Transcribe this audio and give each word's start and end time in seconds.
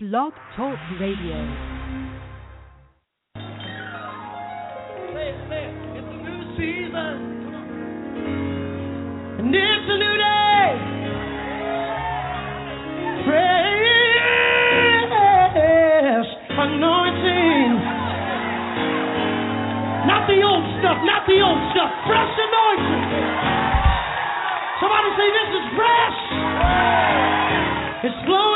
Blog 0.00 0.30
Talk 0.54 0.78
Radio. 1.00 1.34
Play 5.10 5.34
it. 5.34 5.74
It's 5.98 6.06
a 6.06 6.18
new 6.22 6.38
season. 6.54 7.18
And 9.42 9.50
it's 9.50 9.88
a 9.90 9.98
new 9.98 10.16
day. 10.22 10.70
Praise, 13.26 13.50
anointing. 16.46 17.74
Not 20.06 20.30
the 20.30 20.38
old 20.46 20.62
stuff, 20.78 21.02
not 21.02 21.26
the 21.26 21.42
old 21.42 21.58
stuff. 21.74 21.90
Fresh 22.06 22.38
anointing. 22.38 23.02
Somebody 24.78 25.10
say 25.18 25.26
this 25.26 25.50
is 25.58 25.66
fresh. 25.74 26.18
It's 28.06 28.14
glow. 28.28 28.47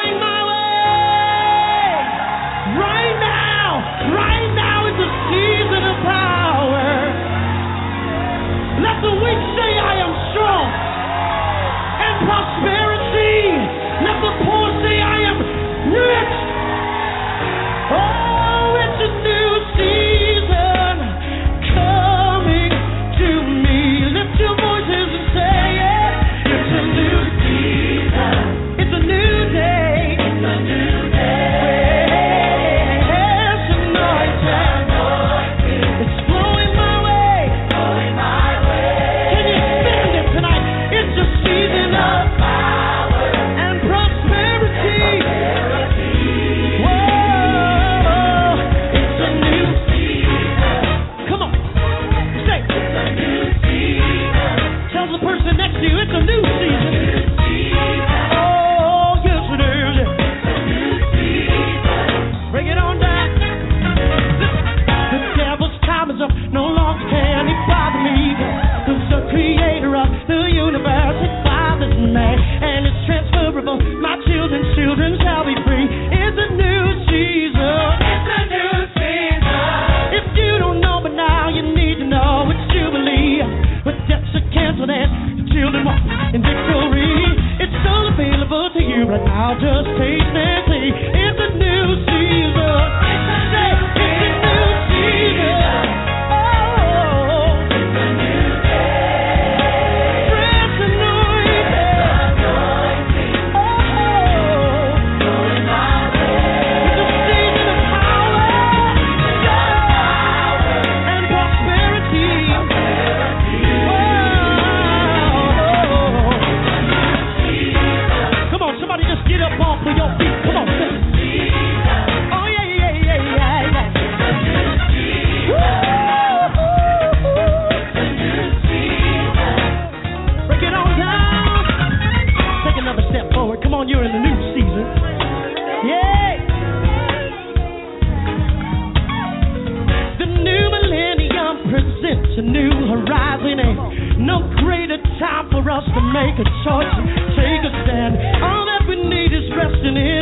horizon. 142.92 143.56
Ain't 143.58 144.20
no 144.20 144.44
greater 144.60 145.00
time 145.18 145.48
for 145.50 145.64
us 145.70 145.84
to 145.84 146.00
make 146.12 146.36
a 146.36 146.46
choice. 146.64 146.92
and 146.92 147.08
Take 147.36 147.62
a 147.64 147.72
stand. 147.84 148.12
All 148.44 148.64
that 148.68 148.84
we 148.88 148.96
need 149.00 149.32
is 149.32 149.48
resting 149.56 149.96
in 149.96 150.21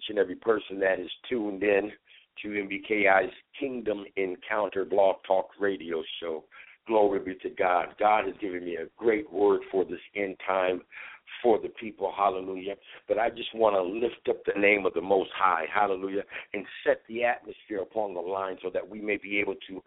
each 0.00 0.08
and 0.08 0.18
every 0.18 0.36
person 0.36 0.80
that 0.80 0.98
is 0.98 1.10
tuned 1.28 1.62
in 1.62 1.90
to 2.42 2.48
MBKI's 2.48 3.32
Kingdom 3.58 4.04
Encounter 4.16 4.84
Blog 4.84 5.16
Talk 5.26 5.50
Radio 5.60 6.02
Show. 6.20 6.44
Glory 6.86 7.20
be 7.20 7.34
to 7.42 7.50
God. 7.50 7.88
God 7.98 8.24
has 8.26 8.34
given 8.40 8.64
me 8.64 8.76
a 8.76 8.86
great 8.96 9.30
word 9.30 9.60
for 9.70 9.84
this 9.84 10.00
end 10.16 10.36
time 10.46 10.80
for 11.42 11.60
the 11.60 11.68
people. 11.68 12.12
Hallelujah. 12.16 12.74
But 13.06 13.18
I 13.18 13.28
just 13.28 13.54
want 13.54 13.76
to 13.76 13.82
lift 13.82 14.28
up 14.28 14.42
the 14.44 14.58
name 14.58 14.86
of 14.86 14.94
the 14.94 15.02
Most 15.02 15.30
High. 15.34 15.66
Hallelujah. 15.72 16.22
And 16.54 16.64
set 16.84 17.02
the 17.08 17.24
atmosphere 17.24 17.82
upon 17.82 18.14
the 18.14 18.20
line 18.20 18.56
so 18.62 18.70
that 18.72 18.88
we 18.88 19.00
may 19.00 19.18
be 19.18 19.38
able 19.38 19.54
to 19.68 19.82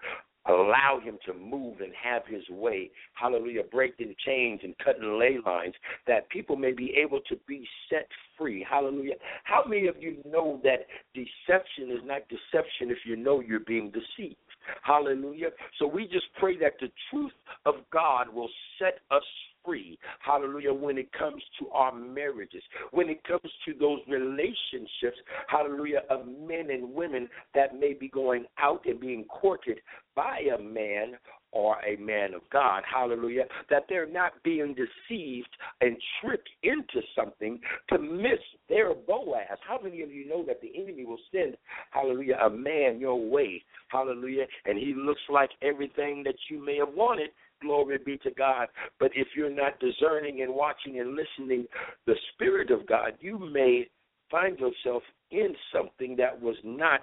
allow 0.48 1.00
him 1.02 1.18
to 1.26 1.34
move 1.34 1.80
and 1.80 1.94
have 2.02 2.24
his 2.28 2.48
way. 2.50 2.92
Hallelujah. 3.14 3.64
Breaking 3.72 4.14
chains 4.26 4.60
and 4.64 4.76
cutting 4.84 5.18
ley 5.20 5.38
lines 5.46 5.76
that 6.08 6.30
people 6.30 6.56
may 6.56 6.74
be 6.74 6.94
able 7.02 7.22
to 7.30 7.36
be 7.48 7.68
set 7.90 8.08
free. 8.38 8.66
Hallelujah. 8.70 9.16
How 9.44 9.64
many 9.68 9.88
of 9.88 9.96
you 10.00 10.18
know 10.26 10.60
that 10.64 10.88
deception 11.14 11.92
is 11.92 12.02
not 12.04 12.22
deception 12.28 12.92
if 12.92 13.00
you 13.06 13.16
know 13.16 13.40
you're 13.40 13.60
being 13.60 13.92
deceived? 13.92 14.36
Hallelujah. 14.82 15.50
So 15.80 15.88
we 15.88 16.06
just 16.06 16.26
pray 16.40 16.58
that 16.60 16.74
the 16.80 16.90
truth 17.10 17.32
of 17.66 17.76
God 17.92 18.34
will 18.34 18.50
set 18.80 19.00
us 19.12 19.24
free. 19.64 19.98
Hallelujah. 20.20 20.74
When 20.74 20.98
it 20.98 21.12
comes 21.14 21.42
to 21.60 21.70
our 21.70 21.94
marriages, 21.94 22.64
when 22.92 23.10
it 23.10 23.24
comes 23.24 23.52
to 23.66 23.74
those 23.80 24.00
relationships, 24.08 25.18
hallelujah, 25.48 26.02
of 26.10 26.26
men 26.28 26.70
and 26.72 26.94
women 26.94 27.30
that 27.56 27.80
may 27.80 27.94
be 27.94 28.08
going 28.08 28.46
out 28.60 28.86
and 28.86 29.00
being 29.00 29.26
courted 29.26 29.80
by 30.16 30.42
a 30.58 30.62
man 30.62 31.14
or 31.52 31.78
a 31.86 31.96
man 31.98 32.34
of 32.34 32.42
God, 32.52 32.84
hallelujah, 32.92 33.44
that 33.70 33.84
they're 33.88 34.10
not 34.10 34.32
being 34.44 34.74
deceived 34.76 35.50
and 35.82 35.96
tricked 36.20 36.50
into 36.64 37.06
something 37.16 37.60
to 37.90 38.00
miss 38.00 38.40
their 38.70 38.94
Boaz. 38.96 39.60
How 39.68 39.80
many 39.82 40.02
of 40.02 40.12
you 40.12 40.28
know 40.28 40.44
that 40.46 40.62
the 40.62 40.72
enemy 40.76 41.06
will 41.06 41.20
send, 41.32 41.56
hallelujah, 41.92 42.38
a 42.44 42.50
man 42.50 43.00
your 43.00 43.20
way, 43.20 43.64
hallelujah, 43.90 44.46
and 44.66 44.80
he 44.80 44.96
looks 44.96 45.22
like 45.30 45.52
everything 45.62 46.24
that 46.24 46.36
you 46.50 46.64
may 46.64 46.78
have 46.78 46.94
wanted, 46.96 47.30
Glory 47.64 47.98
be 48.06 48.18
to 48.20 48.32
God. 48.32 48.68
But 49.00 49.12
if 49.16 49.30
you're 49.36 49.50
not 49.50 49.80
discerning 49.80 50.42
and 50.42 50.54
watching 50.54 51.00
and 51.00 51.16
listening 51.16 51.66
the 52.06 52.16
Spirit 52.34 52.70
of 52.70 52.86
God, 52.86 53.14
you 53.20 53.40
may 53.40 53.88
find 54.30 54.58
yourself 54.60 55.04
in 55.32 55.56
something 55.74 56.16
that 56.18 56.40
was 56.40 56.56
not 56.64 57.02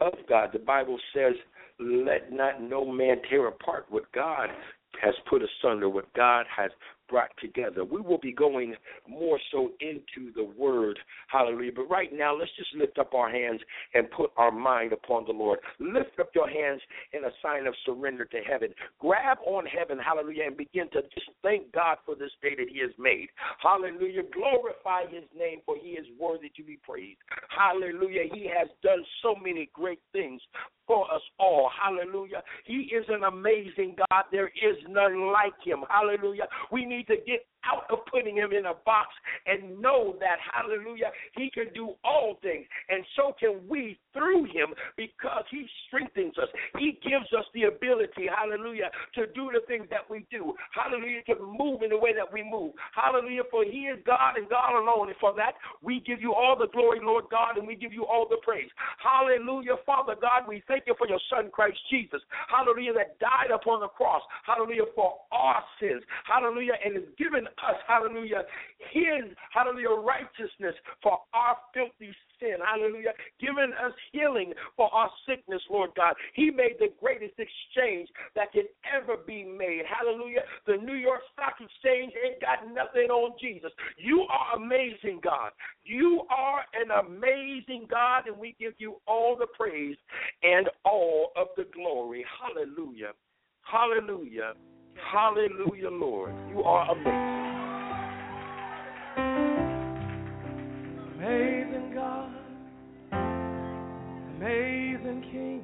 of 0.00 0.14
God. 0.28 0.50
The 0.52 0.58
Bible 0.58 0.98
says, 1.14 1.34
let 1.78 2.32
not 2.32 2.62
no 2.62 2.84
man 2.84 3.16
tear 3.28 3.48
apart 3.48 3.86
what 3.90 4.10
God 4.12 4.48
has 5.02 5.14
put 5.28 5.42
asunder, 5.42 5.88
what 5.88 6.12
God 6.14 6.46
has 6.54 6.70
brought 7.10 7.30
together. 7.40 7.84
We 7.84 8.00
will 8.00 8.18
be 8.18 8.32
going 8.32 8.74
more 9.08 9.38
so 9.50 9.72
into 9.80 10.32
the 10.34 10.44
word. 10.44 10.98
Hallelujah. 11.28 11.72
But 11.74 11.90
right 11.90 12.10
now, 12.12 12.36
let's 12.36 12.50
just 12.56 12.74
lift 12.74 12.98
up 12.98 13.12
our 13.14 13.30
hands 13.30 13.60
and 13.94 14.10
put 14.10 14.30
our 14.36 14.52
mind 14.52 14.92
upon 14.92 15.24
the 15.26 15.32
Lord. 15.32 15.58
Lift 15.78 16.18
up 16.20 16.30
your 16.34 16.48
hands 16.48 16.80
in 17.12 17.24
a 17.24 17.30
sign 17.42 17.66
of 17.66 17.74
surrender 17.84 18.24
to 18.26 18.38
heaven. 18.38 18.68
Grab 18.98 19.38
on 19.44 19.66
heaven, 19.66 19.98
hallelujah, 19.98 20.44
and 20.46 20.56
begin 20.56 20.88
to 20.92 21.02
just 21.02 21.30
thank 21.42 21.72
God 21.72 21.98
for 22.06 22.14
this 22.14 22.30
day 22.40 22.54
that 22.56 22.68
He 22.72 22.80
has 22.80 22.92
made. 22.98 23.28
Hallelujah. 23.62 24.22
Glorify 24.32 25.10
His 25.10 25.24
name, 25.36 25.60
for 25.66 25.76
He 25.80 25.90
is 25.90 26.06
worthy 26.18 26.50
to 26.56 26.62
be 26.62 26.78
praised. 26.86 27.18
Hallelujah. 27.48 28.24
He 28.32 28.48
has 28.56 28.68
done 28.82 29.04
so 29.22 29.34
many 29.34 29.68
great 29.74 30.00
things 30.12 30.40
for 30.90 31.06
us 31.14 31.22
all. 31.38 31.70
Hallelujah. 31.70 32.42
He 32.64 32.90
is 32.92 33.04
an 33.08 33.22
amazing 33.22 33.94
God. 33.96 34.24
There 34.32 34.48
is 34.48 34.76
none 34.88 35.30
like 35.30 35.54
him. 35.64 35.84
Hallelujah. 35.88 36.48
We 36.72 36.84
need 36.84 37.06
to 37.06 37.14
get 37.14 37.46
out 37.64 37.84
of 37.90 38.04
putting 38.10 38.36
him 38.36 38.52
in 38.52 38.66
a 38.66 38.74
box 38.84 39.08
and 39.46 39.80
know 39.80 40.16
that, 40.20 40.36
hallelujah, 40.52 41.10
he 41.36 41.50
can 41.50 41.72
do 41.74 41.94
all 42.04 42.38
things. 42.42 42.66
And 42.88 43.04
so 43.16 43.34
can 43.38 43.60
we 43.68 43.98
through 44.12 44.44
him 44.44 44.74
because 44.96 45.44
he 45.50 45.66
strengthens 45.86 46.36
us. 46.38 46.48
He 46.78 46.98
gives 47.02 47.30
us 47.36 47.44
the 47.54 47.64
ability, 47.64 48.26
hallelujah, 48.26 48.90
to 49.14 49.26
do 49.34 49.50
the 49.52 49.62
things 49.66 49.86
that 49.90 50.08
we 50.08 50.26
do. 50.30 50.54
Hallelujah, 50.74 51.22
to 51.30 51.36
move 51.38 51.82
in 51.82 51.90
the 51.90 51.98
way 51.98 52.14
that 52.14 52.26
we 52.26 52.42
move. 52.42 52.72
Hallelujah, 52.94 53.46
for 53.50 53.64
he 53.64 53.90
is 53.90 53.98
God 54.06 54.36
and 54.36 54.48
God 54.48 54.74
alone. 54.74 55.08
And 55.08 55.18
for 55.20 55.34
that, 55.36 55.54
we 55.82 56.00
give 56.00 56.20
you 56.20 56.34
all 56.34 56.56
the 56.58 56.68
glory, 56.68 57.00
Lord 57.02 57.24
God, 57.30 57.56
and 57.56 57.66
we 57.66 57.76
give 57.76 57.92
you 57.92 58.04
all 58.04 58.26
the 58.28 58.38
praise. 58.42 58.70
Hallelujah, 58.98 59.78
Father 59.86 60.14
God, 60.20 60.48
we 60.48 60.62
thank 60.66 60.84
you 60.86 60.94
for 60.98 61.06
your 61.06 61.20
son, 61.30 61.50
Christ 61.52 61.78
Jesus. 61.90 62.20
Hallelujah, 62.48 62.94
that 62.94 63.18
died 63.18 63.54
upon 63.54 63.80
the 63.80 63.88
cross. 63.88 64.22
Hallelujah, 64.46 64.90
for 64.94 65.14
our 65.32 65.62
sins. 65.80 66.02
Hallelujah, 66.26 66.74
and 66.84 66.96
is 66.96 67.08
given 67.18 67.46
us, 67.66 67.76
hallelujah, 67.86 68.42
his, 68.92 69.30
hallelujah, 69.52 69.90
righteousness 69.90 70.74
for 71.02 71.18
our 71.34 71.56
filthy 71.74 72.14
sin, 72.38 72.56
hallelujah, 72.64 73.12
giving 73.40 73.72
us 73.76 73.92
healing 74.12 74.52
for 74.76 74.92
our 74.94 75.10
sickness, 75.28 75.62
Lord 75.70 75.90
God. 75.96 76.14
He 76.34 76.50
made 76.50 76.76
the 76.78 76.92
greatest 77.00 77.34
exchange 77.38 78.08
that 78.34 78.52
can 78.52 78.64
ever 78.88 79.16
be 79.26 79.44
made, 79.44 79.82
hallelujah. 79.86 80.42
The 80.66 80.76
New 80.76 80.94
York 80.94 81.20
Stock 81.32 81.54
Exchange 81.60 82.12
ain't 82.24 82.40
got 82.40 82.66
nothing 82.72 83.10
on 83.10 83.36
Jesus. 83.40 83.70
You 83.96 84.26
are 84.30 84.56
amazing, 84.56 85.20
God. 85.22 85.52
You 85.84 86.22
are 86.30 86.64
an 86.74 86.90
amazing 87.06 87.86
God, 87.90 88.26
and 88.26 88.38
we 88.38 88.56
give 88.58 88.74
you 88.78 88.96
all 89.06 89.36
the 89.36 89.46
praise 89.58 89.96
and 90.42 90.68
all 90.84 91.32
of 91.36 91.48
the 91.56 91.66
glory. 91.74 92.24
Hallelujah. 92.40 93.12
Hallelujah. 93.62 94.54
Hallelujah, 95.12 95.90
Lord. 95.90 96.32
You 96.50 96.62
are 96.62 96.90
amazing. 96.92 97.40
Amazing 101.16 101.92
God, 101.94 102.30
amazing 104.36 105.20
King, 105.30 105.62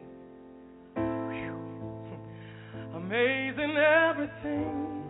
amazing 2.94 3.76
everything, 3.76 5.02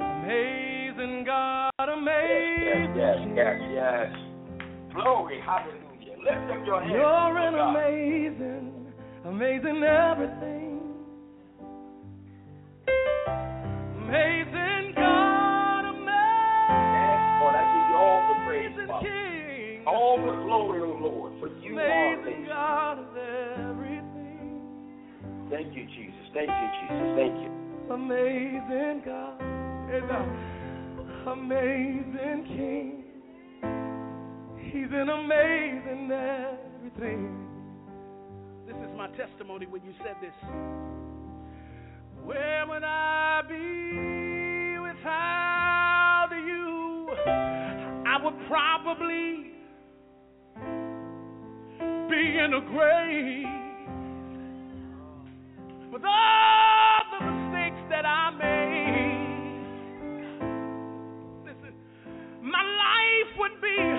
amazing 0.00 1.24
God, 1.24 1.70
amazing 1.78 2.94
Yes, 2.96 2.96
yes, 2.96 3.18
yes, 3.36 3.56
yes. 3.72 4.12
Glory, 4.94 5.40
hallelujah. 5.44 6.16
Lift 6.18 6.50
up 6.50 6.66
your 6.66 6.80
hands. 6.80 6.92
You're 6.92 7.38
an 7.38 7.54
God. 7.54 7.76
amazing, 7.76 8.73
amazing 9.24 9.82
everything. 9.82 10.80
Amazing 14.04 14.92
God, 14.96 15.84
Yes, 16.68 17.20
Lord, 17.40 17.54
I 17.54 17.64
give 17.72 17.86
you 17.90 17.96
all 17.96 18.20
the 18.28 18.36
praise, 18.46 18.72
amazing 18.74 18.94
King, 19.02 19.86
All 19.86 20.16
the 20.18 20.32
glory, 20.44 20.80
O 20.82 20.98
Lord, 21.00 21.32
for 21.40 21.48
you 21.62 21.78
are 21.78 22.14
amazing 22.14 22.24
amazing. 22.24 22.46
God 22.46 22.98
of 22.98 23.16
everything. 23.16 24.60
Thank 25.50 25.74
you, 25.74 25.84
Jesus. 25.86 26.26
Thank 26.34 26.48
you, 26.50 26.68
Jesus. 26.80 27.08
Thank 27.16 27.34
you. 27.42 27.50
Amazing 27.94 29.02
God, 29.04 29.40
amazing 31.32 32.44
King. 32.48 33.04
He's 34.72 34.90
an 34.92 35.08
amazing 35.08 36.10
everything. 36.10 37.53
This 38.80 38.90
is 38.90 38.96
my 38.96 39.08
testimony 39.16 39.66
when 39.66 39.82
you 39.84 39.92
said 40.02 40.16
this. 40.20 40.34
Where 42.24 42.66
would 42.66 42.82
I 42.82 43.42
be 43.48 44.78
without 44.80 46.30
you? 46.32 47.10
I 48.06 48.18
would 48.22 48.34
probably 48.48 49.52
be 52.08 52.38
in 52.38 52.54
a 52.54 52.60
grave 52.60 53.46
with 55.92 56.04
all 56.04 57.02
the 57.12 57.24
mistakes 57.26 57.82
that 57.90 58.04
I 58.06 58.30
made. 58.30 59.64
Listen, 61.44 61.74
my 62.42 62.62
life 62.62 63.38
would 63.38 63.60
be 63.60 63.93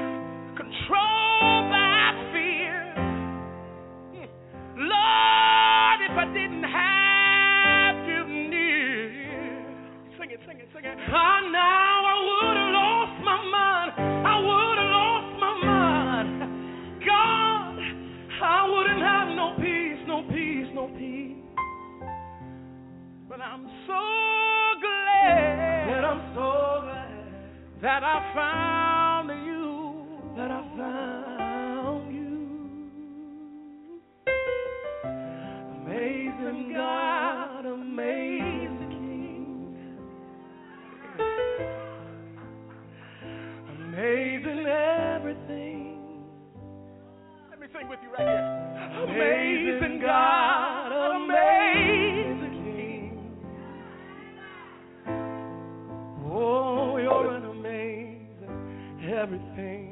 that 27.86 28.04
I 28.04 28.34
found 28.34 29.30
you. 29.46 29.96
That 30.36 30.52
I 30.52 30.62
found 30.76 31.25
Amazing 49.04 50.00
God, 50.00 50.92
amazing 51.16 52.56
King. 52.64 53.38
Oh, 56.32 56.98
you're 56.98 57.36
an 57.36 57.46
amazing 57.46 58.16
everything. 59.12 59.85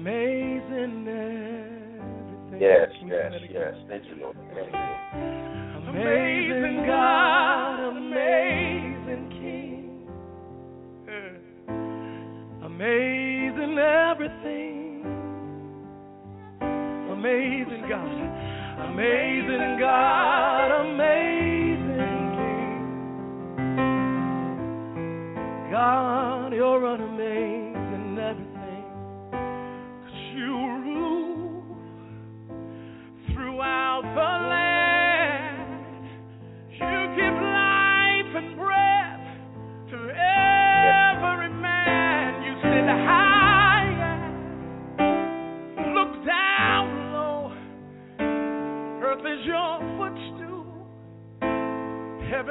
Amazing 0.00 1.04
everything. 1.04 2.60
Yes, 2.60 2.88
yes, 2.88 3.00
sing 3.00 3.08
that 3.10 3.34
again? 3.34 3.50
yes. 3.52 3.74
Thank 3.88 4.04
you, 4.06 4.14
Lord. 4.22 4.36
Thank 4.54 4.72
you, 4.72 4.78
Lord. 4.78 4.98
Amazing 5.88 6.86
God, 6.86 7.88
amazing 7.88 9.28
King, 9.30 10.06
hmm. 11.06 11.34
amazing 12.64 13.78
everything. 13.78 15.04
Amazing 17.12 17.84
God, 17.86 18.88
amazing 18.88 19.78
God, 19.78 20.70
amazing 20.80 22.24
King. 22.38 22.80
God, 25.70 26.09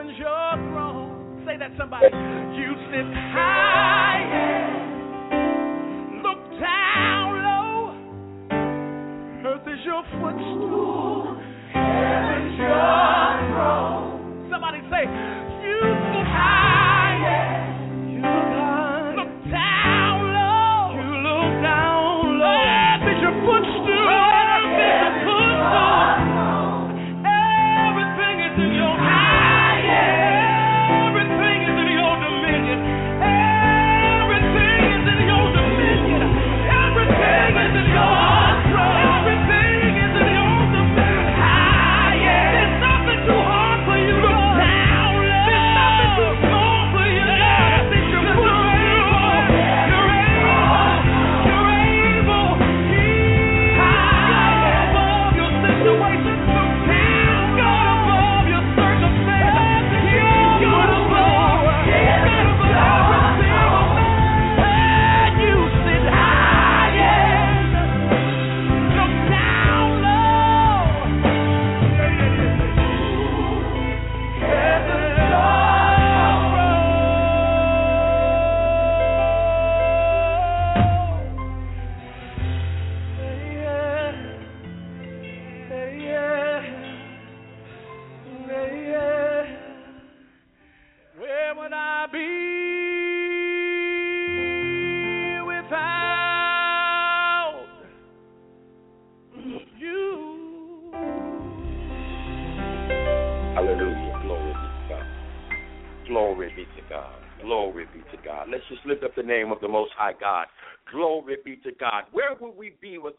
heaven's 0.09 0.19
your 0.19 0.71
throne. 0.71 1.43
Say 1.45 1.57
that, 1.57 1.71
somebody. 1.77 2.07
You 2.07 2.73
sit 2.91 3.05
high 3.33 4.25
and 5.31 6.23
look 6.23 6.39
down 6.59 7.43
low. 7.43 7.93
Earth 9.45 9.67
is 9.67 9.79
your 9.85 10.03
footstool. 10.19 11.37
Heaven's 11.73 12.57
your 12.57 13.49
throne. 13.53 14.49
Somebody 14.51 14.79
say, 14.89 15.05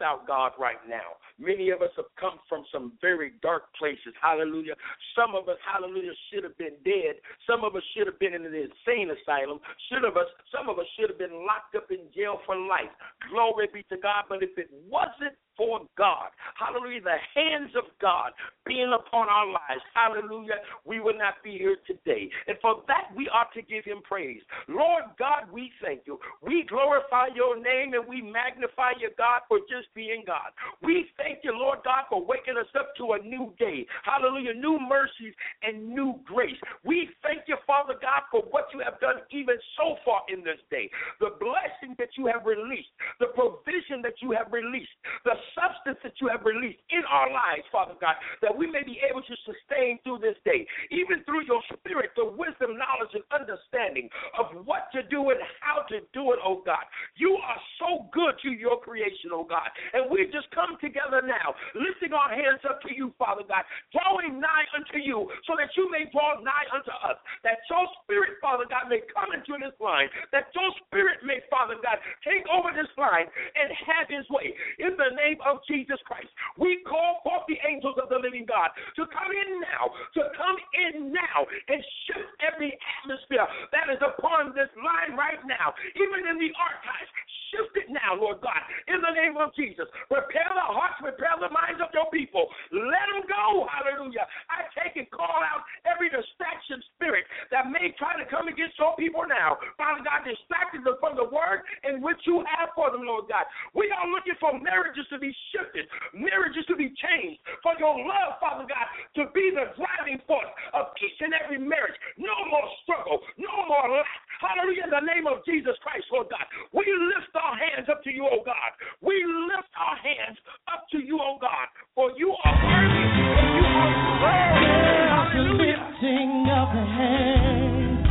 without 0.00 0.26
God 0.26 0.52
right 0.58 0.80
now? 0.88 1.20
Many 1.38 1.68
of 1.70 1.82
us 1.82 1.92
have 1.96 2.08
come 2.18 2.40
from 2.48 2.64
some 2.72 2.92
very 3.00 3.32
dark 3.42 3.64
places. 3.78 4.16
Hallelujah. 4.20 4.72
Some 5.14 5.36
of 5.36 5.48
us, 5.48 5.60
hallelujah, 5.60 6.12
should 6.32 6.44
have 6.44 6.56
been 6.56 6.80
dead. 6.84 7.20
Some 7.46 7.64
of 7.64 7.76
us 7.76 7.82
should 7.92 8.06
have 8.06 8.18
been 8.18 8.32
in 8.32 8.44
an 8.48 8.56
insane 8.56 9.12
asylum. 9.12 9.60
Should 9.92 10.04
of 10.08 10.16
us, 10.16 10.28
some 10.48 10.68
of 10.68 10.78
us 10.78 10.86
should 10.96 11.10
have 11.10 11.18
been 11.18 11.44
locked 11.44 11.76
up 11.76 11.92
in 11.92 12.08
jail 12.16 12.40
for 12.46 12.56
life. 12.56 12.92
Glory 13.28 13.68
be 13.72 13.84
to 13.92 14.00
God. 14.00 14.24
But 14.28 14.42
if 14.42 14.56
it 14.56 14.72
wasn't 14.88 15.36
for 15.60 15.84
God, 15.98 16.32
hallelujah, 16.56 17.02
the 17.04 17.20
hands 17.36 17.76
of 17.76 17.84
God 18.00 18.32
being 18.64 18.96
upon 18.96 19.28
our 19.28 19.44
lives, 19.44 19.84
hallelujah, 19.92 20.56
we 20.86 21.00
would 21.00 21.18
not 21.18 21.34
be 21.44 21.58
here 21.58 21.76
today. 21.86 22.30
And 22.48 22.56
for 22.62 22.80
that, 22.88 23.12
we 23.14 23.28
ought 23.28 23.52
to 23.52 23.60
give 23.60 23.84
Him 23.84 24.00
praise. 24.00 24.40
Lord 24.68 25.04
God, 25.18 25.52
we 25.52 25.68
thank 25.84 26.06
you. 26.06 26.18
We 26.40 26.64
glorify 26.64 27.28
your 27.34 27.60
name 27.60 27.92
and 27.92 28.08
we 28.08 28.22
magnify 28.22 28.96
you, 28.96 29.10
God, 29.18 29.42
for 29.48 29.58
just 29.68 29.92
being 29.92 30.24
God. 30.26 30.48
We 30.80 31.12
thank 31.18 31.44
you, 31.44 31.52
Lord 31.52 31.80
God, 31.84 32.08
for 32.08 32.24
waking 32.24 32.56
us 32.56 32.70
up 32.78 32.96
to 32.96 33.12
a 33.12 33.18
new 33.20 33.52
day. 33.58 33.84
Hallelujah, 34.04 34.54
new 34.54 34.78
mercies 34.80 35.34
and 35.60 35.92
new 35.92 36.20
grace. 36.24 36.56
We 36.84 37.10
thank 37.22 37.44
you, 37.48 37.56
Father 37.66 38.00
God, 38.00 38.24
for 38.30 38.48
what 38.48 38.72
you 38.72 38.80
have 38.80 38.98
done 39.00 39.20
even 39.30 39.56
so 39.76 40.00
far 40.06 40.22
in 40.32 40.40
this 40.40 40.62
day. 40.70 40.88
The 41.20 41.36
blessing 41.36 41.96
that 41.98 42.16
you 42.16 42.32
have 42.32 42.46
released, 42.46 42.88
the 43.20 43.28
provision 43.36 44.00
that 44.08 44.22
you 44.22 44.32
have 44.32 44.48
released, 44.52 44.96
the 45.24 45.36
substance 45.54 45.98
that 46.02 46.16
you 46.20 46.28
have 46.28 46.44
released 46.44 46.82
in 46.90 47.02
our 47.08 47.30
lives, 47.30 47.64
Father 47.70 47.94
God, 48.00 48.16
that 48.42 48.52
we 48.52 48.66
may 48.66 48.82
be 48.82 48.98
able 49.04 49.22
to 49.22 49.34
sustain 49.46 49.98
through 50.02 50.18
this 50.22 50.36
day, 50.44 50.66
even 50.90 51.22
through 51.24 51.44
your 51.46 51.62
spirit, 51.72 52.10
the 52.16 52.26
wisdom, 52.26 52.76
knowledge, 52.76 53.14
and 53.14 53.24
understanding 53.30 54.08
of 54.38 54.66
what 54.66 54.90
to 54.92 55.02
do 55.08 55.30
and 55.30 55.40
how 55.60 55.86
to 55.88 56.02
do 56.12 56.32
it, 56.32 56.40
oh 56.42 56.62
God. 56.64 56.82
You 57.16 57.36
are 57.38 57.60
so 57.78 58.10
good 58.12 58.36
to 58.42 58.50
your 58.50 58.80
creation, 58.80 59.30
oh 59.32 59.46
God. 59.46 59.68
And 59.92 60.10
we 60.10 60.26
just 60.32 60.50
come 60.50 60.76
together 60.80 61.22
now, 61.22 61.54
lifting 61.74 62.12
our 62.12 62.30
hands 62.30 62.64
up 62.66 62.82
to 62.86 62.90
you, 62.90 63.12
Father 63.18 63.44
God, 63.46 63.64
drawing 63.92 64.40
nigh 64.40 64.66
unto 64.74 64.98
you 64.98 65.30
so 65.46 65.54
that 65.56 65.70
you 65.76 65.90
may 65.90 66.08
draw 66.10 66.40
nigh 66.42 66.66
unto 66.74 66.92
us, 67.06 67.18
that 67.44 67.62
your 67.68 67.86
spirit, 68.02 68.40
Father 68.42 68.64
God, 68.66 68.90
may 68.90 69.02
come 69.12 69.30
into 69.30 69.54
this 69.60 69.76
line, 69.78 70.08
that 70.32 70.50
your 70.54 70.70
spirit 70.86 71.22
may, 71.22 71.38
Father 71.52 71.76
God, 71.78 71.98
take 72.26 72.42
over 72.50 72.74
this 72.74 72.90
line 72.96 73.28
and 73.54 73.68
have 73.86 74.10
his 74.10 74.26
way. 74.30 74.54
In 74.78 74.96
the 74.96 75.14
name 75.14 75.29
of 75.44 75.62
Jesus 75.70 76.02
Christ, 76.02 76.30
we 76.58 76.82
call 76.82 77.22
forth 77.22 77.46
the 77.46 77.60
angels 77.62 77.94
of 78.02 78.10
the 78.10 78.18
living 78.18 78.48
God 78.48 78.74
to 78.98 79.06
come 79.14 79.30
in 79.30 79.62
now, 79.62 79.94
to 80.18 80.22
come 80.34 80.58
in 80.74 81.14
now 81.14 81.46
and 81.46 81.78
shift 82.08 82.30
every 82.42 82.74
atmosphere 82.98 83.46
that 83.70 83.86
is 83.92 84.02
upon 84.02 84.50
this 84.58 84.70
line 84.80 85.14
right 85.14 85.40
now, 85.46 85.70
even 85.94 86.26
in 86.26 86.36
the 86.42 86.50
archives. 86.58 87.10
Shift 87.50 87.74
it 87.82 87.90
now, 87.90 88.14
Lord 88.14 88.38
God, 88.46 88.62
in 88.86 89.02
the 89.02 89.10
name 89.10 89.34
of 89.34 89.50
Jesus. 89.58 89.90
Prepare 90.06 90.54
the 90.54 90.66
hearts, 90.70 91.02
prepare 91.02 91.34
the 91.34 91.50
minds 91.50 91.82
of 91.82 91.90
your 91.90 92.06
people. 92.14 92.46
Let 92.70 93.10
them 93.10 93.26
go. 93.26 93.66
Hallelujah. 93.66 94.22
I 94.46 94.70
take 94.78 94.94
and 94.94 95.10
call 95.10 95.42
out 95.42 95.66
every 95.82 96.14
distraction 96.14 96.78
spirit 96.94 97.26
that 97.50 97.66
may 97.66 97.90
try 97.98 98.14
to 98.22 98.26
come 98.30 98.46
against 98.46 98.78
your 98.78 98.94
people 98.94 99.26
now. 99.26 99.58
Father 99.74 99.98
God, 100.06 100.22
distracted 100.22 100.86
them 100.86 100.94
from 101.02 101.18
the 101.18 101.26
word 101.26 101.66
in 101.82 101.98
which 101.98 102.22
you 102.22 102.46
have 102.46 102.70
for 102.78 102.94
them, 102.94 103.02
Lord 103.02 103.26
God. 103.26 103.42
We 103.74 103.90
are 103.90 104.06
looking 104.06 104.38
for 104.38 104.54
marriages 104.54 105.10
to 105.10 105.18
be 105.20 105.30
shifted, 105.52 105.86
marriages 106.16 106.64
to 106.66 106.74
be 106.74 106.90
changed, 106.96 107.38
for 107.62 107.76
your 107.78 107.94
love, 108.00 108.40
Father 108.40 108.64
God, 108.64 108.88
to 109.20 109.30
be 109.36 109.52
the 109.52 109.70
driving 109.76 110.18
force 110.26 110.48
of 110.72 110.90
each 110.98 111.20
and 111.20 111.36
every 111.36 111.60
marriage. 111.60 111.94
No 112.16 112.34
more 112.48 112.66
struggle, 112.82 113.20
no 113.36 113.52
more 113.68 113.86
lack. 113.92 114.08
Hallelujah. 114.40 114.88
In 114.88 114.92
the 114.96 115.04
name 115.04 115.28
of 115.28 115.44
Jesus 115.44 115.76
Christ, 115.84 116.08
Lord 116.10 116.32
God. 116.32 116.48
We 116.72 116.88
lift 116.88 117.36
our 117.36 117.54
hands 117.54 117.92
up 117.92 118.02
to 118.04 118.10
you, 118.10 118.24
oh 118.24 118.40
God. 118.40 118.72
We 119.04 119.20
lift 119.52 119.68
our 119.76 119.96
hands 120.00 120.40
up 120.72 120.88
to 120.92 120.98
you, 120.98 121.20
oh 121.20 121.36
God. 121.40 121.68
For 121.94 122.10
you 122.16 122.32
are 122.32 122.56
worthy 122.56 123.04
and 123.04 123.50
you 123.52 123.66
are 123.68 123.92
worthy. 124.24 124.80
Hallelujah. 125.12 125.80
lifting 126.00 126.48
of 126.48 126.68
the 126.72 126.84
hands. 126.96 128.08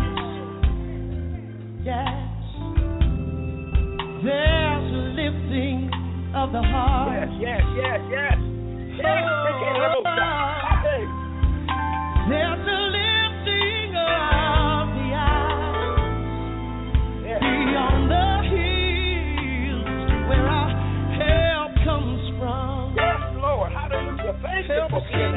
Yes. 1.83 2.29
Lifting 4.23 4.68
of 6.35 6.51
the 6.51 6.61
heart. 6.61 7.13
Yes, 7.13 7.29
yes, 7.41 7.61
yes, 7.75 7.99
yes. 8.11 8.37
Yes, 8.99 9.23
take 9.45 9.61
it, 9.65 9.73
little 9.79 10.03
shot. 10.03 10.83
Hey. 10.83 11.03
There's 12.29 12.67
a 12.67 12.81
lifting 12.93 13.95
of 13.97 14.93
the 14.93 15.07
eyes. 15.17 16.13
Yes. 17.25 17.39
Beyond 17.41 18.11
the 18.11 18.29
hills 18.53 20.29
where 20.29 20.45
our 20.45 20.69
help 21.17 21.73
comes 21.83 22.21
from. 22.37 22.93
Yes, 22.95 23.21
Lord. 23.41 23.71
Hallelujah. 23.71 24.37
Thank 24.43 24.67
you 24.67 24.75
Help 24.75 24.91
for 24.91 24.97
us 24.97 25.09
being 25.09 25.33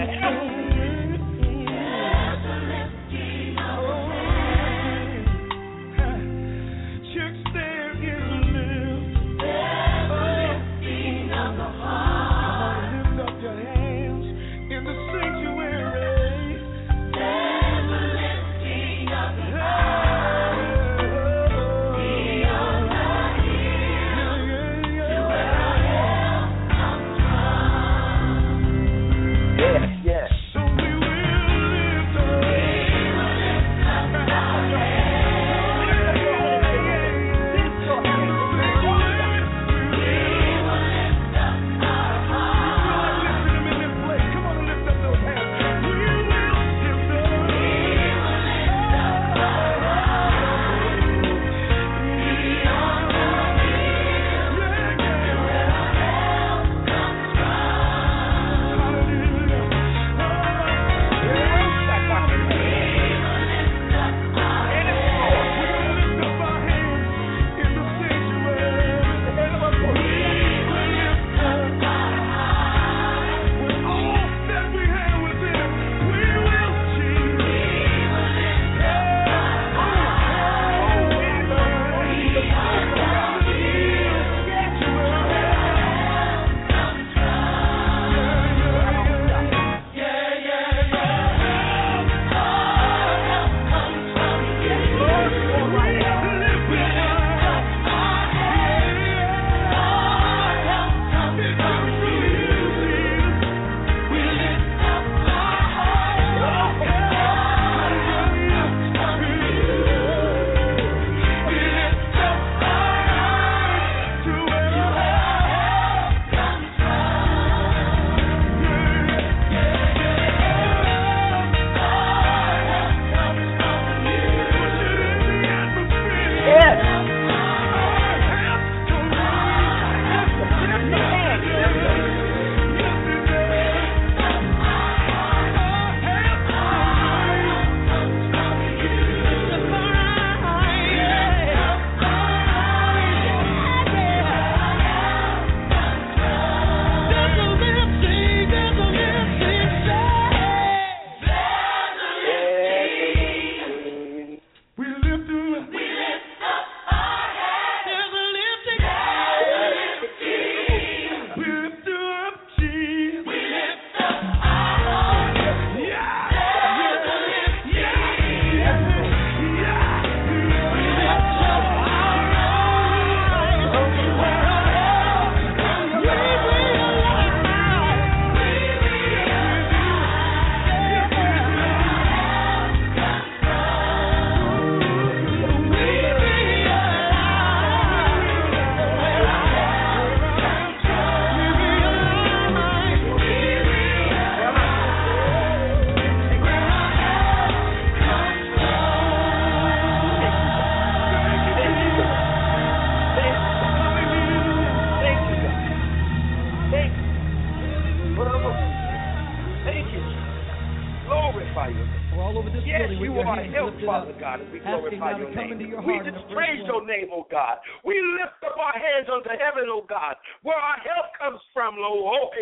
name, 216.92 217.08
oh 217.12 217.26
God. 217.30 217.56
We 217.84 217.96
lift 218.20 218.36
up 218.44 218.60
our 218.60 218.76
hands 218.76 219.08
unto 219.08 219.32
heaven, 219.32 219.72
oh 219.72 219.84
God, 219.88 220.16
where 220.44 220.56
our 220.60 220.76
help 220.84 221.16
comes 221.16 221.40
from, 221.56 221.76
Lord. 221.80 222.36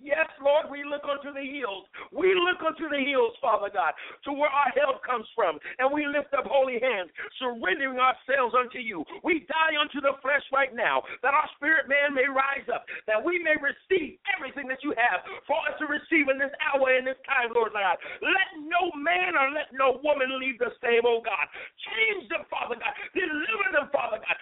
Yes, 0.00 0.26
Lord, 0.42 0.66
we 0.68 0.82
look 0.84 1.06
unto 1.06 1.30
the 1.30 1.46
hills. 1.46 1.86
We 2.10 2.34
look 2.34 2.60
unto 2.60 2.90
the 2.90 2.98
hills, 2.98 3.32
Father 3.40 3.70
God, 3.72 3.94
to 4.26 4.34
where 4.34 4.50
our 4.50 4.68
help 4.74 5.00
comes 5.06 5.24
from. 5.32 5.56
And 5.78 5.88
we 5.88 6.04
lift 6.04 6.34
up 6.34 6.44
holy 6.44 6.82
hands, 6.82 7.14
surrendering 7.38 7.96
ourselves 7.96 8.58
unto 8.58 8.82
you. 8.82 9.06
We 9.22 9.46
die 9.46 9.78
unto 9.78 10.02
the 10.02 10.18
flesh 10.20 10.44
right 10.52 10.74
now, 10.74 11.06
that 11.22 11.32
our 11.32 11.48
spirit 11.56 11.88
man 11.88 12.12
may 12.12 12.26
rise 12.26 12.66
up, 12.68 12.84
that 13.06 13.22
we 13.22 13.38
may 13.38 13.54
receive 13.56 14.18
everything 14.34 14.66
that 14.68 14.82
you 14.82 14.92
have 14.98 15.22
for 15.46 15.56
us 15.70 15.78
to 15.78 15.86
receive 15.86 16.26
in 16.26 16.42
this 16.42 16.52
hour 16.58 16.90
and 16.90 17.06
this 17.06 17.20
time, 17.24 17.54
Lord 17.54 17.72
God. 17.72 17.96
Let 18.20 18.50
no 18.66 18.90
man 18.98 19.38
or 19.38 19.54
let 19.54 19.70
no 19.72 20.02
woman 20.02 20.36
leave 20.42 20.58
the 20.58 20.74
same, 20.82 21.06
oh 21.06 21.22
God. 21.22 21.46
Change 21.94 22.28
them, 22.28 22.44
Father 22.50 22.76
God. 22.76 22.92
Deliver 23.14 23.68
them, 23.70 23.88
Father 23.94 24.18
God. 24.18 24.36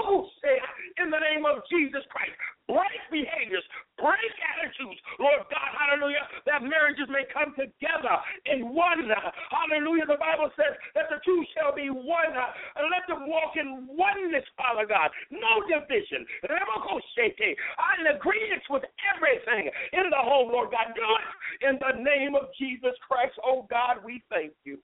Oh, 0.00 0.26
say, 0.40 0.58
in 0.98 1.12
the 1.12 1.20
name 1.20 1.44
of 1.44 1.60
Jesus 1.68 2.02
Christ, 2.08 2.34
break 2.66 3.00
behaviors, 3.12 3.64
break 4.00 4.32
attitudes, 4.56 5.00
Lord 5.18 5.46
God, 5.50 5.70
hallelujah, 5.74 6.26
that 6.46 6.62
marriages 6.62 7.06
may 7.08 7.24
come 7.30 7.54
together 7.54 8.16
in 8.46 8.74
one. 8.74 9.06
Hallelujah. 9.50 10.06
The 10.06 10.18
Bible 10.18 10.50
says 10.56 10.74
that 10.94 11.06
the 11.10 11.20
two 11.24 11.44
shall 11.54 11.74
be 11.74 11.88
one, 11.90 12.34
and 12.34 12.84
let 12.90 13.06
them 13.08 13.28
walk 13.28 13.56
in 13.56 13.86
oneness, 13.90 14.44
Father 14.56 14.86
God. 14.86 15.10
No 15.30 15.62
division. 15.68 16.26
I'm 16.48 17.98
in 18.00 18.16
agreement 18.16 18.62
with 18.70 18.84
everything 19.14 19.70
in 19.92 20.10
the 20.10 20.22
home, 20.22 20.50
Lord 20.52 20.70
God. 20.70 20.94
Do 20.94 21.02
it 21.02 21.68
in 21.68 21.78
the 21.78 22.02
name 22.02 22.34
of 22.34 22.50
Jesus 22.58 22.96
Christ. 23.06 23.34
Oh 23.44 23.66
God, 23.70 24.04
we 24.04 24.22
thank 24.30 24.52
you. 24.64 24.78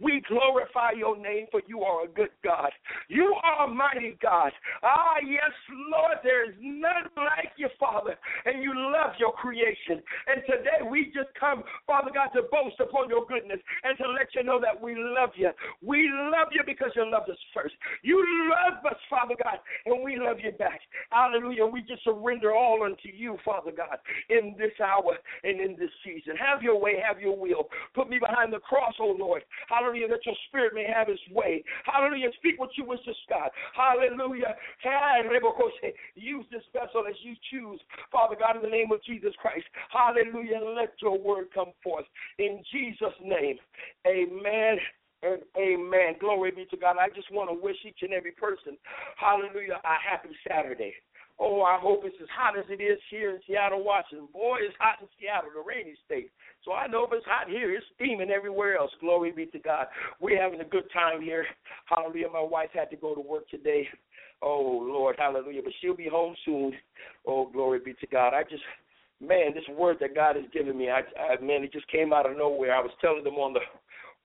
We 0.00 0.22
glorify 0.28 0.92
your 0.96 1.18
name, 1.18 1.46
for 1.50 1.60
you 1.66 1.82
are 1.82 2.04
a 2.04 2.08
good 2.08 2.30
God. 2.44 2.70
You 3.08 3.34
are 3.42 3.66
a 3.66 3.68
mighty 3.68 4.16
God. 4.22 4.52
Ah, 4.84 5.16
yes, 5.26 5.50
Lord, 5.90 6.18
there 6.22 6.48
is 6.48 6.54
none 6.60 7.10
like 7.16 7.50
you, 7.56 7.68
Father, 7.80 8.14
and 8.44 8.62
you 8.62 8.72
love 8.74 9.18
your 9.18 9.32
creation. 9.32 10.00
And 10.28 10.42
today 10.46 10.86
we 10.88 11.06
just 11.06 11.34
come, 11.38 11.64
Father 11.84 12.10
God, 12.14 12.28
to 12.38 12.42
boast 12.46 12.78
upon 12.78 13.08
your 13.08 13.26
goodness 13.26 13.58
and 13.82 13.98
to 13.98 14.06
let 14.10 14.28
you 14.36 14.44
know 14.44 14.60
that 14.60 14.80
we 14.80 14.94
love 14.94 15.30
you. 15.34 15.50
We 15.82 16.08
love 16.30 16.48
you 16.52 16.62
because 16.64 16.90
you 16.94 17.10
loved 17.10 17.30
us 17.30 17.38
first. 17.52 17.74
You 18.02 18.22
love 18.50 18.84
us, 18.86 18.98
Father 19.10 19.34
God, 19.42 19.58
and 19.86 20.04
we 20.04 20.16
love 20.16 20.36
you 20.42 20.52
back. 20.52 20.80
Hallelujah. 21.10 21.66
We 21.66 21.82
just 21.82 22.04
surrender 22.04 22.54
all 22.54 22.84
unto 22.84 23.08
you, 23.12 23.36
Father 23.44 23.72
God, 23.72 23.98
in 24.30 24.54
this 24.56 24.78
hour 24.78 25.18
and 25.42 25.60
in 25.60 25.74
this 25.76 25.90
season. 26.04 26.36
Have 26.38 26.62
your 26.62 26.80
way, 26.80 27.02
have 27.04 27.20
your 27.20 27.36
will. 27.36 27.68
Put 27.94 28.08
me 28.08 28.20
behind 28.20 28.52
the 28.52 28.60
cross, 28.60 28.94
oh 29.00 29.16
Lord. 29.18 29.42
Hallelujah 29.68 29.87
Hallelujah, 29.88 30.08
that 30.08 30.26
your 30.26 30.34
spirit 30.48 30.74
may 30.74 30.84
have 30.84 31.08
its 31.08 31.20
way. 31.32 31.64
Hallelujah, 31.84 32.28
speak 32.36 32.60
what 32.60 32.68
you 32.76 32.84
wish 32.84 33.00
to 33.06 33.12
God. 33.28 33.48
Hallelujah. 33.74 34.54
Use 36.14 36.44
this 36.52 36.62
vessel 36.74 37.04
as 37.08 37.16
you 37.22 37.34
choose, 37.50 37.80
Father 38.12 38.36
God, 38.38 38.56
in 38.56 38.62
the 38.62 38.68
name 38.68 38.92
of 38.92 39.02
Jesus 39.02 39.32
Christ. 39.40 39.64
Hallelujah, 39.90 40.60
let 40.76 40.92
your 41.00 41.18
word 41.18 41.46
come 41.54 41.72
forth. 41.82 42.04
In 42.38 42.62
Jesus' 42.70 43.16
name, 43.24 43.56
amen 44.06 44.76
and 45.22 45.40
amen. 45.56 46.14
Glory 46.20 46.50
be 46.50 46.66
to 46.66 46.76
God. 46.76 46.96
I 47.00 47.08
just 47.08 47.32
want 47.32 47.48
to 47.48 47.54
wish 47.58 47.76
each 47.86 48.02
and 48.02 48.12
every 48.12 48.32
person, 48.32 48.76
hallelujah, 49.16 49.80
a 49.82 49.96
happy 49.98 50.36
Saturday. 50.46 50.92
Oh, 51.40 51.62
I 51.62 51.78
hope 51.80 52.02
it's 52.04 52.16
as 52.20 52.28
hot 52.36 52.58
as 52.58 52.64
it 52.68 52.82
is 52.82 52.98
here 53.10 53.30
in 53.30 53.40
Seattle, 53.46 53.84
Washington. 53.84 54.28
Boy, 54.32 54.58
it's 54.60 54.74
hot 54.78 54.98
in 55.00 55.08
Seattle, 55.18 55.50
the 55.54 55.62
rainy 55.62 55.94
state. 56.04 56.30
So 56.64 56.72
I 56.72 56.88
know 56.88 57.04
if 57.04 57.12
it's 57.12 57.26
hot 57.26 57.48
here, 57.48 57.72
it's 57.72 57.86
steaming 57.94 58.30
everywhere 58.30 58.76
else. 58.76 58.90
Glory 59.00 59.30
be 59.30 59.46
to 59.46 59.58
God. 59.58 59.86
We're 60.20 60.42
having 60.42 60.60
a 60.60 60.64
good 60.64 60.90
time 60.92 61.22
here. 61.22 61.46
Hallelujah. 61.86 62.28
My 62.32 62.42
wife 62.42 62.70
had 62.74 62.90
to 62.90 62.96
go 62.96 63.14
to 63.14 63.20
work 63.20 63.48
today. 63.48 63.88
Oh, 64.42 64.84
Lord, 64.84 65.16
hallelujah. 65.18 65.62
But 65.62 65.72
she'll 65.80 65.96
be 65.96 66.08
home 66.08 66.34
soon. 66.44 66.72
Oh, 67.26 67.48
glory 67.52 67.78
be 67.84 67.94
to 67.94 68.06
God. 68.08 68.34
I 68.34 68.42
just, 68.42 68.62
man, 69.20 69.54
this 69.54 69.64
word 69.76 69.98
that 70.00 70.16
God 70.16 70.34
has 70.36 70.44
given 70.52 70.76
me, 70.76 70.90
I, 70.90 71.02
I 71.18 71.40
man, 71.40 71.62
it 71.62 71.72
just 71.72 71.88
came 71.88 72.12
out 72.12 72.28
of 72.28 72.36
nowhere. 72.36 72.74
I 72.74 72.80
was 72.80 72.92
telling 73.00 73.22
them 73.22 73.34
on 73.34 73.52
the 73.52 73.60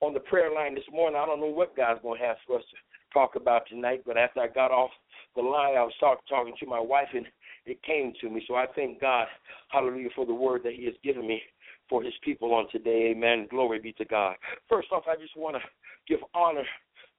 on 0.01 0.13
the 0.13 0.19
prayer 0.19 0.53
line 0.53 0.75
this 0.75 0.83
morning, 0.91 1.17
I 1.17 1.25
don't 1.25 1.39
know 1.39 1.45
what 1.47 1.77
God's 1.77 2.01
going 2.01 2.19
to 2.19 2.25
have 2.25 2.35
for 2.45 2.57
us 2.57 2.65
to 2.71 2.77
talk 3.13 3.35
about 3.35 3.63
tonight, 3.69 4.01
but 4.05 4.17
after 4.17 4.41
I 4.41 4.47
got 4.47 4.71
off 4.71 4.89
the 5.35 5.41
line, 5.41 5.75
I 5.75 5.83
was 5.83 5.93
talk, 5.99 6.19
talking 6.27 6.53
to 6.59 6.65
my 6.65 6.79
wife, 6.79 7.09
and 7.13 7.25
it 7.65 7.81
came 7.83 8.13
to 8.21 8.29
me. 8.29 8.43
So 8.47 8.55
I 8.55 8.65
thank 8.75 9.01
God, 9.01 9.27
hallelujah, 9.69 10.09
for 10.15 10.25
the 10.25 10.33
word 10.33 10.61
that 10.63 10.73
He 10.73 10.85
has 10.85 10.95
given 11.03 11.27
me 11.27 11.41
for 11.89 12.03
His 12.03 12.13
people 12.23 12.53
on 12.53 12.67
today. 12.71 13.11
Amen. 13.11 13.47
Glory 13.49 13.79
be 13.79 13.93
to 13.93 14.05
God. 14.05 14.35
First 14.69 14.89
off, 14.91 15.03
I 15.07 15.15
just 15.15 15.35
want 15.37 15.55
to 15.55 15.61
give 16.07 16.23
honor 16.33 16.63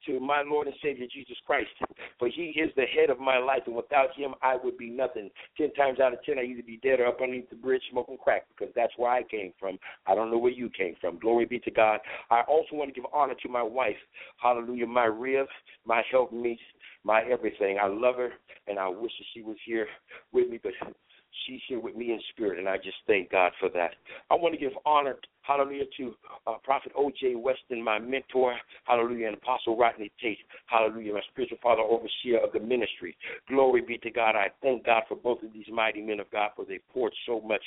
to 0.07 0.21
my 0.21 0.43
Lord 0.43 0.67
and 0.67 0.77
Savior 0.83 1.07
Jesus 1.11 1.37
Christ, 1.47 1.71
for 2.19 2.29
He 2.29 2.55
is 2.61 2.71
the 2.77 2.85
head 2.85 3.09
of 3.09 3.19
my 3.19 3.39
life, 3.39 3.63
and 3.67 3.75
without 3.75 4.15
Him, 4.15 4.35
I 4.43 4.57
would 4.63 4.77
be 4.77 4.91
nothing. 4.91 5.31
Ten 5.57 5.73
times 5.73 5.99
out 5.99 6.13
of 6.13 6.23
ten, 6.25 6.39
I 6.39 6.43
either 6.43 6.63
be 6.63 6.79
dead 6.83 7.01
or 7.01 7.07
up 7.07 7.23
underneath 7.23 7.49
the 7.49 7.57
bridge 7.57 7.81
smoking 7.91 8.19
crack, 8.23 8.45
because 8.51 8.73
that's 8.77 8.93
where 8.99 9.11
I 9.11 9.23
came 9.23 9.55
from. 9.59 9.79
I 10.07 10.15
don't 10.15 10.31
know 10.31 10.37
where 10.37 10.53
you 10.53 10.69
came 10.77 10.95
from. 11.01 11.19
Glory 11.19 11.47
be 11.47 11.59
to 11.61 11.71
God. 11.71 12.01
I 12.31 12.43
also 12.43 12.77
want 12.77 12.91
to 12.91 13.01
give 13.01 13.11
honor 13.15 13.35
to 13.43 13.49
my 13.49 13.63
wife. 13.63 13.97
Hallelujah, 14.37 14.87
my 14.87 15.07
rib, 15.07 15.47
my 15.87 16.03
helpmeet, 16.11 16.59
my 17.05 17.23
everything. 17.31 17.79
I 17.81 17.87
love 17.87 18.17
her, 18.17 18.31
and 18.67 18.79
I 18.79 18.89
wish 18.89 19.13
that 19.19 19.27
she 19.33 19.43
was 19.43 19.57
here 19.65 19.87
with 20.33 20.49
me, 20.49 20.59
but 20.63 20.73
she's 21.47 21.61
here 21.69 21.81
with 21.81 21.97
me 21.97 22.13
in 22.13 22.21
spirit, 22.31 22.59
and 22.59 22.69
I 22.69 22.77
just 22.77 22.97
thank 23.07 23.31
God 23.31 23.53
for 23.61 23.69
that. 23.71 23.93
I 24.31 24.35
want 24.35 24.55
to 24.55 24.61
give 24.61 24.73
honor, 24.87 25.17
hallelujah, 25.43 25.85
to 25.99 26.15
uh, 26.47 26.55
Prophet 26.63 26.93
O.J. 26.97 27.35
Weston, 27.35 27.83
my 27.83 27.99
mentor, 27.99 28.55
hallelujah, 28.85 29.29
and 29.29 29.37
Apostle 29.37 29.77
Rodney 29.77 30.11
Tate, 30.21 30.39
hallelujah, 30.67 31.15
my 31.15 31.21
spiritual 31.31 31.59
father, 31.63 31.83
overseer 31.83 32.39
of 32.43 32.53
the 32.53 32.61
ministry. 32.61 33.17
Glory 33.49 33.81
be 33.81 33.99
to 33.99 34.11
God. 34.11 34.37
I 34.37 34.49
thank 34.63 34.87
God 34.87 35.03
for 35.09 35.17
both 35.17 35.43
of 35.43 35.53
these 35.53 35.67
mighty 35.73 36.01
men 36.01 36.21
of 36.21 36.31
God, 36.31 36.51
for 36.57 36.65
they 36.65 36.81
poured 36.93 37.15
so 37.27 37.41
much 37.41 37.63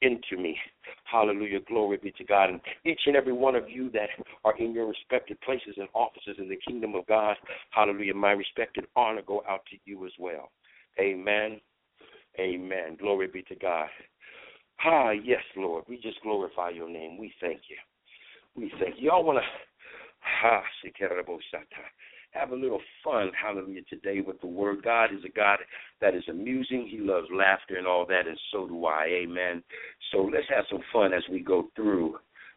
into 0.00 0.36
me. 0.40 0.56
Hallelujah, 1.04 1.60
glory 1.60 1.98
be 2.02 2.12
to 2.12 2.24
God. 2.24 2.50
And 2.50 2.60
each 2.84 3.00
and 3.06 3.16
every 3.16 3.32
one 3.32 3.54
of 3.54 3.68
you 3.68 3.90
that 3.90 4.08
are 4.44 4.56
in 4.58 4.72
your 4.72 4.86
respected 4.86 5.40
places 5.40 5.74
and 5.76 5.88
offices 5.94 6.36
in 6.38 6.48
the 6.48 6.58
kingdom 6.66 6.94
of 6.94 7.06
God, 7.06 7.36
hallelujah, 7.70 8.14
my 8.14 8.32
respect 8.32 8.76
and 8.76 8.86
honor 8.96 9.22
go 9.22 9.42
out 9.48 9.62
to 9.70 9.76
you 9.84 10.04
as 10.06 10.12
well. 10.18 10.50
Amen 11.00 11.60
Amen. 12.38 12.96
Glory 12.98 13.28
be 13.28 13.42
to 13.42 13.54
God. 13.54 13.88
Ah, 14.84 15.10
yes, 15.10 15.42
Lord. 15.56 15.84
We 15.88 15.96
just 15.96 16.20
glorify 16.22 16.70
your 16.70 16.88
name. 16.88 17.18
We 17.18 17.32
thank 17.40 17.60
you. 17.68 17.76
We 18.56 18.72
thank 18.80 18.96
you. 18.98 19.10
Y'all 19.10 19.24
want 19.24 19.38
to 19.38 19.44
ah, 20.44 20.62
have 22.32 22.50
a 22.50 22.56
little 22.56 22.80
fun, 23.04 23.30
hallelujah, 23.40 23.82
today 23.88 24.20
with 24.20 24.40
the 24.40 24.46
word. 24.46 24.82
God 24.82 25.12
is 25.12 25.24
a 25.24 25.28
God 25.28 25.58
that 26.00 26.14
is 26.14 26.24
amusing. 26.28 26.88
He 26.90 26.98
loves 26.98 27.28
laughter 27.32 27.76
and 27.76 27.86
all 27.86 28.06
that, 28.06 28.26
and 28.26 28.38
so 28.50 28.66
do 28.66 28.86
I. 28.86 29.06
Amen. 29.24 29.62
So 30.10 30.30
let's 30.32 30.48
have 30.48 30.64
some 30.70 30.82
fun 30.92 31.12
as 31.12 31.22
we 31.30 31.40
go 31.40 31.68
through 31.76 32.16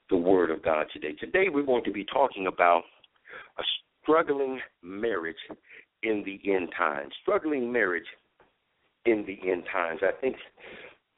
the 0.10 0.18
word 0.18 0.52
of 0.52 0.64
God 0.64 0.88
today. 0.94 1.14
Today 1.14 1.46
we're 1.52 1.64
going 1.66 1.84
to 1.84 1.92
be 1.92 2.06
talking 2.06 2.48
about 2.48 2.84
a 3.58 3.64
struggling 4.02 4.60
marriage 4.82 5.36
in 6.04 6.24
the 6.26 6.40
end 6.52 6.70
times. 6.78 7.12
Struggling 7.22 7.72
marriage 7.72 8.06
in 9.06 9.26
the 9.26 9.40
end 9.50 9.64
times. 9.72 10.02
I 10.04 10.12
think 10.20 10.36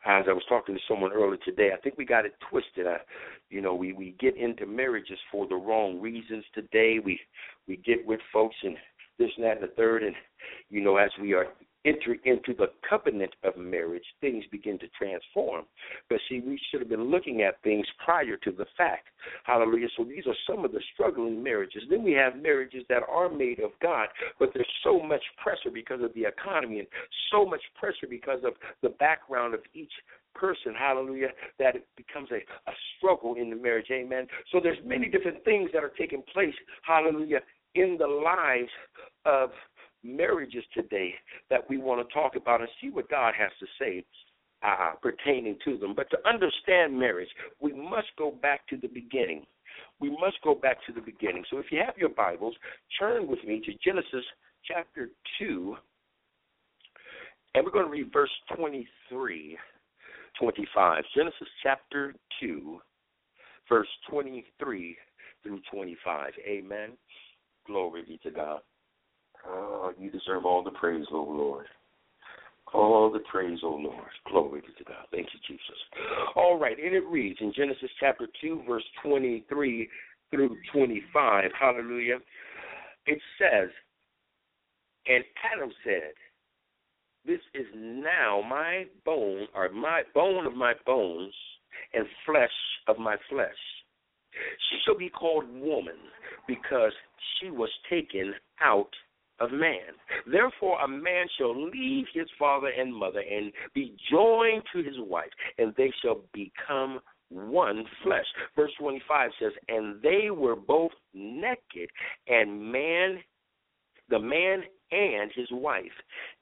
as 0.06 0.26
I 0.30 0.34
was 0.34 0.43
talking 0.47 0.76
to 0.76 0.82
someone 0.88 1.12
earlier 1.12 1.39
today, 1.43 1.71
I 1.73 1.82
think 1.82 1.97
we 1.97 2.06
got 2.06 2.26
it 2.26 2.36
twisted. 2.50 2.88
I, 2.88 2.97
you 3.50 3.62
know, 3.62 3.76
we 3.76 3.93
we 3.93 4.15
get 4.19 4.38
into 4.38 4.65
marriages 4.65 5.19
for 5.32 5.47
the 5.47 5.56
wrong 5.56 6.00
reasons 6.00 6.45
today. 6.54 7.00
We 7.04 7.19
we 7.67 7.78
get 7.78 8.06
with 8.06 8.19
folks 8.32 8.56
and 8.63 8.78
this 9.19 9.32
and 9.36 9.45
that 9.45 9.62
and 9.62 9.63
the 9.63 9.73
third, 9.76 10.04
and 10.04 10.15
you 10.69 10.82
know, 10.82 10.97
as 10.97 11.12
we 11.21 11.34
are 11.34 11.47
enter 11.86 12.16
into 12.26 12.54
the 12.54 12.68
covenant 12.88 13.34
of 13.44 13.58
marriage, 13.58 14.04
things 14.22 14.44
begin 14.52 14.78
to 14.80 14.88
transform. 14.98 15.66
But 16.10 16.20
see, 16.30 16.42
we 16.42 16.60
should 16.70 16.82
have 16.82 16.90
been 16.90 17.12
looking 17.12 17.42
at 17.42 17.62
things 17.63 17.86
prior 18.04 18.38
to 18.38 18.52
the 18.52 18.66
fact. 18.78 19.08
Hallelujah. 19.44 19.88
So 19.96 20.04
these 20.04 20.26
are 20.28 20.36
some 20.50 20.66
of 20.66 20.72
the 20.72 20.82
struggling 20.94 21.42
marriages. 21.42 21.84
Then 21.90 22.04
we 22.04 22.13
have 22.13 22.42
marriages 22.42 22.84
that 22.90 23.04
are 23.10 23.30
made 23.30 23.60
of 23.60 23.72
God, 23.82 24.08
but 24.40 24.50
there's 24.54 24.68
so 24.84 25.00
much 25.00 25.24
pressure 25.42 25.72
because 25.74 26.02
of 26.02 26.13
the 26.13 26.26
economy 26.26 26.80
and 26.80 26.88
so 27.32 27.46
much 27.46 27.62
pressure 27.80 28.08
because 28.10 28.40
of 28.44 28.54
the 28.82 28.90
background 28.90 29.54
of 29.54 29.62
each 29.74 29.92
person, 30.36 30.74
hallelujah, 30.78 31.30
that 31.60 31.76
it 31.76 31.88
becomes 31.96 32.30
a, 32.32 32.36
a 32.70 32.74
struggle 32.98 33.36
in 33.36 33.50
the 33.50 33.56
marriage, 33.56 33.88
amen. 33.92 34.28
So 34.52 34.60
there's 34.62 34.78
many 34.86 35.10
different 35.10 35.44
things 35.44 35.70
that 35.74 35.84
are 35.84 35.92
taking 35.98 36.22
place, 36.32 36.54
hallelujah, 36.84 37.40
in 37.76 37.98
the 38.00 38.08
lives 38.08 38.70
of 39.26 39.50
marriages 40.08 40.63
today 40.74 41.13
that 41.50 41.70
we 41.70 41.78
want 41.78 42.08
to 42.08 42.13
talk 42.13 42.36
about 42.36 42.62
and 42.62 42.70
see 42.82 42.89
what 42.89 43.10
God 43.10 43.34
has 43.38 43.52
to 43.60 43.65
say 43.80 44.06
uh, 44.63 44.91
pertaining 45.02 45.58
to 45.65 45.78
them. 45.78 45.93
But 45.96 46.10
to 46.12 46.17
understand 46.28 46.98
marriage, 46.98 47.30
we 47.60 47.74
must 47.74 48.08
go 48.17 48.32
back 48.32 48.67
to 48.67 48.78
the 48.78 48.88
beginning. 48.88 49.46
We 50.00 50.10
must 50.10 50.38
go 50.43 50.56
back 50.56 50.78
to 50.88 50.93
the 50.93 51.02
beginning. 51.02 51.43
So 51.50 51.58
if 51.58 51.65
you 51.72 51.82
have 51.86 51.98
your 51.98 52.10
Bibles, 52.10 52.56
turn 53.00 53.28
with 53.28 53.43
me 53.46 53.62
to 53.65 53.74
Genesis 53.84 54.26
chapter 54.65 55.10
2, 55.39 55.76
and 57.54 57.65
we're 57.65 57.72
going 57.72 57.86
to 57.86 57.91
read 57.91 58.12
verse 58.12 58.32
23, 58.56 59.58
25. 60.39 61.04
Genesis 61.15 61.48
chapter 61.63 62.13
2, 62.41 62.80
verse 63.70 63.88
23 64.10 64.98
through 65.43 65.60
25. 65.72 66.32
Amen. 66.48 66.91
Glory 67.65 68.04
be 68.08 68.20
to 68.24 68.32
God. 68.32 68.60
Oh, 69.45 69.91
you 69.97 70.10
deserve 70.10 70.45
all 70.45 70.63
the 70.63 70.71
praise, 70.71 71.06
oh 71.12 71.23
Lord. 71.23 71.67
All 72.73 73.12
the 73.12 73.19
praise, 73.32 73.60
O 73.63 73.69
Lord. 73.69 74.10
Glory 74.30 74.62
be 74.62 74.67
to 74.78 74.84
God. 74.84 75.06
Thank 75.12 75.28
you, 75.34 75.39
Jesus. 75.47 75.78
All 76.36 76.60
right, 76.60 76.78
and 76.78 76.93
it 76.93 77.06
reads 77.06 77.39
in 77.39 77.54
Genesis 77.56 77.89
chapter 78.00 78.28
2, 78.41 78.63
verse 78.67 78.84
23 79.04 79.88
through 80.32 80.58
25. 80.73 81.52
Hallelujah. 81.58 82.17
It 83.06 83.19
says, 83.39 83.69
And 85.08 85.23
Adam 85.54 85.71
said, 85.86 86.12
This 87.26 87.39
is 87.54 87.67
now 87.73 88.41
my 88.47 88.86
bone, 89.06 89.47
or 89.56 89.69
my 89.69 90.02
bone 90.13 90.45
of 90.45 90.54
my 90.54 90.73
bones, 90.86 91.34
and 91.93 92.06
flesh 92.26 92.50
of 92.88 92.97
my 92.97 93.15
flesh. 93.30 93.47
She 94.69 94.78
shall 94.84 94.97
be 94.97 95.10
called 95.10 95.45
woman, 95.50 95.95
because 96.47 96.91
she 97.39 97.50
was 97.50 97.69
taken 97.89 98.34
out 98.62 98.89
of 99.39 99.52
man. 99.52 99.93
Therefore, 100.26 100.82
a 100.82 100.88
man 100.88 101.28
shall 101.38 101.56
leave 101.69 102.06
his 102.13 102.28
father 102.39 102.67
and 102.67 102.93
mother 102.93 103.19
and 103.19 103.52
be 103.73 103.95
joined 104.12 104.63
to 104.73 104.84
his 104.84 104.95
wife, 104.97 105.30
and 105.58 105.73
they 105.78 105.91
shall 106.02 106.21
become 106.34 107.00
one 107.30 107.84
flesh. 108.04 108.26
Verse 108.56 108.71
25 108.80 109.32
says, 109.39 109.52
And 109.67 110.02
they 110.02 110.30
were 110.32 110.56
both 110.56 110.91
naked, 111.13 111.89
and 112.28 112.71
man, 112.71 113.19
the 114.10 114.19
man 114.19 114.63
and 114.91 115.32
his 115.36 115.47
wife, 115.52 115.86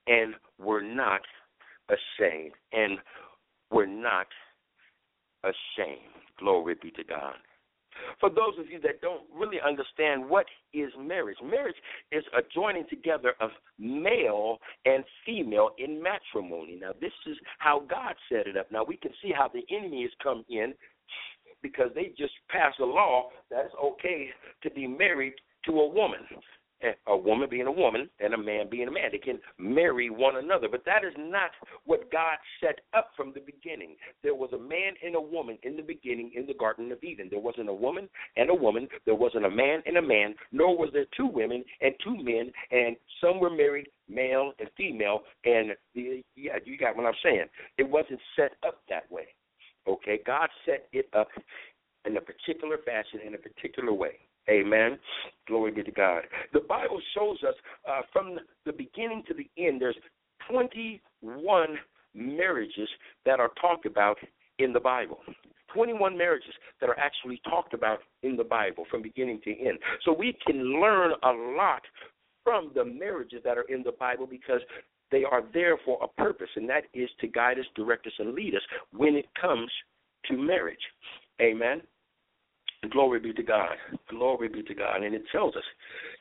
and 0.08 0.36
were 0.60 0.82
not 0.82 1.22
ashamed, 1.90 2.54
and 2.72 3.00
were 3.72 3.88
not 3.88 4.28
ashamed. 5.44 6.00
Glory 6.40 6.76
be 6.82 6.92
to 6.92 7.04
God. 7.04 7.36
For 8.20 8.30
those 8.30 8.60
of 8.60 8.70
you 8.70 8.80
that 8.82 9.02
don't 9.02 9.24
really 9.34 9.58
understand 9.66 10.28
what 10.30 10.46
is 10.74 10.85
marriage, 11.16 11.38
marriage 11.44 11.76
is 12.12 12.24
a 12.38 12.42
joining 12.54 12.86
together 12.90 13.34
of 13.40 13.50
male 13.80 14.58
and 14.86 15.04
female 15.26 15.70
in 15.78 16.02
matrimony. 16.02 16.78
Now, 16.80 16.92
this 17.00 17.14
is 17.28 17.38
how 17.60 17.84
God 17.90 18.16
set 18.30 18.48
it 18.48 18.58
up. 18.58 18.72
Now, 18.72 18.84
we 18.84 18.98
can 18.98 19.12
see 19.22 19.32
how 19.36 19.50
the 19.54 19.64
enemy 19.76 20.02
has 20.04 20.12
come 20.22 20.44
in 20.50 20.74
because 21.62 21.90
they 21.96 22.14
just 22.18 22.34
passed 22.50 22.80
a 22.80 22.86
law 22.86 23.30
that 23.50 23.66
it's 23.66 23.76
okay 23.84 24.30
to 24.64 24.70
be 24.70 24.88
married 24.88 25.34
to 25.66 25.72
a 25.72 25.88
woman 25.88 26.20
a 27.08 27.18
woman 27.18 27.50
being 27.50 27.68
a 27.68 27.72
woman 27.72 28.10
and 28.20 28.34
a 28.34 28.38
man 28.38 28.70
being 28.70 28.88
a 28.88 28.92
man. 28.92 29.10
They 29.12 29.18
can 29.18 29.40
marry 29.58 30.10
one 30.10 30.38
another, 30.38 30.68
but 30.70 30.84
that 30.86 31.04
is 31.04 31.14
not 31.18 31.52
what 31.86 32.12
God 32.12 32.38
set 32.62 32.82
up 32.94 33.12
from 33.16 33.34
the 33.34 33.40
beginning. 33.40 33.96
There 34.24 34.36
was 34.36 34.52
a 34.54 34.58
man 34.58 34.94
and 35.04 35.16
a 35.16 35.22
woman 35.22 35.58
in 35.64 35.76
the 35.76 35.82
beginning 35.82 36.32
in 36.36 36.46
the 36.46 36.54
Garden 36.54 36.92
of 36.92 37.04
Eden. 37.04 37.28
There 37.30 37.40
wasn't 37.40 37.70
a 37.70 37.74
woman 37.74 38.10
and 38.36 38.50
a 38.50 38.54
woman. 38.54 38.88
There 39.06 39.16
wasn't 39.16 39.46
a 39.46 39.50
man 39.50 39.82
and 39.86 39.98
a 39.98 40.02
man, 40.02 40.36
nor 40.52 40.78
was 40.78 40.90
there 40.94 41.06
two 41.16 41.28
women 41.28 41.64
and 41.82 41.94
two 42.04 42.16
men, 42.18 42.52
and 42.72 42.96
some 43.22 43.40
were 43.40 43.50
married, 43.50 43.88
male 44.10 44.54
and 44.60 44.70
female. 44.78 45.22
And 45.46 45.72
the, 45.94 46.24
yeah, 46.36 46.58
you 46.64 46.78
got 46.78 46.96
what 46.96 47.06
I'm 47.06 47.14
saying. 47.24 47.46
It 47.78 47.90
wasn't 47.90 48.20
set 48.36 48.52
up 48.66 48.82
that 48.90 49.10
way. 49.12 49.28
Okay, 49.88 50.20
God 50.26 50.50
set 50.66 50.88
it 50.94 51.08
up 51.14 51.28
in 52.06 52.18
a 52.18 52.22
particular 52.22 52.78
fashion, 52.86 53.20
in 53.26 53.36
a 53.36 53.38
particular 53.38 53.94
way. 53.94 54.20
Amen. 54.50 55.00
Glory 55.48 55.72
be 55.72 55.84
to 55.84 55.92
God. 55.92 56.24
The 56.54 56.60
Bible 56.60 57.02
shows 57.16 57.38
us 57.48 57.56
uh, 57.90 58.02
from 58.14 58.38
the 58.66 58.74
beginning 58.74 59.24
to 59.28 59.34
the 59.34 59.50
end, 59.58 59.82
there's 59.82 59.98
21 60.50 61.78
marriages 62.14 62.90
that 63.26 63.40
are 63.40 63.52
talked 63.60 63.86
about 63.86 64.18
in 64.60 64.72
the 64.74 64.80
Bible. 64.80 65.20
21 65.74 66.18
marriages 66.18 66.54
that 66.80 66.90
are 66.90 66.98
actually 66.98 67.42
talked 67.50 67.74
about 67.74 68.00
in 68.24 68.38
the 68.38 68.44
Bible 68.44 68.86
from 68.90 69.02
beginning 69.02 69.42
to 69.44 69.52
end. 69.52 69.78
So 70.04 70.14
we 70.14 70.38
can 70.46 70.80
learn 70.80 71.12
a 71.24 71.32
lot 71.32 71.82
from 72.44 72.72
the 72.74 72.86
marriages 72.86 73.42
that 73.44 73.58
are 73.58 73.66
in 73.68 73.84
the 73.84 73.92
Bible 73.92 74.28
because 74.28 74.62
they 75.12 75.24
are 75.24 75.44
there 75.54 75.78
for 75.84 76.00
a 76.02 76.08
purpose, 76.22 76.50
and 76.56 76.70
that 76.70 76.84
is 76.94 77.10
to 77.22 77.28
guide 77.28 77.60
us, 77.60 77.66
direct 77.76 78.08
us, 78.08 78.14
and 78.20 78.34
lead 78.34 78.56
us 78.56 78.62
when 78.92 79.16
it 79.16 79.26
comes 79.40 79.70
to 80.26 80.38
marriage. 80.38 80.78
Amen. 81.42 81.82
Glory 82.92 83.20
be 83.20 83.34
to 83.34 83.44
God. 83.44 83.76
Glory 84.10 84.50
be 84.50 84.64
to 84.64 84.74
God. 84.74 85.04
And 85.04 85.16
it 85.16 85.24
tells 85.32 85.56
us, 85.56 85.64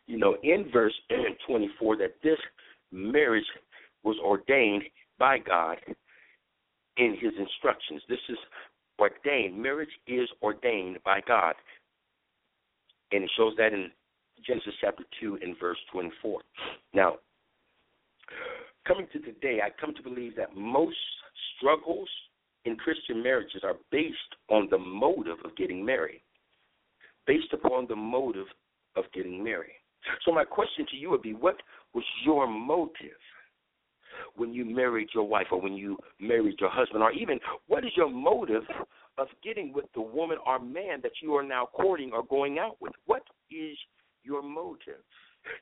you 0.06 0.18
know, 0.18 0.36
in 0.42 0.70
verse 0.72 0.94
24 1.46 1.96
that 1.98 2.14
this 2.22 2.38
marriage 2.92 3.44
was 4.02 4.16
ordained 4.24 4.82
by 5.18 5.38
God 5.38 5.78
in 6.96 7.16
his 7.20 7.32
instructions. 7.38 8.02
This 8.08 8.18
is 8.28 8.38
ordained. 8.98 9.60
Marriage 9.60 9.88
is 10.06 10.28
ordained 10.42 10.98
by 11.04 11.20
God. 11.26 11.54
And 13.12 13.24
it 13.24 13.30
shows 13.36 13.54
that 13.58 13.72
in 13.72 13.90
Genesis 14.46 14.74
chapter 14.80 15.04
2 15.20 15.38
and 15.42 15.56
verse 15.58 15.78
24. 15.92 16.40
Now, 16.92 17.16
coming 18.86 19.06
to 19.12 19.18
today, 19.20 19.60
I 19.64 19.70
come 19.80 19.94
to 19.94 20.02
believe 20.02 20.36
that 20.36 20.56
most 20.56 20.96
struggles 21.56 22.08
in 22.64 22.76
Christian 22.76 23.22
marriages 23.22 23.62
are 23.62 23.76
based 23.90 24.18
on 24.48 24.68
the 24.70 24.78
motive 24.78 25.38
of 25.44 25.56
getting 25.56 25.84
married 25.84 26.20
based 27.26 27.52
upon 27.52 27.86
the 27.88 27.96
motive 27.96 28.46
of 28.96 29.04
getting 29.12 29.42
married. 29.42 29.80
So, 30.24 30.32
my 30.32 30.44
question 30.44 30.86
to 30.90 30.96
you 30.96 31.10
would 31.10 31.22
be 31.22 31.32
what 31.32 31.56
was 31.94 32.04
your 32.24 32.46
motive 32.46 33.18
when 34.36 34.52
you 34.52 34.64
married 34.64 35.08
your 35.14 35.26
wife 35.26 35.46
or 35.50 35.60
when 35.60 35.74
you 35.74 35.96
married 36.20 36.56
your 36.60 36.70
husband? 36.70 37.02
Or 37.02 37.12
even, 37.12 37.40
what 37.66 37.84
is 37.84 37.90
your 37.96 38.10
motive 38.10 38.62
of 39.18 39.28
getting 39.42 39.72
with 39.72 39.86
the 39.94 40.02
woman 40.02 40.38
or 40.46 40.58
man 40.58 41.00
that 41.02 41.12
you 41.22 41.34
are 41.34 41.42
now 41.42 41.68
courting 41.72 42.10
or 42.12 42.24
going 42.24 42.58
out 42.58 42.76
with? 42.80 42.92
What 43.06 43.22
is 43.50 43.76
your 44.22 44.42
motive? 44.42 45.02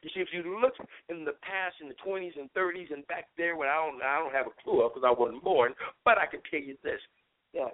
You 0.03 0.11
see, 0.15 0.21
if 0.21 0.29
you 0.33 0.61
look 0.61 0.75
in 1.09 1.25
the 1.25 1.35
past, 1.43 1.77
in 1.83 1.89
the 1.89 1.99
20s 2.07 2.39
and 2.39 2.49
30s, 2.55 2.93
and 2.93 3.07
back 3.09 3.27
there, 3.37 3.57
when 3.57 3.69
I 3.69 3.75
don't, 3.75 4.03
I 4.03 4.19
don't 4.19 4.33
have 4.33 4.47
a 4.47 4.63
clue 4.63 4.83
of 4.83 4.95
because 4.95 5.07
I 5.07 5.11
wasn't 5.19 5.43
born, 5.43 5.75
but 6.05 6.19
I 6.19 6.27
can 6.27 6.41
tell 6.49 6.61
you 6.61 6.77
this: 6.85 7.01
yeah, 7.53 7.69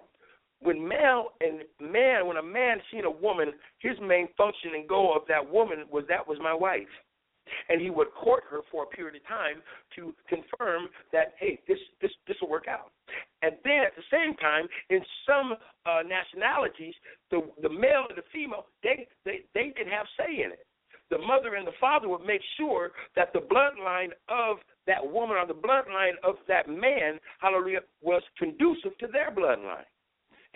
when 0.61 0.87
male 0.87 1.29
and 1.41 1.63
man, 1.81 2.27
when 2.27 2.37
a 2.37 2.43
man 2.43 2.79
seen 2.91 3.05
a 3.05 3.11
woman, 3.11 3.53
his 3.79 3.97
main 4.03 4.29
function 4.37 4.73
and 4.75 4.89
goal 4.89 5.15
of 5.15 5.23
that 5.29 5.49
woman 5.49 5.85
was 5.91 6.05
that 6.09 6.27
was 6.27 6.39
my 6.43 6.55
wife, 6.55 6.89
and 7.69 7.81
he 7.81 7.91
would 7.91 8.09
court 8.13 8.45
her 8.51 8.61
for 8.71 8.85
a 8.85 8.87
period 8.87 9.17
of 9.17 9.27
time 9.27 9.63
to 9.95 10.15
confirm 10.29 10.89
that 11.13 11.35
hey, 11.39 11.61
this 11.69 11.79
this 12.01 12.11
this 12.27 12.37
will 12.41 12.51
work 12.51 12.67
out. 12.69 12.91
And 13.43 13.55
then 13.65 13.81
at 13.87 13.95
the 13.95 14.03
same 14.11 14.35
time, 14.37 14.67
in 14.91 15.01
some 15.27 15.55
uh, 15.87 16.03
nationalities, 16.03 16.95
the 17.31 17.43
the 17.63 17.69
male 17.69 18.07
and 18.09 18.19
the 18.19 18.27
female 18.33 18.67
they 18.83 19.07
they 19.25 19.41
they 19.55 19.73
didn't 19.77 19.93
have 19.93 20.07
say 20.19 20.43
in 20.43 20.53
it. 20.53 20.67
The 21.11 21.19
mother 21.19 21.55
and 21.55 21.67
the 21.67 21.73
father 21.81 22.09
would 22.09 22.27
make 22.27 22.43
sure 22.59 22.91
that 23.17 23.33
the 23.33 23.39
bloodline 23.39 24.11
of 24.29 24.59
that 24.87 25.01
woman 25.01 25.39
or 25.39 25.47
the 25.47 25.55
bloodline 25.55 26.17
of 26.23 26.37
that 26.49 26.69
man, 26.69 27.19
hallelujah, 27.41 27.81
was 28.03 28.23
conducive 28.39 28.97
to 28.99 29.07
their 29.07 29.31
bloodline. 29.31 29.89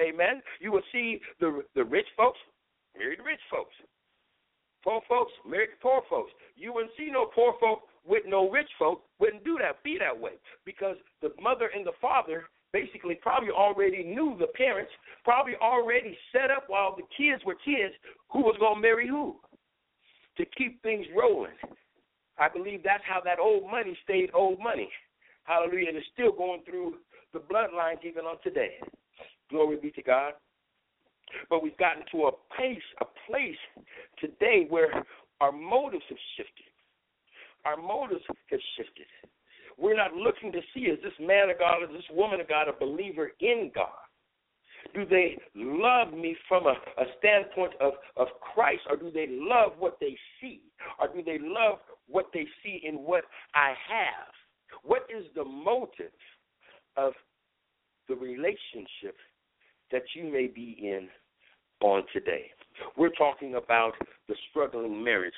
Amen. 0.01 0.43
You 0.61 0.73
will 0.73 0.87
see 0.93 1.21
the 1.41 1.63
the 1.75 1.85
rich 1.85 2.07
folks 2.17 2.39
marry 2.97 3.17
the 3.17 3.23
rich 3.23 3.41
folks. 3.51 3.75
Poor 4.85 5.01
folks 5.09 5.33
marry 5.49 5.67
the 5.67 5.81
poor 5.81 6.03
folks. 6.09 6.33
You 6.57 6.73
wouldn't 6.73 6.93
see 6.97 7.09
no 7.11 7.27
poor 7.27 7.55
folk 7.61 7.83
with 8.05 8.25
no 8.27 8.51
rich 8.51 8.69
folk 8.79 9.03
wouldn't 9.21 9.45
do 9.45 9.59
that, 9.61 9.83
be 9.85 9.97
that 9.99 10.19
way. 10.19 10.33
Because 10.65 10.97
the 11.21 11.31
mother 11.41 11.71
and 11.75 11.87
the 11.87 11.93
father 12.01 12.45
basically 12.73 13.15
probably 13.15 13.51
already 13.51 14.03
knew 14.03 14.35
the 14.41 14.49
parents, 14.49 14.91
probably 15.25 15.55
already 15.63 16.17
set 16.33 16.51
up 16.51 16.65
while 16.67 16.97
the 16.97 17.03
kids 17.17 17.45
were 17.45 17.55
kids 17.65 17.95
who 18.33 18.41
was 18.41 18.57
gonna 18.59 18.81
marry 18.81 19.07
who. 19.07 19.37
To 20.39 20.47
keep 20.57 20.83
things 20.83 21.07
rolling. 21.15 21.53
I 22.39 22.49
believe 22.49 22.83
that's 22.83 23.05
how 23.07 23.21
that 23.25 23.39
old 23.39 23.71
money 23.71 23.97
stayed 24.03 24.31
old 24.33 24.59
money. 24.59 24.91
Hallelujah. 25.45 25.89
And 25.89 25.97
it's 25.99 26.07
still 26.15 26.33
going 26.33 26.63
through 26.65 26.97
the 27.35 27.41
bloodlines 27.41 28.03
even 28.05 28.25
on 28.25 28.37
today. 28.43 28.81
Glory 29.53 29.77
be 29.77 29.91
to 29.93 30.03
God. 30.03 30.33
But 31.49 31.63
we've 31.63 31.77
gotten 31.77 32.03
to 32.13 32.25
a 32.25 32.33
place, 32.57 32.83
a 33.01 33.05
place 33.31 33.57
today 34.19 34.67
where 34.69 35.05
our 35.41 35.53
motives 35.53 36.05
have 36.09 36.19
shifted. 36.37 36.73
Our 37.65 37.77
motives 37.77 38.25
have 38.29 38.61
shifted. 38.77 39.07
We're 39.79 39.97
not 39.97 40.15
looking 40.15 40.53
to 40.53 40.61
see 40.75 40.81
is 40.81 40.99
this 41.03 41.13
man 41.21 41.51
of 41.51 41.59
God, 41.59 41.83
is 41.83 41.91
this 41.93 42.17
woman 42.17 42.41
of 42.41 42.49
God 42.49 42.67
a 42.69 42.73
believer 42.73 43.33
in 43.41 43.71
God? 43.75 43.89
Do 44.95 45.07
they 45.07 45.39
love 45.55 46.13
me 46.13 46.37
from 46.49 46.67
a, 46.67 46.75
a 46.99 47.05
standpoint 47.19 47.73
of, 47.81 47.93
of 48.17 48.29
Christ, 48.55 48.83
or 48.91 48.97
do 48.97 49.11
they 49.11 49.27
love 49.29 49.73
what 49.79 49.99
they 50.01 50.17
see? 50.41 50.63
Or 50.99 51.09
do 51.09 51.23
they 51.23 51.39
love 51.41 51.79
what 52.09 52.27
they 52.35 52.47
see 52.63 52.83
in 52.85 52.97
what 52.97 53.25
I 53.55 53.69
have? 53.69 54.33
What 54.83 55.07
is 55.15 55.25
the 55.35 55.45
motive 55.45 56.13
of 56.97 57.13
the 58.09 58.17
relationship 58.17 59.17
that 59.93 60.03
you 60.15 60.31
may 60.31 60.47
be 60.47 60.77
in 60.81 61.09
on 61.81 62.03
today. 62.13 62.47
We're 62.97 63.11
talking 63.11 63.55
about 63.55 63.93
the 64.29 64.35
struggling 64.51 65.05
marriage 65.05 65.35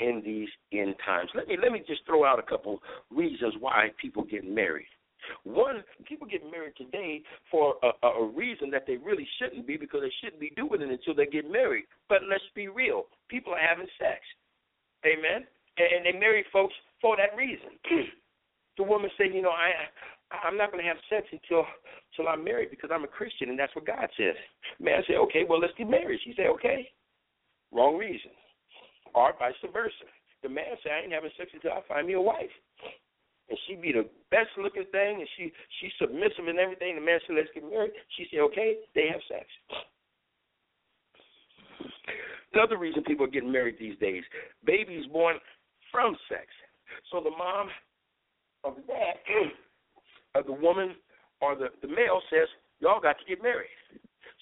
in 0.00 0.22
these 0.24 0.48
end 0.72 0.94
times. 1.04 1.30
Let 1.34 1.48
me 1.48 1.56
let 1.62 1.72
me 1.72 1.82
just 1.86 2.04
throw 2.06 2.24
out 2.24 2.38
a 2.38 2.42
couple 2.42 2.80
reasons 3.10 3.54
why 3.60 3.90
people 4.00 4.24
get 4.24 4.44
married. 4.44 4.88
One, 5.44 5.84
people 6.06 6.26
get 6.26 6.42
married 6.50 6.72
today 6.76 7.22
for 7.50 7.74
a, 7.82 8.06
a, 8.06 8.26
reason 8.26 8.70
that 8.70 8.86
they 8.86 8.96
really 8.96 9.28
shouldn't 9.38 9.66
be 9.66 9.76
because 9.76 10.00
they 10.00 10.12
shouldn't 10.20 10.40
be 10.40 10.50
doing 10.56 10.80
it 10.80 10.90
until 10.90 11.14
they 11.14 11.26
get 11.26 11.48
married. 11.50 11.84
But 12.08 12.22
let's 12.28 12.42
be 12.54 12.68
real, 12.68 13.04
people 13.28 13.52
are 13.52 13.60
having 13.60 13.86
sex, 13.98 14.20
amen, 15.04 15.46
and, 15.76 16.06
they 16.06 16.18
marry 16.18 16.44
folks 16.50 16.74
for 17.00 17.16
that 17.16 17.36
reason. 17.36 17.68
the 18.78 18.82
woman 18.82 19.10
say, 19.18 19.26
you 19.32 19.42
know, 19.42 19.50
I 19.50 19.70
I'm 20.30 20.56
not 20.56 20.70
going 20.70 20.82
to 20.82 20.88
have 20.88 20.98
sex 21.10 21.26
until 21.32 21.66
until 22.12 22.30
I'm 22.30 22.44
married 22.44 22.70
because 22.70 22.90
I'm 22.92 23.04
a 23.04 23.10
Christian 23.10 23.50
and 23.50 23.58
that's 23.58 23.74
what 23.74 23.86
God 23.86 24.06
says. 24.16 24.38
Man 24.78 25.02
say, 25.06 25.14
okay, 25.14 25.42
well 25.48 25.60
let's 25.60 25.74
get 25.76 25.88
married. 25.88 26.20
She 26.24 26.34
say, 26.36 26.46
okay. 26.48 26.88
Wrong 27.72 27.96
reason. 27.96 28.30
Or 29.14 29.34
vice 29.38 29.54
versa. 29.72 30.06
The 30.42 30.48
man 30.48 30.78
say, 30.82 30.90
I 30.90 31.04
ain't 31.04 31.12
having 31.12 31.30
sex 31.36 31.50
until 31.52 31.72
I 31.72 31.82
find 31.86 32.06
me 32.06 32.14
a 32.14 32.20
wife. 32.20 32.54
And 33.48 33.58
she 33.66 33.74
be 33.74 33.92
the 33.92 34.08
best 34.30 34.50
looking 34.56 34.86
thing 34.92 35.18
and 35.18 35.28
she 35.36 35.52
she's 35.80 35.92
submissive 36.00 36.46
and 36.46 36.58
everything. 36.58 36.94
The 36.94 37.02
man 37.02 37.18
say, 37.26 37.34
let's 37.34 37.50
get 37.54 37.68
married. 37.68 37.92
She 38.16 38.26
say, 38.30 38.38
okay. 38.38 38.78
They 38.94 39.10
have 39.10 39.20
sex. 39.26 39.46
Another 42.52 42.78
reason 42.78 43.02
people 43.04 43.26
are 43.26 43.30
getting 43.30 43.52
married 43.52 43.76
these 43.78 43.98
days, 43.98 44.24
babies 44.64 45.06
born 45.12 45.36
from 45.92 46.16
sex. 46.28 46.46
So 47.10 47.20
the 47.22 47.30
mom 47.30 47.68
of 48.64 48.74
the 48.76 48.82
of 50.34 50.46
the 50.46 50.52
woman 50.52 50.94
or 51.40 51.54
the, 51.54 51.68
the 51.82 51.88
male 51.88 52.20
says, 52.30 52.48
Y'all 52.80 53.00
got 53.00 53.18
to 53.18 53.24
get 53.28 53.42
married. 53.42 53.68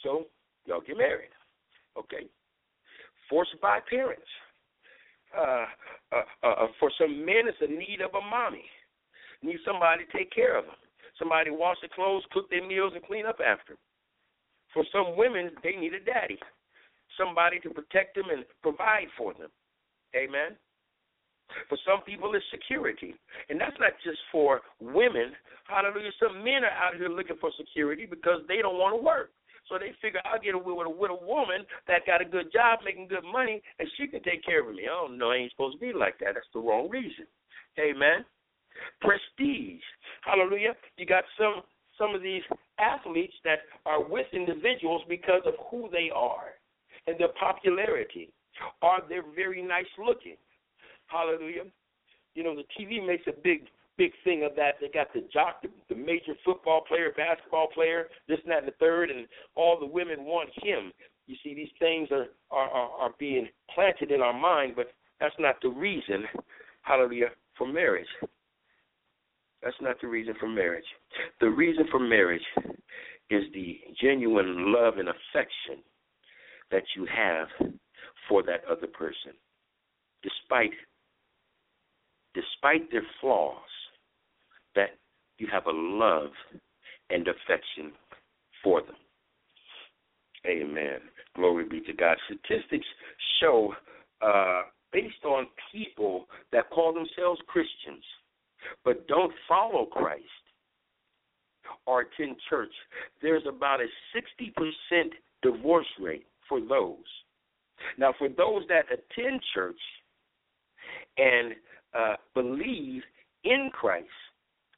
So 0.05 0.27
y'all 0.64 0.81
get 0.81 0.96
married. 0.96 1.31
Okay. 1.98 2.27
Forced 3.29 3.61
by 3.61 3.81
parents. 3.90 4.31
Uh, 5.37 5.66
uh, 6.12 6.22
uh, 6.42 6.46
uh, 6.46 6.66
for 6.79 6.90
some 6.98 7.24
men, 7.27 7.51
it's 7.51 7.59
a 7.61 7.66
need 7.66 8.01
of 8.01 8.14
a 8.14 8.24
mommy. 8.24 8.64
Need 9.42 9.59
somebody 9.66 10.05
to 10.05 10.16
take 10.16 10.33
care 10.33 10.57
of 10.57 10.66
them. 10.66 10.79
Somebody 11.18 11.51
to 11.51 11.57
wash 11.57 11.77
their 11.83 11.90
clothes, 11.92 12.22
cook 12.33 12.48
their 12.48 12.66
meals, 12.66 12.92
and 12.94 13.05
clean 13.05 13.27
up 13.27 13.38
after 13.44 13.74
them. 13.74 13.83
For 14.72 14.85
some 14.92 15.16
women, 15.16 15.51
they 15.64 15.72
need 15.72 15.94
a 15.94 16.01
daddy 16.01 16.38
somebody 17.18 17.59
to 17.61 17.70
protect 17.70 18.14
them 18.14 18.31
and 18.31 18.44
provide 18.62 19.09
for 19.18 19.35
them. 19.35 19.51
Amen. 20.16 20.57
For 21.68 21.78
some 21.87 22.02
people, 22.04 22.34
it's 22.34 22.44
security. 22.50 23.14
And 23.48 23.61
that's 23.61 23.76
not 23.80 23.92
just 24.04 24.18
for 24.30 24.61
women. 24.80 25.32
Hallelujah. 25.68 26.12
Some 26.20 26.44
men 26.44 26.64
are 26.64 26.76
out 26.76 26.96
here 26.96 27.08
looking 27.08 27.37
for 27.40 27.50
security 27.58 28.06
because 28.06 28.40
they 28.48 28.58
don't 28.61 28.78
want 28.78 28.96
to 28.96 29.02
work. 29.02 29.30
So 29.68 29.76
they 29.78 29.92
figure 30.00 30.20
I'll 30.24 30.40
get 30.40 30.54
away 30.54 30.72
with 30.72 30.87
a, 30.87 30.90
with 30.90 31.11
a 31.12 31.26
woman 31.26 31.68
that 31.87 32.06
got 32.06 32.22
a 32.22 32.24
good 32.24 32.52
job, 32.52 32.80
making 32.84 33.08
good 33.08 33.24
money, 33.24 33.61
and 33.78 33.88
she 33.96 34.06
can 34.06 34.22
take 34.22 34.44
care 34.44 34.64
of 34.64 34.74
me. 34.74 34.88
Oh, 34.90 35.08
no, 35.12 35.30
I 35.30 35.44
ain't 35.44 35.52
supposed 35.52 35.76
to 35.76 35.80
be 35.80 35.92
like 35.92 36.18
that. 36.20 36.34
That's 36.34 36.48
the 36.54 36.61
wrong 36.61 36.88
reason. 36.88 37.28
Amen. 37.78 38.24
Prestige. 39.00 39.84
Hallelujah. 40.24 40.74
You 40.96 41.06
got 41.06 41.24
some 41.37 41.62
some 41.98 42.14
of 42.14 42.22
these 42.22 42.42
athletes 42.78 43.34
that 43.42 43.58
are 43.84 44.02
with 44.02 44.26
individuals 44.32 45.02
because 45.08 45.42
of 45.44 45.54
who 45.68 45.88
they 45.90 46.11
are 46.14 46.54
and 47.08 47.18
their 47.18 47.34
popularity, 47.38 48.30
or 48.80 48.98
they're 49.08 49.26
very 49.34 49.62
nice 49.62 49.90
looking. 49.98 50.37
Hallelujah. 51.09 51.64
You 52.35 52.44
know, 52.44 52.55
the 52.55 52.64
TV 52.79 53.05
makes 53.05 53.25
a 53.27 53.33
big, 53.42 53.66
big 53.97 54.12
thing 54.25 54.44
of 54.44 54.55
that. 54.57 54.75
They 54.81 54.88
got 54.88 55.12
the 55.12 55.27
jock, 55.33 55.62
the, 55.62 55.68
the 55.88 55.94
major 55.94 56.35
football 56.44 56.83
player, 56.87 57.12
basketball 57.16 57.68
player, 57.75 58.09
this 58.29 58.38
and 58.44 58.53
that 58.53 58.59
and 58.59 58.68
the 58.68 58.77
third, 58.79 59.11
and 59.11 59.27
all 59.55 59.79
the 59.79 59.87
women 59.87 60.25
want 60.25 60.51
him. 60.62 60.92
You 61.27 61.37
see, 61.42 61.55
these 61.55 61.71
things 61.79 62.09
are, 62.11 62.27
are, 62.51 62.68
are, 62.71 62.90
are 63.01 63.14
being 63.18 63.49
planted 63.75 64.11
in 64.11 64.21
our 64.21 64.33
mind, 64.33 64.75
but 64.77 64.92
that's 65.21 65.35
not 65.38 65.57
the 65.62 65.68
reason, 65.68 66.25
hallelujah, 66.83 67.31
for 67.57 67.66
marriage. 67.66 68.07
That's 69.62 69.77
not 69.81 69.97
the 70.01 70.07
reason 70.07 70.35
for 70.38 70.49
marriage. 70.49 70.85
The 71.40 71.51
reason 71.51 71.87
for 71.90 71.99
marriage 71.99 72.42
is 73.31 73.42
the 73.53 73.81
genuine 74.01 74.73
love 74.73 74.99
and 74.99 75.09
affection 75.09 75.83
that 76.71 76.85
you 76.97 77.07
have 77.07 77.49
for 78.29 78.42
that 78.44 78.62
other 78.71 78.87
person, 78.87 79.33
despite 80.23 80.71
despite 82.38 82.90
their 82.90 83.07
flaws, 83.20 83.57
that 84.74 84.90
you 85.38 85.48
have 85.51 85.66
a 85.66 85.72
love 85.72 86.31
and 87.11 87.27
affection 87.27 87.92
for 88.62 88.81
them. 88.83 88.96
Amen. 90.46 91.01
Glory 91.35 91.64
be 91.68 91.81
to 91.81 91.92
God. 91.92 92.16
Statistics 92.27 92.87
show, 93.40 93.74
uh, 94.22 94.62
based 94.92 95.24
on 95.24 95.46
people 95.72 96.27
that 96.53 96.70
call 96.70 96.92
themselves 96.92 97.40
Christians 97.48 98.05
but 98.85 99.07
don't 99.09 99.33
follow 99.48 99.87
Christ 99.87 100.24
or 101.87 102.03
attend 102.03 102.37
church, 102.48 102.72
there's 103.22 103.44
about 103.46 103.81
a 103.81 103.87
60% 104.16 105.11
divorce 105.42 105.87
rate 106.01 106.27
for 106.48 106.61
those. 106.61 106.96
Now, 107.96 108.14
for 108.18 108.29
those 108.29 108.62
that 108.68 108.87
attend 108.87 109.40
church 109.55 109.79
and 111.16 111.55
uh, 111.96 112.14
believe 112.35 113.03
in 113.44 113.70
Christ 113.72 114.07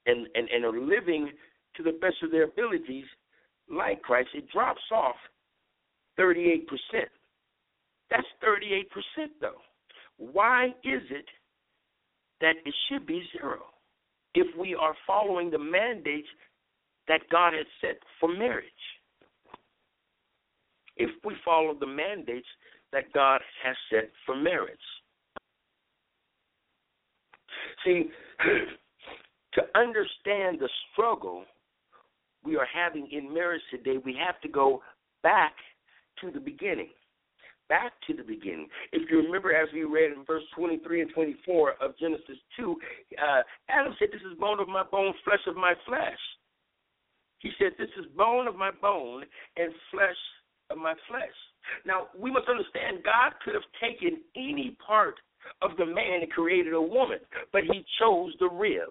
and, 0.07 0.27
and, 0.35 0.49
and 0.49 0.65
are 0.65 0.79
living 0.79 1.31
to 1.77 1.83
the 1.83 1.93
best 1.93 2.17
of 2.23 2.31
their 2.31 2.45
abilities 2.45 3.05
like 3.71 4.03
Christ, 4.03 4.31
it 4.35 4.51
drops 4.51 4.83
off 4.93 5.17
38%. 6.19 6.67
That's 8.11 8.27
38%, 8.45 8.85
though. 9.41 9.53
Why 10.17 10.67
is 10.85 11.03
it 11.11 11.27
that 12.41 12.57
it 12.65 12.75
should 12.89 13.07
be 13.07 13.23
zero 13.33 13.61
if 14.35 14.47
we 14.59 14.75
are 14.75 14.95
following 15.07 15.51
the 15.51 15.59
mandates 15.59 16.29
that 17.09 17.21
God 17.31 17.53
has 17.53 17.67
set 17.81 17.99
for 18.19 18.29
marriage? 18.29 18.67
if 21.01 21.11
we 21.25 21.35
follow 21.45 21.75
the 21.75 21.87
mandates 21.87 22.47
that 22.93 23.11
God 23.15 23.41
has 23.65 23.77
set 23.91 24.11
for 24.27 24.37
marriage. 24.37 24.79
See, 27.85 28.11
to 29.55 29.63
understand 29.75 30.59
the 30.61 30.69
struggle 30.93 31.45
we 32.45 32.57
are 32.57 32.67
having 32.73 33.09
in 33.11 33.33
marriage 33.33 33.63
today, 33.71 33.99
we 34.05 34.17
have 34.25 34.41
to 34.43 34.49
go 34.49 34.83
back 35.23 35.53
to 36.21 36.31
the 36.31 36.41
beginning. 36.41 36.91
Back 37.69 37.93
to 38.09 38.15
the 38.15 38.23
beginning. 38.23 38.69
If 38.93 39.09
you 39.11 39.19
remember, 39.19 39.55
as 39.55 39.69
we 39.73 39.85
read 39.85 40.13
in 40.13 40.25
verse 40.25 40.43
23 40.57 41.03
and 41.03 41.11
24 41.15 41.75
of 41.81 41.97
Genesis 41.99 42.37
2, 42.57 42.77
uh, 43.23 43.43
Adam 43.69 43.95
said, 43.99 44.09
This 44.13 44.23
is 44.23 44.37
bone 44.39 44.59
of 44.59 44.69
my 44.69 44.83
bone, 44.83 45.15
flesh 45.25 45.41
of 45.47 45.57
my 45.57 45.75
flesh. 45.87 46.19
He 47.39 47.51
said, 47.59 47.73
This 47.79 47.91
is 47.99 48.07
bone 48.17 48.49
of 48.49 48.57
my 48.57 48.71
bone 48.83 49.25
and 49.57 49.73
flesh 49.93 50.17
of 50.71 50.79
my 50.79 50.95
flesh. 51.09 51.37
Now, 51.87 52.09
we 52.19 52.31
must 52.31 52.49
understand 52.49 53.05
God 53.05 53.35
could 53.45 53.55
have 53.55 53.63
taken 53.81 54.19
any 54.37 54.77
part 54.85 55.15
of 55.63 55.77
the 55.77 55.87
man 55.87 56.23
and 56.23 56.31
created 56.31 56.75
a 56.75 56.81
woman, 56.81 57.19
but 57.53 57.63
he 57.65 57.85
chose 58.01 58.33
the 58.41 58.49
rib. 58.49 58.89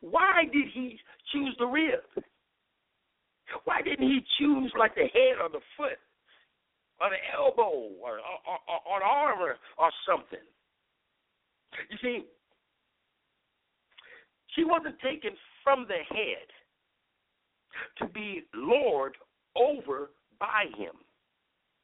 Why 0.00 0.44
did 0.52 0.66
he 0.72 0.98
choose 1.32 1.54
the 1.58 1.66
rib? 1.66 2.00
Why 3.64 3.82
didn't 3.82 4.06
he 4.06 4.20
choose 4.38 4.72
like 4.78 4.94
the 4.94 5.02
head 5.02 5.38
or 5.40 5.48
the 5.48 5.64
foot 5.76 5.98
or 7.00 7.10
the 7.10 7.22
elbow 7.36 7.90
or, 8.02 8.18
or, 8.18 8.58
or, 8.68 8.80
or 8.90 9.00
the 9.00 9.04
arm 9.04 9.38
or, 9.40 9.56
or 9.78 9.90
something? 10.08 10.44
You 11.90 11.96
see, 12.02 12.24
she 14.54 14.64
wasn't 14.64 14.98
taken 15.00 15.30
from 15.62 15.86
the 15.86 16.14
head 16.14 16.48
to 17.98 18.08
be 18.12 18.42
Lord 18.54 19.16
over 19.54 20.10
by 20.40 20.64
him. 20.76 20.92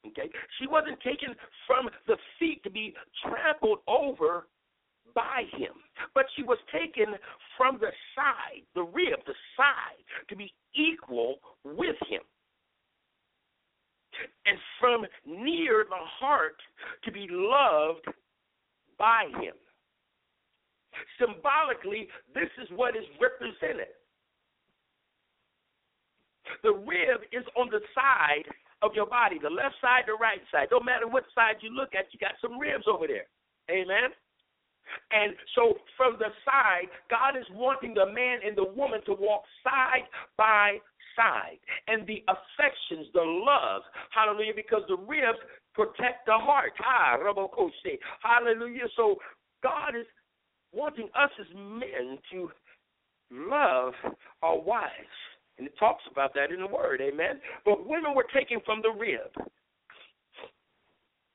Okay? 0.07 0.31
She 0.59 0.67
wasn't 0.67 1.01
taken 1.01 1.35
from 1.67 1.89
the 2.07 2.17
feet 2.39 2.63
to 2.65 2.71
be 2.71 2.95
trampled 3.23 3.79
over 3.87 4.49
by 5.15 5.45
him, 5.53 5.73
but 6.15 6.25
she 6.37 6.43
was 6.43 6.59
taken 6.73 7.15
from 7.57 7.79
the 7.79 7.91
side, 8.15 8.63
the 8.75 8.83
rib, 8.83 9.19
the 9.27 9.35
side, 9.57 10.03
to 10.29 10.37
be 10.37 10.53
equal 10.75 11.37
with 11.65 11.97
him. 12.09 12.23
And 14.47 14.59
from 14.79 15.07
near 15.27 15.85
the 15.89 15.97
heart 16.21 16.57
to 17.05 17.13
be 17.13 17.27
loved 17.31 18.07
by 18.99 19.27
him. 19.41 19.55
Symbolically, 21.19 22.09
this 22.35 22.51
is 22.63 22.69
what 22.77 22.95
is 22.97 23.05
represented. 23.21 23.89
The 26.63 26.73
rib 26.73 27.23
is 27.33 27.45
on 27.57 27.69
the 27.71 27.81
side 27.95 28.45
of 28.83 28.95
your 28.95 29.07
body, 29.07 29.39
the 29.41 29.51
left 29.51 29.77
side, 29.81 30.05
the 30.07 30.19
right 30.19 30.43
side. 30.51 30.69
Don't 30.71 30.85
matter 30.85 31.07
what 31.07 31.25
side 31.35 31.63
you 31.63 31.71
look 31.71 31.95
at, 31.95 32.07
you 32.13 32.19
got 32.19 32.35
some 32.41 32.59
ribs 32.59 32.85
over 32.87 33.07
there. 33.07 33.27
Amen. 33.71 34.11
And 35.11 35.35
so 35.55 35.79
from 35.97 36.17
the 36.19 36.35
side, 36.45 36.91
God 37.09 37.39
is 37.39 37.47
wanting 37.53 37.95
the 37.95 38.07
man 38.07 38.41
and 38.45 38.57
the 38.57 38.73
woman 38.77 39.01
to 39.07 39.15
walk 39.15 39.43
side 39.63 40.05
by 40.37 40.79
side. 41.17 41.59
And 41.87 42.07
the 42.07 42.25
affections, 42.29 43.07
the 43.15 43.23
love, 43.23 43.83
hallelujah, 44.11 44.53
because 44.57 44.83
the 44.89 44.97
ribs 44.97 45.39
protect 45.75 46.27
the 46.27 46.37
heart. 46.37 46.73
Ah, 46.85 47.17
Hallelujah. 48.23 48.89
So 48.97 49.17
God 49.63 49.95
is 49.99 50.07
wanting 50.73 51.09
us 51.15 51.31
as 51.41 51.47
men 51.55 52.19
to 52.33 52.51
love 53.31 53.95
our 54.43 54.61
wives. 54.61 54.91
And 55.59 55.67
it 55.67 55.75
talks 55.79 56.03
about 56.11 56.35
that 56.35 56.51
in 56.51 56.61
the 56.61 56.67
Word, 56.67 57.01
amen. 57.01 57.41
But 57.65 57.87
women 57.87 58.15
were 58.15 58.27
taken 58.35 58.61
from 58.65 58.81
the 58.83 58.91
rib. 58.91 59.31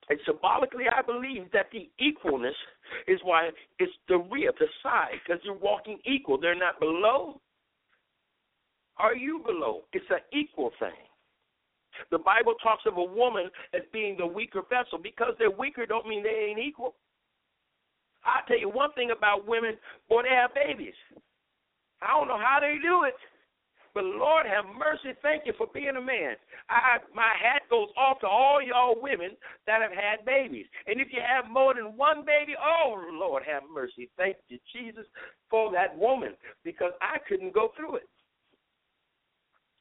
And 0.10 0.20
symbolically, 0.26 0.86
I 0.88 1.02
believe 1.02 1.52
that 1.52 1.68
the 1.72 1.90
equalness 2.02 2.56
is 3.08 3.20
why 3.24 3.50
it's 3.80 3.92
the 4.08 4.18
rear, 4.18 4.52
the 4.58 4.68
side, 4.82 5.20
because 5.26 5.42
you're 5.44 5.58
walking 5.58 6.00
equal. 6.06 6.40
They're 6.40 6.56
not 6.56 6.80
below. 6.80 7.42
Are 8.98 9.16
you 9.16 9.42
below? 9.46 9.84
It's 9.94 10.06
an 10.10 10.20
equal 10.32 10.72
thing. 10.80 11.06
The 12.10 12.20
Bible 12.20 12.54
talks 12.64 12.84
of 12.86 12.98
a 12.98 13.04
woman 13.04 13.50
as 13.74 13.82
being 13.92 14.16
the 14.18 14.26
weaker 14.26 14.62
vessel. 14.70 14.98
Because 15.02 15.34
they're 15.38 15.52
weaker, 15.52 15.86
don't 15.86 16.08
mean 16.08 16.24
they 16.24 16.48
ain't 16.50 16.60
equal. 16.60 16.96
I'll 18.26 18.46
tell 18.48 18.60
you 18.60 18.70
one 18.70 18.92
thing 18.94 19.12
about 19.16 19.48
women, 19.48 19.76
boy, 20.10 20.24
they 20.24 20.36
have 20.36 20.54
babies. 20.56 20.96
I 22.02 22.18
don't 22.18 22.28
know 22.28 22.38
how 22.38 22.60
they 22.62 22.78
do 22.82 23.04
it. 23.04 23.14
But 23.98 24.06
Lord 24.06 24.46
have 24.46 24.66
mercy, 24.78 25.18
thank 25.24 25.48
you 25.48 25.54
for 25.58 25.66
being 25.74 25.96
a 25.98 26.00
man. 26.00 26.36
I 26.70 27.00
my 27.16 27.34
hat 27.34 27.64
goes 27.68 27.88
off 27.98 28.20
to 28.20 28.28
all 28.28 28.62
y'all 28.62 28.94
women 29.02 29.32
that 29.66 29.82
have 29.82 29.90
had 29.90 30.24
babies. 30.24 30.68
And 30.86 31.02
if 31.02 31.08
you 31.10 31.18
have 31.18 31.50
more 31.50 31.74
than 31.74 31.98
one 31.98 32.24
baby, 32.24 32.54
oh 32.62 32.94
Lord 33.12 33.42
have 33.52 33.64
mercy. 33.74 34.08
Thank 34.16 34.38
you, 34.50 34.60
Jesus, 34.72 35.06
for 35.50 35.72
that 35.72 35.98
woman. 35.98 36.34
Because 36.64 36.92
I 37.02 37.18
couldn't 37.28 37.56
go 37.56 37.72
through 37.76 37.96
it. 37.96 38.10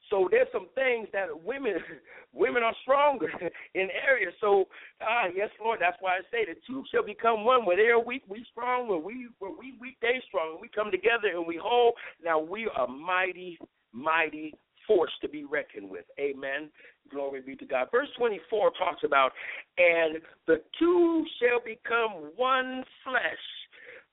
So 0.09 0.27
there's 0.31 0.47
some 0.51 0.69
things 0.73 1.07
that 1.13 1.27
women 1.43 1.75
women 2.33 2.63
are 2.63 2.73
stronger 2.81 3.29
in 3.75 3.87
areas. 4.01 4.33
So 4.41 4.65
ah 4.99 5.25
yes, 5.31 5.49
Lord, 5.63 5.77
that's 5.79 5.97
why 5.99 6.13
I 6.13 6.21
say 6.31 6.43
the 6.43 6.59
two 6.65 6.83
shall 6.91 7.05
become 7.05 7.45
one. 7.45 7.67
Where 7.67 7.77
they're 7.77 7.99
weak, 7.99 8.23
we 8.27 8.43
strong. 8.49 8.87
When 8.87 9.03
we 9.03 9.27
when 9.37 9.51
we 9.59 9.75
weak, 9.79 9.97
they 10.01 10.19
strong. 10.27 10.57
We 10.59 10.69
come 10.69 10.89
together 10.89 11.29
and 11.35 11.45
we 11.45 11.61
hold. 11.61 11.93
Now 12.25 12.39
we 12.39 12.67
are 12.75 12.87
mighty, 12.87 13.59
mighty 13.97 14.53
force 14.85 15.11
to 15.21 15.27
be 15.27 15.43
reckoned 15.43 15.89
with. 15.89 16.05
Amen. 16.19 16.69
Glory 17.11 17.41
be 17.41 17.55
to 17.57 17.65
God. 17.65 17.87
Verse 17.91 18.07
24 18.17 18.71
talks 18.79 19.03
about, 19.03 19.31
and 19.77 20.17
the 20.47 20.61
two 20.79 21.25
shall 21.39 21.59
become 21.63 22.31
one 22.35 22.83
flesh. 23.03 23.45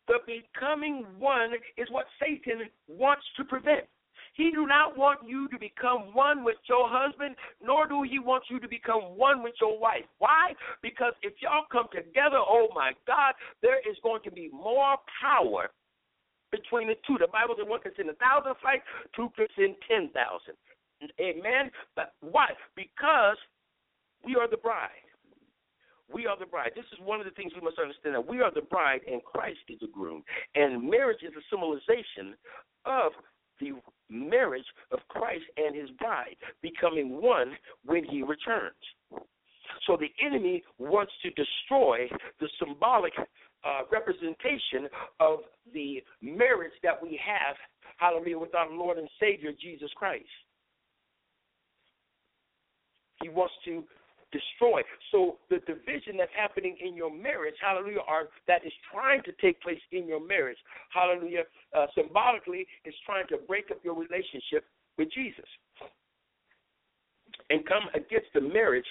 The 0.07 0.19
becoming 0.27 1.07
one 1.19 1.53
is 1.79 1.89
what 1.91 2.07
Satan 2.21 2.69
wants 2.89 3.25
to 3.37 3.45
prevent. 3.45 3.85
He 4.35 4.51
do 4.51 4.67
not 4.67 4.99
want 4.99 5.21
you 5.25 5.49
to 5.49 5.59
become 5.59 6.13
one 6.13 6.43
with 6.43 6.57
your 6.69 6.89
husband, 6.91 7.37
nor 7.63 7.87
do 7.87 8.03
he 8.03 8.19
want 8.19 8.45
you 8.51 8.59
to 8.59 8.69
become 8.69 9.17
one 9.17 9.45
with 9.45 9.55
your 9.61 9.79
wife. 9.79 10.05
Why? 10.19 10.55
Because 10.83 11.13
if 11.23 11.35
y'all 11.41 11.65
come 11.71 11.87
together, 11.93 12.39
oh 12.39 12.69
my 12.75 12.93
God, 13.07 13.35
there 13.63 13.79
is 13.89 13.97
going 14.03 14.23
to 14.25 14.33
be 14.33 14.51
more 14.53 14.97
power 15.23 15.71
between 16.55 16.89
the 16.89 16.95
two. 17.07 17.19
The 17.19 17.31
Bible 17.31 17.55
says 17.59 17.67
one 17.67 17.81
can 17.81 17.93
send 17.97 18.11
a 18.11 18.19
thousand 18.19 18.55
flights, 18.63 18.87
two 19.15 19.31
can 19.35 19.47
send 19.59 19.75
ten 19.89 20.11
thousand. 20.15 20.55
Amen. 21.21 21.71
But 21.97 22.15
why? 22.21 22.55
Because 22.77 23.37
we 24.25 24.37
are 24.37 24.49
the 24.49 24.57
bride. 24.57 25.05
We 26.13 26.27
are 26.27 26.39
the 26.39 26.47
bride. 26.47 26.73
This 26.77 26.85
is 26.93 26.99
one 27.03 27.21
of 27.21 27.27
the 27.27 27.33
things 27.33 27.53
we 27.55 27.61
must 27.61 27.79
understand 27.79 28.15
that 28.15 28.27
we 28.27 28.41
are 28.41 28.53
the 28.53 28.63
bride 28.63 29.01
and 29.11 29.23
Christ 29.25 29.59
is 29.69 29.81
the 29.81 29.89
groom. 29.89 30.23
And 30.55 30.89
marriage 30.89 31.23
is 31.23 31.33
a 31.37 31.45
symbolization 31.51 32.37
of 32.85 33.13
the 33.61 33.73
marriage 34.11 34.67
of 34.93 35.01
Christ 35.09 35.45
and 35.57 35.75
his 35.75 35.91
bride, 35.99 36.37
becoming 36.63 37.21
one 37.23 37.57
when 37.85 38.05
he 38.05 38.23
returns. 38.23 38.75
So 39.87 39.97
the 39.97 40.11
enemy 40.25 40.63
wants 40.79 41.13
to 41.23 41.31
destroy 41.31 42.09
the 42.41 42.49
symbolic 42.59 43.13
uh, 43.19 43.83
representation 43.91 44.89
of 45.21 45.41
the 45.73 46.03
marriage 46.21 46.73
that 46.83 47.03
we 47.03 47.19
have, 47.25 47.57
hallelujah, 47.97 48.39
with 48.39 48.55
our 48.55 48.71
Lord 48.71 48.99
and 48.99 49.09
Savior 49.19 49.53
Jesus 49.59 49.91
Christ. 49.97 50.25
He 53.23 53.29
wants 53.29 53.55
to 53.65 53.85
destroy. 54.33 54.83
So 55.13 55.39
the 55.49 55.61
division 55.61 56.19
that's 56.19 56.35
happening 56.37 56.77
in 56.85 56.95
your 56.95 57.11
marriage, 57.11 57.55
hallelujah, 57.63 58.03
or 58.09 58.29
that 58.49 58.67
is 58.67 58.73
trying 58.93 59.23
to 59.23 59.33
take 59.41 59.63
place 59.63 59.81
in 59.93 60.07
your 60.07 60.21
marriage, 60.21 60.59
hallelujah, 60.93 61.45
uh, 61.75 61.87
symbolically 61.95 62.67
is 62.85 62.95
trying 63.07 63.27
to 63.29 63.39
break 63.47 63.71
up 63.71 63.79
your 63.85 63.95
relationship 63.95 64.67
with 64.99 65.09
Jesus 65.13 65.47
and 67.51 67.65
come 67.67 67.85
against 67.95 68.29
the 68.35 68.41
marriage 68.41 68.87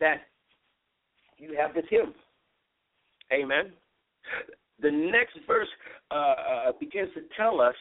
that 0.00 0.22
you 1.38 1.56
have 1.58 1.74
with 1.74 1.88
Him. 1.88 2.14
Amen. 3.32 3.72
The 4.80 4.90
next 4.90 5.38
verse 5.46 5.68
uh, 6.10 6.14
uh, 6.14 6.72
begins 6.78 7.10
to 7.14 7.22
tell 7.36 7.60
us 7.60 7.74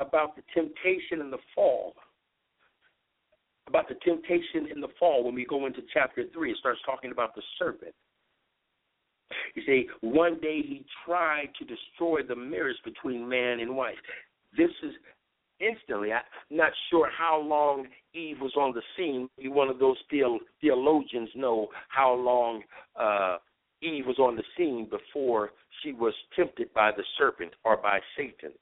about 0.00 0.34
the 0.36 0.42
temptation 0.54 1.20
and 1.20 1.32
the 1.32 1.38
fall 1.54 1.94
about 3.68 3.88
the 3.88 3.94
temptation 4.04 4.68
in 4.74 4.80
the 4.80 4.88
fall 4.98 5.24
when 5.24 5.34
we 5.34 5.44
go 5.44 5.66
into 5.66 5.80
chapter 5.92 6.24
3. 6.32 6.50
It 6.50 6.56
starts 6.58 6.80
talking 6.84 7.10
about 7.10 7.34
the 7.34 7.42
serpent. 7.58 7.94
You 9.54 9.62
see, 9.64 9.86
one 10.00 10.38
day 10.40 10.60
he 10.60 10.84
tried 11.06 11.48
to 11.58 11.64
destroy 11.64 12.20
the 12.22 12.36
marriage 12.36 12.76
between 12.84 13.26
man 13.26 13.60
and 13.60 13.74
wife. 13.74 13.96
This 14.56 14.70
is 14.82 14.92
instantly. 15.62 16.12
I'm 16.12 16.22
not 16.50 16.72
sure 16.90 17.08
how 17.16 17.40
long 17.40 17.86
Eve 18.14 18.38
was 18.40 18.52
on 18.56 18.74
the 18.74 18.82
scene. 18.96 19.28
Maybe 19.38 19.48
One 19.48 19.68
of 19.68 19.78
those 19.78 19.96
theologians 20.60 21.30
know 21.34 21.68
how 21.88 22.14
long 22.14 22.62
uh, 22.98 23.38
Eve 23.82 24.06
was 24.06 24.18
on 24.18 24.36
the 24.36 24.44
scene 24.56 24.88
before 24.90 25.50
she 25.82 25.92
was 25.92 26.14
tempted 26.36 26.72
by 26.74 26.90
the 26.96 27.04
serpent 27.18 27.52
or 27.64 27.76
by 27.76 28.00
Satan 28.16 28.52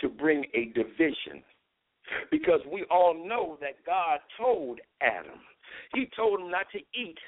to 0.00 0.08
bring 0.08 0.44
a 0.54 0.66
division 0.66 1.42
because 2.30 2.60
we 2.72 2.84
all 2.90 3.14
know 3.14 3.58
that 3.60 3.84
God 3.84 4.20
told 4.38 4.80
Adam, 5.02 5.40
He 5.94 6.08
told 6.16 6.40
him 6.40 6.50
not 6.50 6.66
to 6.72 6.78
eat 6.78 7.18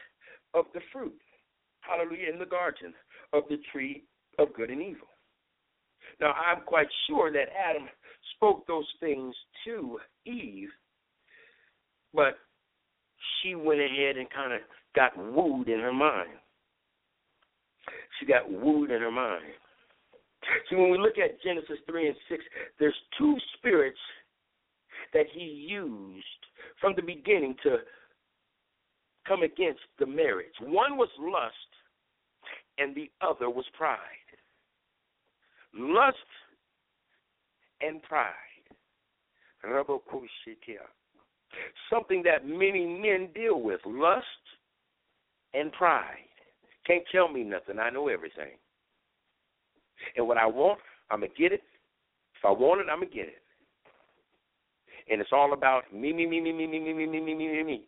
of 0.54 0.64
the 0.74 0.80
fruit, 0.92 1.14
hallelujah, 1.80 2.32
in 2.32 2.38
the 2.38 2.46
garden 2.46 2.94
of 3.32 3.44
the 3.48 3.58
tree 3.72 4.04
of 4.38 4.54
good 4.54 4.70
and 4.70 4.80
evil. 4.80 5.08
Now, 6.20 6.32
I'm 6.32 6.62
quite 6.62 6.88
sure 7.06 7.32
that 7.32 7.48
Adam 7.56 7.88
spoke 8.40 8.66
those 8.66 8.86
things 9.00 9.34
to 9.66 9.98
Eve, 10.24 10.70
but 12.14 12.38
she 13.42 13.54
went 13.54 13.80
ahead 13.80 14.16
and 14.16 14.30
kind 14.30 14.54
of 14.54 14.60
got 14.96 15.12
wooed 15.16 15.68
in 15.68 15.78
her 15.78 15.92
mind. 15.92 16.30
She 18.18 18.26
got 18.26 18.50
wooed 18.50 18.90
in 18.90 19.02
her 19.02 19.10
mind. 19.10 19.44
See, 20.68 20.76
when 20.76 20.90
we 20.90 20.98
look 20.98 21.18
at 21.18 21.42
Genesis 21.42 21.76
3 21.86 22.08
and 22.08 22.16
6, 22.30 22.42
there's 22.78 22.94
two 23.18 23.36
spirits 23.58 23.98
that 25.12 25.26
he 25.32 25.44
used 25.68 26.24
from 26.80 26.94
the 26.96 27.02
beginning 27.02 27.56
to 27.62 27.76
come 29.28 29.42
against 29.42 29.80
the 29.98 30.06
marriage. 30.06 30.54
One 30.62 30.96
was 30.96 31.10
lust, 31.18 31.54
and 32.78 32.94
the 32.94 33.10
other 33.20 33.50
was 33.50 33.66
pride. 33.76 33.98
Lust 35.74 36.16
and 37.80 38.02
pride. 38.02 38.32
Something 41.90 42.22
that 42.22 42.46
many 42.46 42.86
men 42.86 43.28
deal 43.34 43.60
with 43.60 43.80
lust 43.84 44.24
and 45.52 45.72
pride. 45.72 46.28
Can't 46.86 47.04
tell 47.12 47.28
me 47.28 47.42
nothing. 47.42 47.78
I 47.78 47.90
know 47.90 48.08
everything. 48.08 48.56
And 50.16 50.26
what 50.26 50.38
I 50.38 50.46
want, 50.46 50.78
I'm 51.10 51.20
going 51.20 51.30
to 51.30 51.36
get 51.36 51.52
it. 51.52 51.62
If 52.38 52.44
I 52.44 52.50
want 52.50 52.80
it, 52.80 52.86
I'm 52.90 53.00
going 53.00 53.10
to 53.10 53.14
get 53.14 53.28
it 53.28 53.42
and 55.10 55.20
it's 55.20 55.30
all 55.32 55.52
about 55.52 55.92
me, 55.92 56.12
me, 56.12 56.26
me, 56.26 56.40
me, 56.40 56.52
me, 56.52 56.66
me, 56.66 56.78
me, 56.78 56.94
me, 56.94 57.06
me, 57.06 57.20
me, 57.20 57.34
me, 57.34 57.48
me, 57.48 57.62
me. 57.64 57.84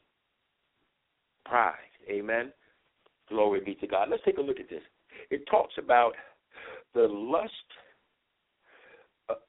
Pride. 1.44 1.74
Amen. 2.10 2.52
Glory 3.28 3.60
be 3.64 3.74
to 3.76 3.86
God. 3.86 4.08
Let's 4.10 4.24
take 4.24 4.38
a 4.38 4.42
look 4.42 4.58
at 4.58 4.68
this. 4.68 4.82
It 5.30 5.46
talks 5.48 5.74
about 5.78 6.12
the 6.94 7.06
lust 7.08 7.52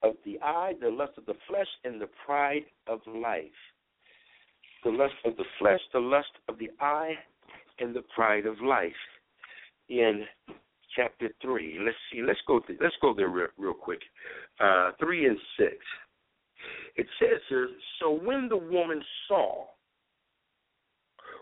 of 0.01 0.15
the 0.25 0.39
eye, 0.41 0.73
the 0.81 0.89
lust 0.89 1.13
of 1.17 1.25
the 1.25 1.35
flesh, 1.47 1.67
and 1.83 2.01
the 2.01 2.09
pride 2.25 2.63
of 2.87 2.99
life. 3.07 3.45
The 4.83 4.91
lust 4.91 5.13
of 5.25 5.37
the 5.37 5.45
flesh, 5.59 5.79
the 5.93 5.99
lust 5.99 6.31
of 6.49 6.57
the 6.59 6.69
eye, 6.81 7.13
and 7.79 7.95
the 7.95 8.03
pride 8.15 8.45
of 8.45 8.59
life. 8.61 8.91
In 9.89 10.25
chapter 10.95 11.29
three, 11.41 11.77
let's 11.83 11.97
see. 12.11 12.21
Let's 12.21 12.39
go. 12.47 12.61
Let's 12.81 12.95
go 13.01 13.13
there 13.13 13.29
real, 13.29 13.73
quick. 13.73 14.01
Uh, 14.59 14.91
three 14.99 15.25
and 15.25 15.37
six. 15.57 15.75
It 16.95 17.07
says 17.19 17.39
here, 17.49 17.69
so 17.99 18.11
when 18.11 18.47
the 18.47 18.57
woman 18.57 19.01
saw, 19.27 19.65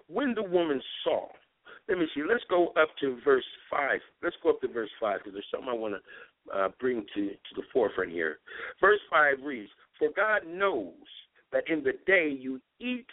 when 0.07 0.33
the 0.33 0.43
woman 0.43 0.81
saw, 1.03 1.27
let 1.89 1.97
me 1.97 2.05
see, 2.15 2.21
let's 2.27 2.43
go 2.49 2.67
up 2.69 2.89
to 3.01 3.19
verse 3.23 3.45
5. 3.69 3.99
Let's 4.23 4.35
go 4.41 4.51
up 4.51 4.61
to 4.61 4.67
verse 4.67 4.89
5 4.99 5.19
because 5.19 5.33
there's 5.33 5.45
something 5.51 5.69
I 5.69 5.73
want 5.73 5.95
to 5.95 5.99
uh, 6.53 6.69
bring 6.79 7.05
to, 7.15 7.29
to 7.29 7.55
the 7.55 7.63
forefront 7.73 8.11
here. 8.11 8.39
Verse 8.79 8.99
5 9.09 9.37
reads, 9.43 9.69
For 9.99 10.09
God 10.15 10.41
knows 10.47 10.93
that 11.51 11.63
in 11.67 11.83
the 11.83 11.93
day 12.05 12.29
you 12.29 12.61
eat 12.79 13.07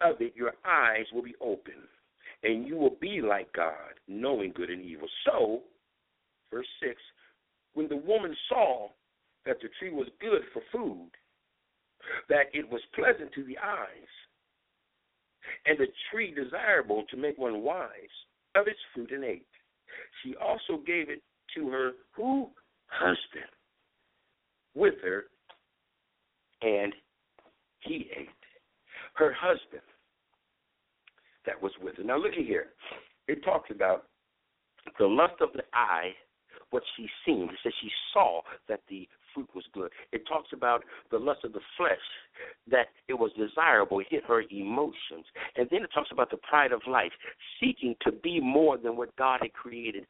of 0.00 0.20
it, 0.20 0.34
your 0.34 0.52
eyes 0.64 1.06
will 1.12 1.22
be 1.22 1.34
open, 1.40 1.74
and 2.42 2.66
you 2.66 2.76
will 2.76 2.96
be 3.00 3.20
like 3.20 3.52
God, 3.52 3.94
knowing 4.08 4.52
good 4.54 4.70
and 4.70 4.82
evil. 4.82 5.08
So, 5.26 5.60
verse 6.50 6.66
6, 6.82 6.94
when 7.74 7.88
the 7.88 7.96
woman 7.96 8.34
saw 8.48 8.88
that 9.46 9.56
the 9.60 9.68
tree 9.78 9.92
was 9.92 10.08
good 10.20 10.42
for 10.52 10.62
food, 10.72 11.10
that 12.28 12.46
it 12.52 12.68
was 12.68 12.80
pleasant 12.94 13.32
to 13.34 13.44
the 13.44 13.58
eyes, 13.58 14.12
and 15.66 15.78
the 15.78 15.86
tree 16.10 16.34
desirable 16.34 17.04
to 17.10 17.16
make 17.16 17.38
one 17.38 17.62
wise. 17.62 17.88
of 18.54 18.66
its 18.66 18.78
fruit 18.92 19.10
and 19.12 19.24
ate. 19.24 19.46
She 20.22 20.34
also 20.36 20.76
gave 20.84 21.08
it 21.08 21.22
to 21.56 21.68
her 21.68 21.92
who 22.14 22.48
husband 22.86 23.50
with 24.74 24.94
her, 25.02 25.24
and 26.62 26.92
he 27.80 28.10
ate. 28.16 28.28
Her 29.14 29.34
husband 29.38 29.82
that 31.44 31.60
was 31.60 31.72
with 31.82 31.96
her. 31.96 32.04
Now 32.04 32.16
look 32.16 32.32
at 32.32 32.44
here. 32.44 32.66
It 33.28 33.44
talks 33.44 33.70
about 33.70 34.04
the 34.98 35.06
lust 35.06 35.34
of 35.40 35.50
the 35.54 35.62
eye, 35.74 36.10
what 36.70 36.82
she 36.96 37.06
seen. 37.26 37.44
It 37.44 37.58
says 37.62 37.72
she 37.80 37.90
saw 38.12 38.40
that 38.68 38.80
the 38.88 39.08
fruit 39.34 39.48
was 39.54 39.64
good. 39.72 39.90
It 40.12 40.26
talks 40.26 40.50
about 40.52 40.82
the 41.10 41.18
lust 41.18 41.44
of 41.44 41.52
the 41.52 41.60
flesh, 41.76 41.92
that 42.70 42.88
it 43.08 43.14
was 43.14 43.30
desirable, 43.38 44.00
it 44.00 44.06
hit 44.10 44.24
her 44.24 44.42
emotions. 44.50 45.24
And 45.56 45.68
then 45.70 45.82
it 45.82 45.90
talks 45.92 46.10
about 46.12 46.30
the 46.30 46.38
pride 46.38 46.72
of 46.72 46.80
life, 46.86 47.12
seeking 47.60 47.94
to 48.02 48.12
be 48.12 48.40
more 48.40 48.78
than 48.78 48.96
what 48.96 49.14
God 49.16 49.40
had 49.42 49.52
created 49.52 50.06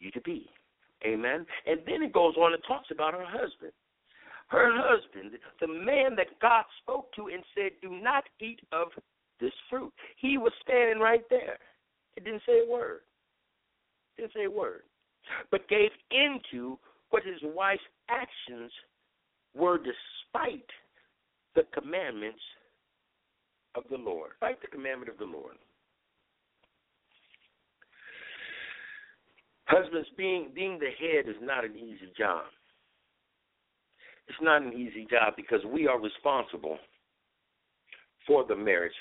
you 0.00 0.10
to 0.12 0.20
be. 0.20 0.48
Amen. 1.06 1.46
And 1.66 1.80
then 1.86 2.02
it 2.02 2.12
goes 2.12 2.34
on 2.36 2.52
and 2.52 2.62
talks 2.66 2.88
about 2.90 3.14
her 3.14 3.24
husband. 3.24 3.72
Her 4.48 4.70
husband, 4.72 5.38
the 5.60 5.68
man 5.68 6.16
that 6.16 6.40
God 6.40 6.64
spoke 6.82 7.12
to 7.14 7.28
and 7.28 7.42
said, 7.54 7.72
Do 7.82 7.90
not 7.90 8.24
eat 8.40 8.60
of 8.72 8.88
this 9.40 9.52
fruit. 9.68 9.92
He 10.16 10.38
was 10.38 10.52
standing 10.62 10.98
right 10.98 11.22
there. 11.28 11.58
It 12.16 12.24
didn't 12.24 12.42
say 12.46 12.62
a 12.66 12.70
word. 12.70 13.00
Didn't 14.16 14.32
say 14.34 14.44
a 14.44 14.50
word. 14.50 14.82
But 15.50 15.68
gave 15.68 15.90
into 16.10 16.78
what 17.10 17.22
his 17.24 17.40
wife's 17.54 17.82
actions 18.08 18.72
were 19.54 19.78
despite 19.78 20.66
the 21.54 21.62
commandments 21.78 22.40
of 23.74 23.84
the 23.90 23.96
Lord. 23.96 24.30
Despite 24.40 24.60
the 24.62 24.68
commandment 24.68 25.10
of 25.10 25.18
the 25.18 25.24
Lord. 25.24 25.56
Husbands, 29.68 30.08
being 30.16 30.48
being 30.54 30.78
the 30.78 30.90
head 30.98 31.28
is 31.28 31.36
not 31.42 31.64
an 31.64 31.76
easy 31.76 32.10
job. 32.16 32.44
It's 34.26 34.38
not 34.40 34.62
an 34.62 34.72
easy 34.72 35.06
job 35.10 35.34
because 35.36 35.60
we 35.66 35.86
are 35.86 36.00
responsible 36.00 36.78
for 38.26 38.44
the 38.46 38.56
marriage 38.56 38.92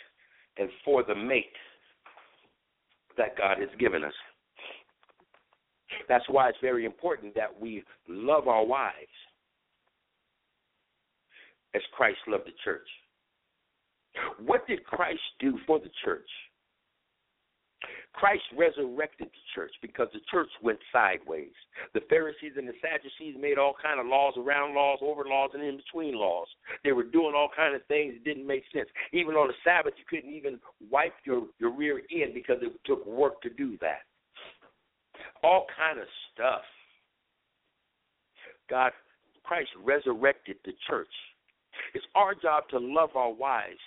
and 0.57 0.69
for 0.83 1.03
the 1.03 1.15
mate 1.15 1.45
that 3.17 3.37
God 3.37 3.57
has 3.59 3.69
given 3.79 4.03
us. 4.03 4.13
That's 6.07 6.25
why 6.29 6.49
it's 6.49 6.57
very 6.61 6.85
important 6.85 7.33
that 7.35 7.59
we 7.59 7.83
love 8.07 8.47
our 8.47 8.65
wives 8.65 8.95
as 11.75 11.81
Christ 11.95 12.19
loved 12.27 12.47
the 12.47 12.53
church. 12.63 12.87
What 14.45 14.67
did 14.67 14.83
Christ 14.85 15.19
do 15.39 15.57
for 15.65 15.79
the 15.79 15.89
church? 16.03 16.29
Christ 18.17 18.43
resurrected 18.57 19.27
the 19.27 19.45
church 19.53 19.71
because 19.79 20.07
the 20.11 20.19
church 20.31 20.49
went 20.63 20.79
sideways. 20.91 21.53
The 21.93 22.01
Pharisees 22.09 22.53
and 22.57 22.67
the 22.67 22.73
Sadducees 22.81 23.39
made 23.39 23.59
all 23.59 23.75
kind 23.81 23.99
of 23.99 24.07
laws 24.07 24.33
around 24.37 24.73
laws, 24.73 24.97
over 25.03 25.23
laws, 25.23 25.51
and 25.53 25.61
in 25.61 25.77
between 25.77 26.15
laws. 26.15 26.47
They 26.83 26.93
were 26.93 27.03
doing 27.03 27.33
all 27.35 27.49
kind 27.55 27.75
of 27.75 27.85
things 27.85 28.15
that 28.15 28.23
didn't 28.23 28.47
make 28.47 28.63
sense. 28.73 28.89
Even 29.13 29.35
on 29.35 29.47
the 29.47 29.53
Sabbath, 29.63 29.93
you 29.97 30.05
couldn't 30.09 30.35
even 30.35 30.59
wipe 30.89 31.13
your, 31.25 31.43
your 31.59 31.71
rear 31.71 32.01
end 32.11 32.33
because 32.33 32.57
it 32.61 32.73
took 32.85 33.05
work 33.05 33.39
to 33.43 33.51
do 33.51 33.77
that. 33.81 34.01
All 35.43 35.67
kind 35.77 35.99
of 35.99 36.07
stuff. 36.33 36.61
God, 38.67 38.93
Christ 39.43 39.69
resurrected 39.83 40.57
the 40.65 40.73
church. 40.89 41.07
It's 41.93 42.05
our 42.15 42.33
job 42.33 42.63
to 42.71 42.79
love 42.79 43.11
our 43.15 43.31
wives 43.31 43.77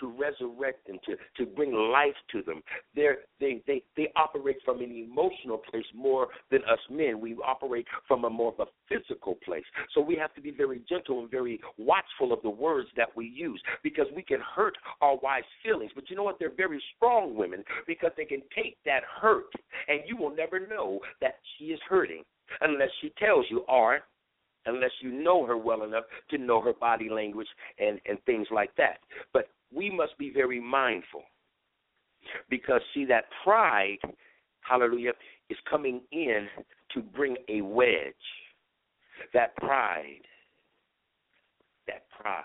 to 0.00 0.08
resurrect 0.08 0.86
them, 0.86 0.98
to, 1.06 1.16
to 1.36 1.50
bring 1.50 1.72
life 1.72 2.16
to 2.32 2.42
them. 2.42 2.62
They're, 2.94 3.18
they 3.38 3.62
they 3.66 3.82
they 3.96 4.12
operate 4.16 4.56
from 4.64 4.80
an 4.80 4.90
emotional 4.90 5.58
place 5.58 5.84
more 5.94 6.28
than 6.50 6.60
us 6.64 6.78
men. 6.90 7.20
We 7.20 7.36
operate 7.36 7.86
from 8.08 8.24
a 8.24 8.30
more 8.30 8.52
of 8.58 8.66
a 8.66 8.70
physical 8.88 9.36
place. 9.44 9.64
So 9.94 10.00
we 10.00 10.16
have 10.16 10.34
to 10.34 10.40
be 10.40 10.50
very 10.50 10.80
gentle 10.88 11.20
and 11.20 11.30
very 11.30 11.60
watchful 11.78 12.32
of 12.32 12.42
the 12.42 12.50
words 12.50 12.88
that 12.96 13.08
we 13.16 13.26
use 13.26 13.60
because 13.82 14.06
we 14.14 14.22
can 14.22 14.40
hurt 14.40 14.76
our 15.00 15.16
wives' 15.22 15.46
feelings. 15.62 15.92
But 15.94 16.10
you 16.10 16.16
know 16.16 16.24
what? 16.24 16.38
They're 16.38 16.54
very 16.54 16.82
strong 16.96 17.36
women 17.36 17.64
because 17.86 18.10
they 18.16 18.24
can 18.24 18.42
take 18.54 18.76
that 18.84 19.02
hurt, 19.20 19.52
and 19.88 20.00
you 20.06 20.16
will 20.16 20.34
never 20.34 20.66
know 20.66 21.00
that 21.20 21.36
she 21.56 21.66
is 21.66 21.80
hurting 21.88 22.24
unless 22.60 22.90
she 23.00 23.12
tells 23.18 23.46
you, 23.48 23.60
or 23.68 24.00
unless 24.66 24.90
you 25.00 25.12
know 25.12 25.46
her 25.46 25.56
well 25.56 25.84
enough 25.84 26.04
to 26.30 26.38
know 26.38 26.60
her 26.60 26.72
body 26.72 27.08
language 27.08 27.48
and 27.78 28.00
and 28.08 28.18
things 28.24 28.46
like 28.50 28.74
that. 28.76 28.98
But 29.32 29.48
we 29.74 29.90
must 29.90 30.16
be 30.18 30.30
very 30.30 30.60
mindful 30.60 31.22
because 32.48 32.80
see 32.94 33.04
that 33.06 33.24
pride, 33.44 33.98
hallelujah, 34.60 35.12
is 35.48 35.58
coming 35.68 36.00
in 36.12 36.46
to 36.94 37.00
bring 37.00 37.36
a 37.48 37.60
wedge. 37.60 38.14
That 39.34 39.54
pride, 39.56 40.22
that 41.86 42.04
pride. 42.20 42.44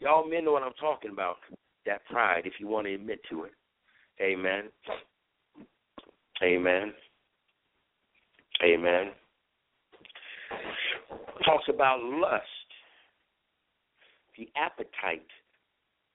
Y'all 0.00 0.28
men 0.28 0.44
know 0.44 0.52
what 0.52 0.62
I'm 0.62 0.72
talking 0.80 1.10
about. 1.10 1.36
That 1.86 2.04
pride, 2.06 2.42
if 2.44 2.54
you 2.58 2.68
want 2.68 2.86
to 2.86 2.94
admit 2.94 3.20
to 3.30 3.44
it. 3.44 3.52
Amen. 4.20 4.64
Amen. 6.42 6.92
Amen. 8.64 9.10
Talks 11.44 11.64
about 11.68 12.00
lust, 12.02 12.44
the 14.36 14.48
appetite 14.56 15.26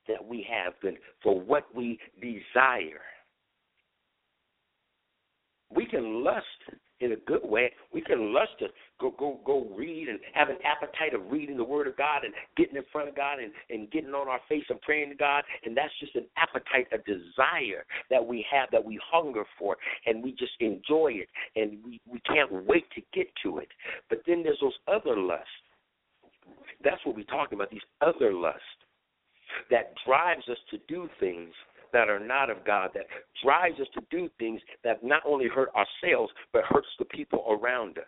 that 0.08 0.24
we 0.24 0.46
have 0.50 0.74
been 0.82 0.98
for 1.22 1.40
what 1.40 1.64
we 1.76 2.00
desire. 2.22 3.02
We 5.70 5.86
can 5.86 6.24
lust 6.24 6.46
in 7.04 7.12
a 7.12 7.16
good 7.16 7.42
way. 7.44 7.72
We 7.94 8.02
can 8.02 8.34
lust 8.34 8.52
to 8.60 8.68
go 9.00 9.14
go 9.18 9.40
go 9.46 9.68
read 9.76 10.08
and 10.08 10.20
have 10.34 10.50
an 10.50 10.58
appetite 10.64 11.14
of 11.14 11.32
reading 11.32 11.58
the 11.58 11.64
Word 11.64 11.88
of 11.88 11.98
God 11.98 12.24
and 12.24 12.34
getting 12.56 12.76
in 12.76 12.84
front 12.92 13.10
of 13.10 13.16
God 13.16 13.40
and, 13.40 13.52
and 13.70 13.92
getting 13.92 14.12
on 14.12 14.28
our 14.28 14.40
face 14.48 14.64
and 14.70 14.80
praying 14.82 15.10
to 15.10 15.16
God. 15.16 15.44
And 15.66 15.76
that's 15.76 15.94
just 16.00 16.16
an 16.16 16.26
appetite, 16.38 16.88
a 16.92 16.98
desire 17.00 17.86
that 18.10 18.26
we 18.26 18.46
have 18.52 18.70
that 18.72 18.84
we 18.84 19.00
hunger 19.12 19.44
for 19.60 19.78
and 20.06 20.24
we 20.24 20.32
just 20.32 20.54
enjoy 20.60 21.14
it 21.14 21.30
and 21.56 21.78
we, 21.84 22.00
we 22.08 22.20
can't 22.22 22.52
wait 22.66 22.86
to 22.96 23.02
get 23.14 23.28
to 23.44 23.60
it. 23.60 23.70
But 24.10 24.20
then 24.26 24.44
there's 24.44 24.60
those 24.62 24.78
other 24.88 25.18
lusts. 25.18 25.48
That's 26.84 27.04
what 27.06 27.16
we're 27.16 27.24
talking 27.24 27.58
about, 27.58 27.70
these 27.72 27.82
other 28.02 28.34
lusts 28.34 28.62
that 29.70 29.94
drives 30.06 30.48
us 30.50 30.58
to 30.72 30.78
do 30.88 31.10
things 31.20 31.54
that 31.92 32.10
are 32.10 32.20
not 32.20 32.50
of 32.50 32.66
God, 32.66 32.90
that 32.96 33.06
drives 33.44 33.80
us 33.80 33.88
to 33.94 34.02
do 34.10 34.30
things 34.40 34.60
that 34.84 35.04
not 35.04 35.22
only 35.26 35.48
hurt 35.48 35.70
ourselves, 35.70 36.34
but 36.52 36.64
hurts 36.66 36.88
the 36.98 37.06
people 37.06 37.46
around 37.50 37.98
us, 37.98 38.06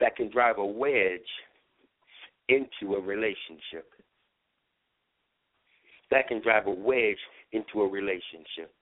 that 0.00 0.16
can 0.16 0.30
drive 0.30 0.58
a 0.58 0.64
wedge 0.64 1.20
into 2.48 2.94
a 2.94 3.00
relationship. 3.00 3.90
That 6.10 6.28
can 6.28 6.42
drive 6.42 6.66
a 6.66 6.70
wedge 6.70 7.18
into 7.52 7.82
a 7.82 7.88
relationship. 7.88 8.72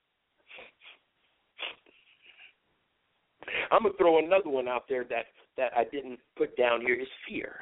I'm 3.71 3.83
gonna 3.83 3.95
throw 3.97 4.19
another 4.19 4.49
one 4.49 4.67
out 4.67 4.83
there 4.89 5.05
that 5.05 5.25
that 5.57 5.71
I 5.75 5.83
didn't 5.85 6.19
put 6.37 6.55
down 6.57 6.81
here 6.81 6.95
is 6.95 7.07
fear. 7.27 7.55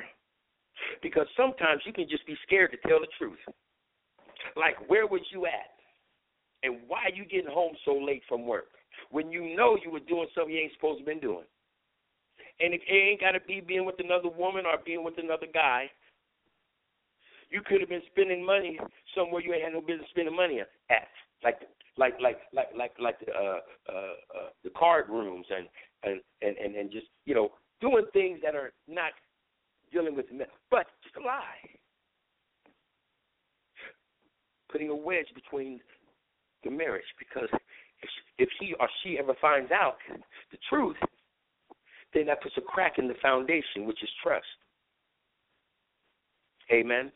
Because 1.02 1.28
sometimes 1.36 1.82
you 1.86 1.94
can 1.94 2.08
just 2.10 2.26
be 2.26 2.36
scared 2.46 2.72
to 2.72 2.88
tell 2.88 3.00
the 3.00 3.08
truth. 3.18 3.40
Like, 4.56 4.90
where 4.90 5.08
was 5.08 5.22
you 5.32 5.46
at? 5.46 5.76
And 6.64 6.80
why 6.88 7.06
are 7.06 7.16
you 7.16 7.26
getting 7.26 7.52
home 7.52 7.74
so 7.86 7.94
late 7.94 8.24
from 8.28 8.46
work? 8.46 8.70
When 9.12 9.32
you 9.32 9.56
know 9.56 9.78
you 9.84 9.92
were 9.92 10.00
doing 10.00 10.28
something 10.34 10.54
you 10.54 10.62
ain't 10.62 10.74
supposed 10.74 11.00
to 11.00 11.06
been 11.06 11.20
doing. 11.20 11.46
And 12.60 12.74
it 12.74 12.82
ain't 12.90 13.22
got 13.22 13.32
to 13.32 13.40
be 13.42 13.62
being 13.62 13.86
with 13.86 14.00
another 14.00 14.30
woman 14.30 14.66
or 14.66 14.80
being 14.84 15.04
with 15.04 15.14
another 15.18 15.46
guy. 15.54 15.92
You 17.50 17.62
could 17.66 17.80
have 17.80 17.90
been 17.90 18.02
spending 18.12 18.44
money 18.44 18.80
somewhere 19.16 19.42
you 19.42 19.54
ain't 19.54 19.64
had 19.64 19.74
no 19.74 19.82
business 19.82 20.10
spending 20.10 20.36
money 20.36 20.60
at, 20.60 21.08
like 21.44 21.60
like 21.98 22.14
like 22.22 22.40
like 22.54 22.68
like 22.76 22.92
like 23.00 23.20
the 23.20 23.32
uh, 23.32 23.60
uh, 23.90 24.16
uh, 24.36 24.50
the 24.64 24.70
card 24.72 25.10
rooms 25.10 25.46
and 25.50 25.68
and 26.04 26.58
and 26.58 26.76
and 26.76 26.92
just 26.92 27.08
you 27.26 27.34
know 27.34 27.50
doing 27.80 28.06
things 28.14 28.40
that 28.44 28.56
are 28.56 28.74
not 28.88 29.12
dealing 29.92 30.16
with 30.16 30.32
men, 30.32 30.48
but 30.70 30.88
just 31.04 31.16
a 31.16 31.26
lie. 31.26 31.62
Putting 34.72 34.90
a 34.90 34.96
wedge 34.96 35.28
between 35.34 35.80
the 36.64 36.72
marriage 36.72 37.06
because 37.18 37.50
if, 38.02 38.10
if 38.38 38.50
he 38.60 38.74
or 38.80 38.90
she 39.04 39.18
ever 39.18 39.34
finds 39.40 39.72
out 39.72 39.98
the 40.52 40.58
truth, 40.70 40.98
then 42.14 42.26
that 42.28 42.42
puts 42.42 42.56
a 42.58 42.62
crack 42.62 42.98
in 42.98 43.08
the 43.08 43.16
foundation, 43.22 43.86
which 43.86 44.02
is 44.04 44.10
trust. 44.22 44.46
Amen. 46.72 47.12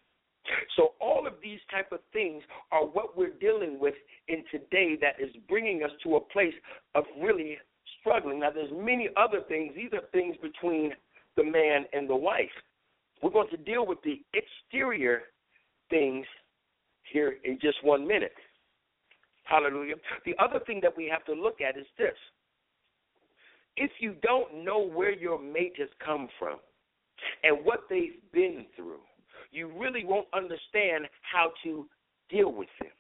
So 0.75 0.93
all 0.99 1.27
of 1.27 1.33
these 1.43 1.59
type 1.69 1.91
of 1.91 1.99
things 2.13 2.41
are 2.71 2.85
what 2.85 3.17
we're 3.17 3.37
dealing 3.39 3.79
with 3.79 3.93
in 4.27 4.43
today 4.49 4.97
that 5.01 5.21
is 5.23 5.29
bringing 5.47 5.83
us 5.83 5.91
to 6.03 6.15
a 6.15 6.19
place 6.19 6.53
of 6.95 7.03
really 7.21 7.57
struggling. 7.99 8.39
Now 8.39 8.51
there's 8.51 8.71
many 8.73 9.09
other 9.17 9.41
things. 9.47 9.73
These 9.75 9.93
are 9.93 10.01
things 10.11 10.35
between 10.41 10.93
the 11.37 11.43
man 11.43 11.85
and 11.93 12.09
the 12.09 12.15
wife. 12.15 12.49
We're 13.21 13.31
going 13.31 13.49
to 13.49 13.57
deal 13.57 13.85
with 13.85 13.99
the 14.03 14.21
exterior 14.33 15.21
things 15.89 16.25
here 17.11 17.35
in 17.43 17.59
just 17.61 17.83
one 17.83 18.07
minute. 18.07 18.33
Hallelujah. 19.43 19.95
The 20.25 20.35
other 20.39 20.59
thing 20.65 20.79
that 20.81 20.95
we 20.95 21.07
have 21.07 21.25
to 21.25 21.33
look 21.33 21.61
at 21.61 21.77
is 21.77 21.85
this. 21.97 22.15
If 23.77 23.91
you 23.99 24.15
don't 24.21 24.63
know 24.65 24.85
where 24.87 25.13
your 25.13 25.39
mate 25.39 25.75
has 25.77 25.89
come 26.03 26.27
from 26.39 26.57
and 27.43 27.65
what 27.65 27.81
they've 27.89 28.21
been 28.33 28.65
through, 28.75 28.99
you 29.51 29.71
really 29.77 30.05
won't 30.05 30.27
understand 30.33 31.07
how 31.21 31.51
to 31.63 31.85
deal 32.29 32.51
with 32.51 32.69
them. 32.79 32.91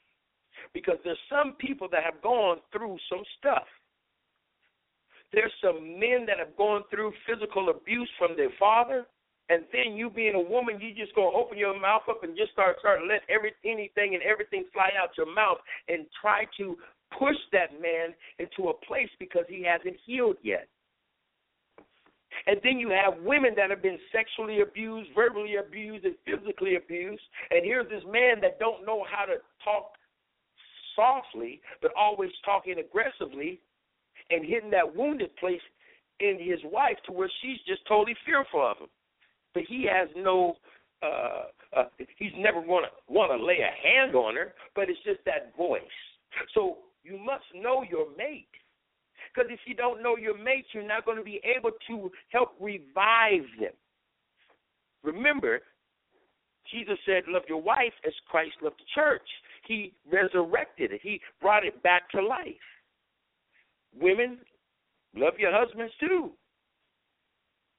Because 0.73 0.97
there's 1.03 1.17
some 1.29 1.53
people 1.59 1.87
that 1.91 2.03
have 2.03 2.21
gone 2.21 2.57
through 2.71 2.97
some 3.09 3.23
stuff. 3.39 3.65
There's 5.33 5.53
some 5.63 5.99
men 5.99 6.25
that 6.27 6.39
have 6.39 6.55
gone 6.57 6.83
through 6.89 7.13
physical 7.27 7.69
abuse 7.69 8.09
from 8.17 8.35
their 8.35 8.51
father, 8.59 9.05
and 9.49 9.63
then 9.71 9.93
you 9.93 10.09
being 10.09 10.35
a 10.35 10.41
woman, 10.41 10.79
you 10.79 10.93
just 10.93 11.15
gonna 11.15 11.35
open 11.35 11.57
your 11.57 11.77
mouth 11.79 12.03
up 12.09 12.23
and 12.23 12.35
just 12.37 12.51
start 12.51 12.77
start 12.79 13.01
let 13.07 13.21
every 13.29 13.53
anything 13.65 14.13
and 14.15 14.23
everything 14.23 14.65
fly 14.73 14.91
out 15.01 15.09
your 15.17 15.33
mouth 15.33 15.57
and 15.87 16.05
try 16.21 16.43
to 16.57 16.77
push 17.17 17.35
that 17.51 17.73
man 17.81 18.13
into 18.39 18.69
a 18.69 18.73
place 18.85 19.09
because 19.19 19.43
he 19.49 19.63
hasn't 19.63 19.97
healed 20.05 20.37
yet. 20.41 20.67
And 22.47 22.57
then 22.63 22.79
you 22.79 22.89
have 22.89 23.21
women 23.23 23.53
that 23.57 23.69
have 23.69 23.81
been 23.81 23.99
sexually 24.11 24.61
abused, 24.61 25.09
verbally 25.13 25.55
abused, 25.57 26.05
and 26.05 26.15
physically 26.25 26.75
abused. 26.75 27.21
And 27.51 27.65
here's 27.65 27.89
this 27.89 28.03
man 28.09 28.39
that 28.41 28.59
don't 28.59 28.85
know 28.85 29.05
how 29.09 29.25
to 29.25 29.35
talk 29.63 29.91
softly, 30.95 31.61
but 31.81 31.91
always 31.97 32.31
talking 32.45 32.75
aggressively 32.79 33.59
and 34.31 34.45
hitting 34.45 34.71
that 34.71 34.95
wounded 34.95 35.35
place 35.37 35.61
in 36.19 36.37
his 36.39 36.59
wife 36.65 36.97
to 37.05 37.11
where 37.11 37.29
she's 37.41 37.57
just 37.67 37.81
totally 37.87 38.15
fearful 38.25 38.65
of 38.65 38.77
him. 38.77 38.89
But 39.53 39.63
he 39.67 39.87
has 39.91 40.09
no 40.15 40.55
uh, 41.03 41.43
uh 41.75 41.85
he's 42.17 42.31
never 42.37 42.61
gonna 42.61 42.93
want 43.07 43.31
to 43.31 43.43
lay 43.43 43.59
a 43.59 43.87
hand 43.87 44.15
on 44.15 44.35
her, 44.35 44.53
but 44.75 44.89
it's 44.89 44.99
just 45.03 45.19
that 45.25 45.55
voice. 45.57 45.81
So 46.53 46.77
you 47.03 47.17
must 47.17 47.45
know 47.55 47.83
your 47.89 48.05
mate. 48.17 48.47
Because 49.33 49.49
if 49.51 49.59
you 49.65 49.75
don't 49.75 50.03
know 50.03 50.17
your 50.17 50.37
mate, 50.37 50.65
you're 50.73 50.87
not 50.87 51.05
going 51.05 51.17
to 51.17 51.23
be 51.23 51.41
able 51.43 51.71
to 51.87 52.11
help 52.29 52.53
revive 52.59 53.47
them. 53.59 53.71
Remember, 55.03 55.59
Jesus 56.71 56.97
said, 57.05 57.23
Love 57.27 57.43
your 57.47 57.61
wife 57.61 57.93
as 58.05 58.13
Christ 58.29 58.55
loved 58.61 58.79
the 58.79 58.89
church. 58.93 59.27
He 59.67 59.93
resurrected 60.11 60.91
it, 60.91 61.01
He 61.03 61.21
brought 61.41 61.65
it 61.65 61.81
back 61.83 62.09
to 62.11 62.21
life. 62.21 62.55
Women, 63.99 64.39
love 65.15 65.33
your 65.37 65.51
husbands 65.53 65.93
too, 65.99 66.31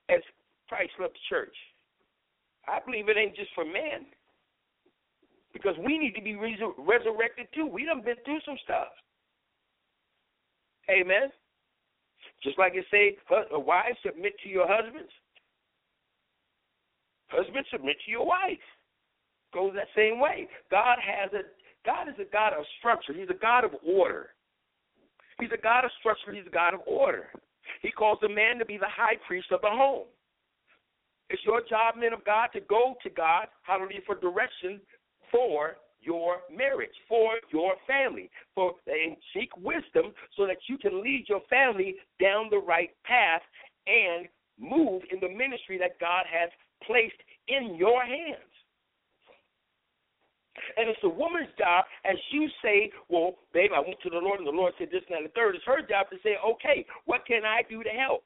as 0.09 0.21
Christ 0.69 0.93
loved 1.01 1.15
the 1.15 1.19
church. 1.29 1.57
I 2.69 2.79
believe 2.85 3.09
it 3.09 3.17
ain't 3.17 3.37
just 3.37 3.51
for 3.55 3.65
men, 3.65 4.07
because 5.53 5.75
we 5.85 5.99
need 5.99 6.15
to 6.15 6.23
be 6.23 6.37
resurrected 6.37 7.47
too. 7.55 7.67
We 7.67 7.85
done 7.85 8.03
been 8.03 8.17
through 8.25 8.41
some 8.47 8.59
stuff. 8.65 8.89
Amen. 10.91 11.31
Just 12.43 12.59
like 12.59 12.75
it 12.75 12.85
say, 12.91 13.17
wives 13.51 13.99
submit 14.05 14.35
to 14.43 14.49
your 14.49 14.67
husbands. 14.69 15.11
Husbands 17.29 17.69
submit 17.71 17.97
to 18.05 18.11
your 18.11 18.27
wife. 18.27 18.59
Goes 19.55 19.73
that 19.75 19.89
same 19.97 20.21
way. 20.21 20.49
God 20.71 20.99
has 21.01 21.33
a 21.33 21.43
God 21.85 22.09
is 22.09 22.15
a 22.21 22.31
God 22.33 22.53
of 22.53 22.65
structure. 22.79 23.13
He's 23.13 23.31
a 23.31 23.39
God 23.39 23.65
of 23.65 23.73
order. 23.87 24.31
He's 25.43 25.51
a 25.53 25.61
God 25.61 25.85
of 25.85 25.91
structure. 25.99 26.33
He's 26.33 26.47
a 26.47 26.55
God 26.55 26.73
of 26.73 26.81
order. 26.87 27.27
He 27.83 27.91
calls 27.91 28.19
the 28.23 28.29
man 28.29 28.59
to 28.59 28.65
be 28.65 28.79
the 28.79 28.87
high 28.87 29.17
priest 29.27 29.49
of 29.51 29.61
the 29.61 29.71
home. 29.71 30.07
It's 31.31 31.43
your 31.45 31.63
job, 31.69 31.97
men 31.99 32.13
of 32.13 32.25
God, 32.25 32.51
to 32.53 32.61
go 32.61 32.95
to 33.03 33.11
God, 33.11 33.47
hallelujah, 33.63 34.03
for 34.07 34.15
direction 34.15 34.81
for 35.33 35.79
your 36.01 36.37
marriage, 36.55 36.95
for 37.09 37.33
your 37.53 37.75
family, 37.89 38.31
for 38.55 38.75
and 38.87 39.17
seek 39.35 39.51
wisdom 39.57 40.13
so 40.37 40.47
that 40.47 40.59
you 40.69 40.79
can 40.79 41.03
lead 41.03 41.25
your 41.29 41.41
family 41.51 41.97
down 42.21 42.47
the 42.49 42.59
right 42.59 42.91
path 43.05 43.43
and 43.89 44.29
move 44.61 45.03
in 45.11 45.19
the 45.19 45.29
ministry 45.29 45.77
that 45.79 45.99
God 45.99 46.25
has 46.31 46.51
placed 46.87 47.19
in 47.49 47.75
your 47.75 48.05
hands. 48.05 48.52
And 50.77 50.89
it's 50.89 51.01
the 51.03 51.09
woman's 51.09 51.49
job, 51.59 51.85
as 52.05 52.17
you 52.31 52.49
say, 52.63 52.93
well, 53.09 53.37
babe, 53.55 53.71
I 53.75 53.81
went 53.81 54.01
to 54.03 54.11
the 54.11 54.21
Lord, 54.21 54.39
and 54.39 54.47
the 54.47 54.53
Lord 54.53 54.75
said 54.79 54.89
this 54.93 55.03
and 55.09 55.17
that, 55.17 55.25
and 55.25 55.29
the 55.29 55.35
third. 55.35 55.57
It's 55.57 55.65
her 55.65 55.81
job 55.81 56.11
to 56.11 56.17
say, 56.23 56.37
okay, 56.45 56.85
what 57.07 57.25
can 57.27 57.45
I 57.45 57.63
do 57.69 57.83
to 57.83 57.89
help? 57.89 58.25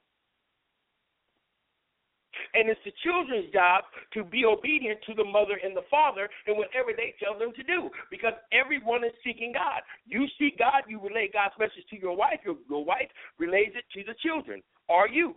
And 2.53 2.69
it's 2.69 2.79
the 2.85 2.93
children's 3.03 3.51
job 3.51 3.83
to 4.13 4.23
be 4.23 4.45
obedient 4.45 4.99
to 5.07 5.13
the 5.13 5.23
mother 5.23 5.59
and 5.63 5.75
the 5.75 5.87
father 5.89 6.29
in 6.45 6.55
whatever 6.55 6.91
they 6.95 7.15
tell 7.17 7.37
them 7.37 7.51
to 7.55 7.63
do 7.63 7.89
because 8.11 8.33
everyone 8.51 9.03
is 9.03 9.11
seeking 9.23 9.53
God. 9.53 9.81
You 10.05 10.27
seek 10.37 10.59
God, 10.59 10.83
you 10.87 11.01
relay 11.01 11.29
God's 11.31 11.55
message 11.59 11.85
to 11.89 11.99
your 11.99 12.15
wife, 12.15 12.39
your, 12.45 12.55
your 12.69 12.85
wife 12.85 13.09
relays 13.39 13.73
it 13.73 13.85
to 13.97 14.05
the 14.05 14.15
children. 14.21 14.61
Are 14.89 15.07
you? 15.07 15.35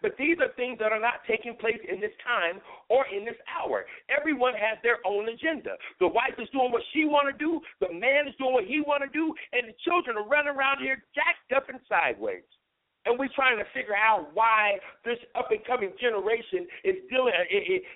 But 0.00 0.16
these 0.16 0.38
are 0.40 0.48
things 0.56 0.78
that 0.78 0.92
are 0.92 1.00
not 1.00 1.26
taking 1.28 1.56
place 1.56 1.80
in 1.84 2.00
this 2.00 2.14
time 2.24 2.60
or 2.88 3.04
in 3.12 3.24
this 3.24 3.38
hour. 3.50 3.84
Everyone 4.08 4.54
has 4.54 4.78
their 4.82 4.98
own 5.04 5.28
agenda. 5.28 5.76
The 6.00 6.08
wife 6.08 6.38
is 6.38 6.48
doing 6.50 6.72
what 6.72 6.82
she 6.92 7.04
want 7.04 7.28
to 7.28 7.36
do, 7.36 7.60
the 7.80 7.92
man 7.92 8.28
is 8.28 8.34
doing 8.38 8.54
what 8.54 8.64
he 8.64 8.80
want 8.80 9.02
to 9.02 9.10
do, 9.10 9.34
and 9.52 9.68
the 9.68 9.76
children 9.84 10.16
are 10.16 10.28
running 10.28 10.54
around 10.54 10.80
here 10.80 11.02
jacked 11.14 11.52
up 11.52 11.68
and 11.68 11.80
sideways 11.88 12.46
and 13.04 13.18
we're 13.18 13.32
trying 13.34 13.58
to 13.58 13.66
figure 13.74 13.96
out 13.96 14.30
why 14.34 14.78
this 15.04 15.18
up 15.34 15.50
and 15.50 15.64
coming 15.66 15.92
generation 15.98 16.66
is 16.84 16.96
dealing 17.10 17.34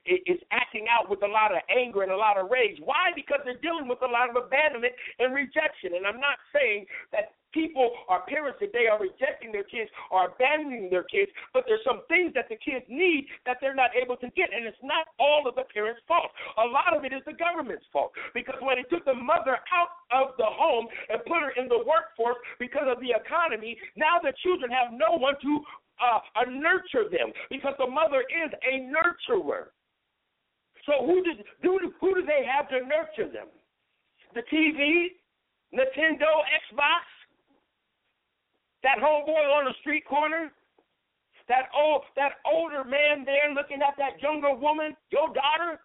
is 0.07 0.40
acting 0.51 0.86
out 0.90 1.09
with 1.09 1.22
a 1.22 1.30
lot 1.30 1.53
of 1.53 1.62
anger 1.70 2.03
and 2.03 2.11
a 2.11 2.16
lot 2.16 2.38
of 2.38 2.51
rage. 2.51 2.78
Why? 2.82 3.14
Because 3.14 3.40
they're 3.44 3.62
dealing 3.62 3.86
with 3.86 4.03
a 4.03 4.11
lot 4.11 4.30
of 4.30 4.36
abandonment 4.36 4.94
and 5.18 5.34
rejection. 5.34 5.94
And 5.94 6.07
I'm 6.07 6.20
not 6.20 6.38
saying 6.53 6.86
that 7.12 7.38
people 7.57 7.89
or 8.13 8.21
parents 8.29 8.61
today 8.61 8.85
are 8.93 9.01
rejecting 9.01 9.49
their 9.49 9.65
kids 9.65 9.89
or 10.13 10.29
abandoning 10.29 10.93
their 10.93 11.09
kids, 11.09 11.33
but 11.57 11.65
there's 11.65 11.81
some 11.89 12.05
things 12.13 12.37
that 12.37 12.53
the 12.53 12.61
kids 12.61 12.85
need 12.93 13.25
that 13.49 13.57
they're 13.65 13.75
not 13.75 13.97
able 13.97 14.21
to 14.21 14.29
get, 14.37 14.53
and 14.53 14.69
it's 14.69 14.85
not 14.85 15.09
all 15.17 15.49
of 15.49 15.57
the 15.57 15.65
parents' 15.73 16.05
fault. 16.05 16.29
A 16.61 16.69
lot 16.69 16.93
of 16.93 17.09
it 17.09 17.17
is 17.17 17.25
the 17.25 17.33
government's 17.33 17.89
fault 17.89 18.13
because 18.37 18.61
when 18.61 18.77
they 18.77 18.85
took 18.93 19.09
the 19.09 19.17
mother 19.17 19.57
out 19.73 20.05
of 20.13 20.37
the 20.37 20.45
home 20.45 20.85
and 21.09 21.25
put 21.25 21.41
her 21.41 21.57
in 21.57 21.65
the 21.73 21.81
workforce 21.81 22.37
because 22.61 22.85
of 22.85 23.01
the 23.01 23.17
economy, 23.17 23.81
now 23.97 24.21
the 24.21 24.37
children 24.45 24.69
have 24.69 24.93
no 24.93 25.17
one 25.17 25.41
to 25.41 25.65
uh, 25.97 26.21
uh, 26.37 26.45
nurture 26.45 27.09
them 27.09 27.33
because 27.49 27.73
the 27.81 27.89
mother 27.89 28.21
is 28.29 28.53
a 28.69 28.85
nurturer. 28.93 29.73
So 30.85 31.03
who 31.09 31.25
did 31.25 31.41
who, 31.63 31.81
who 32.01 32.15
do 32.15 32.23
they 32.23 32.45
have 32.45 32.69
to 32.69 32.85
nurture 32.85 33.33
them? 33.33 33.49
The 34.37 34.45
TV, 34.53 35.17
Nintendo, 35.73 36.45
Xbox, 36.45 37.09
that 38.87 39.03
homeboy 39.03 39.51
on 39.51 39.64
the 39.66 39.74
street 39.80 40.07
corner, 40.07 40.53
that 41.49 41.66
old 41.74 42.03
that 42.14 42.39
older 42.47 42.84
man 42.84 43.26
there 43.26 43.51
looking 43.51 43.82
at 43.82 43.99
that 43.99 44.22
younger 44.22 44.55
woman, 44.55 44.95
your 45.11 45.26
daughter, 45.34 45.82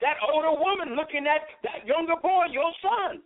that 0.00 0.22
older 0.22 0.54
woman 0.54 0.94
looking 0.94 1.26
at 1.26 1.42
that 1.66 1.82
younger 1.84 2.14
boy, 2.22 2.46
your 2.54 2.70
son. 2.78 3.22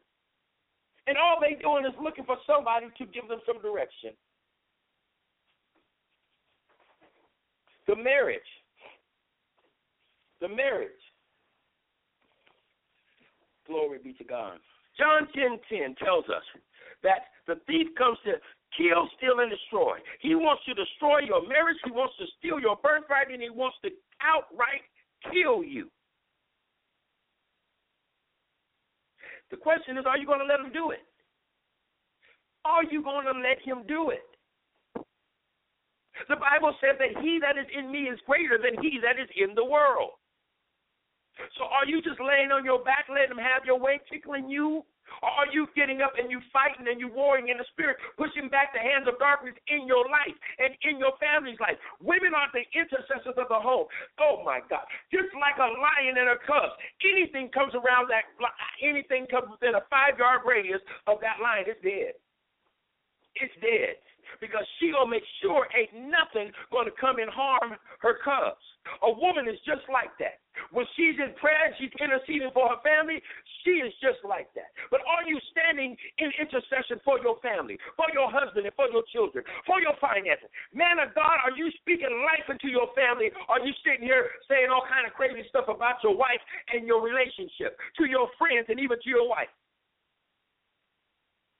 And 1.07 1.19
all 1.19 1.37
they 1.37 1.61
doing 1.61 1.85
is 1.85 1.93
looking 2.03 2.25
for 2.25 2.39
somebody 2.49 2.87
to 2.97 3.05
give 3.05 3.29
them 3.29 3.41
some 3.45 3.61
direction. 3.61 4.17
The 7.87 7.97
marriage. 7.97 8.41
The 10.41 10.49
marriage. 10.49 11.05
Glory 13.67 13.99
be 14.03 14.15
to 14.15 14.25
God. 14.25 14.57
John 14.97 15.29
10 15.35 15.61
10 15.69 15.95
tells 15.97 16.25
us 16.33 16.45
that 17.03 17.34
the 17.47 17.57
thief 17.67 17.89
comes 17.97 18.19
to 18.25 18.35
kill, 18.77 19.09
steal, 19.17 19.41
and 19.41 19.51
destroy. 19.51 19.99
He 20.21 20.35
wants 20.35 20.65
to 20.67 20.75
destroy 20.75 21.21
your 21.21 21.47
marriage. 21.47 21.77
He 21.85 21.91
wants 21.91 22.15
to 22.19 22.25
steal 22.39 22.59
your 22.59 22.77
birthright, 22.77 23.31
and 23.31 23.43
he 23.43 23.51
wants 23.51 23.77
to 23.85 23.91
outright 24.21 24.83
kill 25.33 25.63
you. 25.63 25.91
The 29.51 29.57
question 29.57 29.99
is, 29.99 30.05
are 30.07 30.19
you 30.19 30.27
going 30.27 30.41
to 30.41 30.47
let 30.47 30.61
him 30.61 30.73
do 30.73 30.91
it? 30.91 31.05
Are 32.65 32.85
you 32.85 33.03
going 33.03 33.27
to 33.27 33.39
let 33.39 33.61
him 33.61 33.85
do 33.87 34.11
it? 34.11 34.25
The 36.29 36.37
Bible 36.37 36.75
says 36.81 36.97
that 36.99 37.23
he 37.23 37.39
that 37.43 37.59
is 37.59 37.67
in 37.77 37.91
me 37.91 38.09
is 38.09 38.19
greater 38.27 38.57
than 38.57 38.81
he 38.81 38.99
that 39.03 39.21
is 39.21 39.29
in 39.37 39.55
the 39.55 39.65
world. 39.65 40.17
So 41.59 41.65
are 41.65 41.85
you 41.85 42.01
just 42.01 42.21
laying 42.21 42.53
on 42.53 42.65
your 42.65 42.83
back, 42.85 43.07
letting 43.11 43.33
him 43.33 43.43
have 43.43 43.67
your 43.67 43.79
way, 43.79 44.01
tickling 44.11 44.49
you? 44.49 44.85
Or 45.23 45.31
are 45.31 45.51
you 45.53 45.69
getting 45.77 46.03
up 46.03 46.13
and 46.17 46.31
you 46.31 46.41
fighting 46.53 46.87
and 46.89 47.01
you 47.01 47.09
warring 47.09 47.49
in 47.49 47.59
the 47.59 47.69
spirit, 47.73 47.97
pushing 48.17 48.49
back 48.49 48.73
the 48.73 48.81
hands 48.83 49.09
of 49.09 49.19
darkness 49.19 49.55
in 49.69 49.87
your 49.87 50.05
life 50.09 50.37
and 50.59 50.73
in 50.85 51.01
your 51.01 51.17
family's 51.21 51.61
life? 51.61 51.77
Women 52.01 52.37
are 52.37 52.49
the 52.53 52.65
intercessors 52.77 53.37
of 53.37 53.49
the 53.49 53.61
home. 53.61 53.89
Oh 54.21 54.43
my 54.45 54.61
God. 54.69 54.85
Just 55.13 55.33
like 55.37 55.57
a 55.59 55.69
lion 55.69 56.17
and 56.21 56.29
a 56.33 56.39
cub, 56.45 56.77
anything 57.05 57.49
comes 57.53 57.73
around 57.75 58.09
that, 58.13 58.29
anything 58.83 59.27
comes 59.29 59.49
within 59.51 59.77
a 59.77 59.85
five 59.89 60.19
yard 60.19 60.45
radius 60.45 60.83
of 61.07 61.21
that 61.21 61.41
lion, 61.41 61.65
it's 61.67 61.81
dead. 61.81 62.15
It's 63.41 63.55
dead. 63.61 63.99
Because 64.41 64.67
she 64.79 64.91
gonna 64.93 65.11
make 65.11 65.27
sure 65.43 65.69
ain't 65.77 65.95
nothing 65.95 66.51
gonna 66.73 66.95
come 67.01 67.19
and 67.19 67.31
harm 67.31 67.77
her 68.01 68.19
cubs. 68.25 68.65
A 69.03 69.11
woman 69.11 69.49
is 69.49 69.59
just 69.65 69.87
like 69.93 70.11
that. 70.19 70.44
When 70.75 70.91
she's 70.99 71.15
in 71.23 71.31
prayer 71.39 71.71
and 71.71 71.75
she's 71.79 71.95
interceding 72.03 72.51
for 72.51 72.67
her 72.67 72.83
family, 72.83 73.23
she 73.63 73.79
is 73.79 73.95
just 74.03 74.19
like 74.27 74.51
that. 74.59 74.75
But 74.91 75.07
are 75.07 75.23
you 75.23 75.39
standing 75.55 75.95
in 76.19 76.35
intercession 76.35 76.99
for 77.07 77.23
your 77.23 77.39
family, 77.47 77.79
for 77.95 78.11
your 78.11 78.27
husband, 78.27 78.67
and 78.67 78.75
for 78.75 78.91
your 78.91 79.07
children, 79.15 79.47
for 79.71 79.79
your 79.79 79.95
finances? 80.03 80.51
Man 80.75 80.99
of 80.99 81.15
God, 81.15 81.39
are 81.47 81.55
you 81.55 81.71
speaking 81.79 82.11
life 82.27 82.51
into 82.51 82.67
your 82.67 82.91
family? 82.99 83.31
Are 83.47 83.63
you 83.63 83.71
sitting 83.87 84.03
here 84.03 84.35
saying 84.51 84.67
all 84.67 84.83
kind 84.91 85.07
of 85.07 85.15
crazy 85.15 85.47
stuff 85.47 85.71
about 85.71 86.03
your 86.03 86.19
wife 86.19 86.43
and 86.75 86.91
your 86.91 86.99
relationship, 86.99 87.79
to 88.03 88.11
your 88.11 88.27
friends, 88.35 88.67
and 88.67 88.83
even 88.83 88.99
to 88.99 89.09
your 89.09 89.31
wife? 89.31 89.55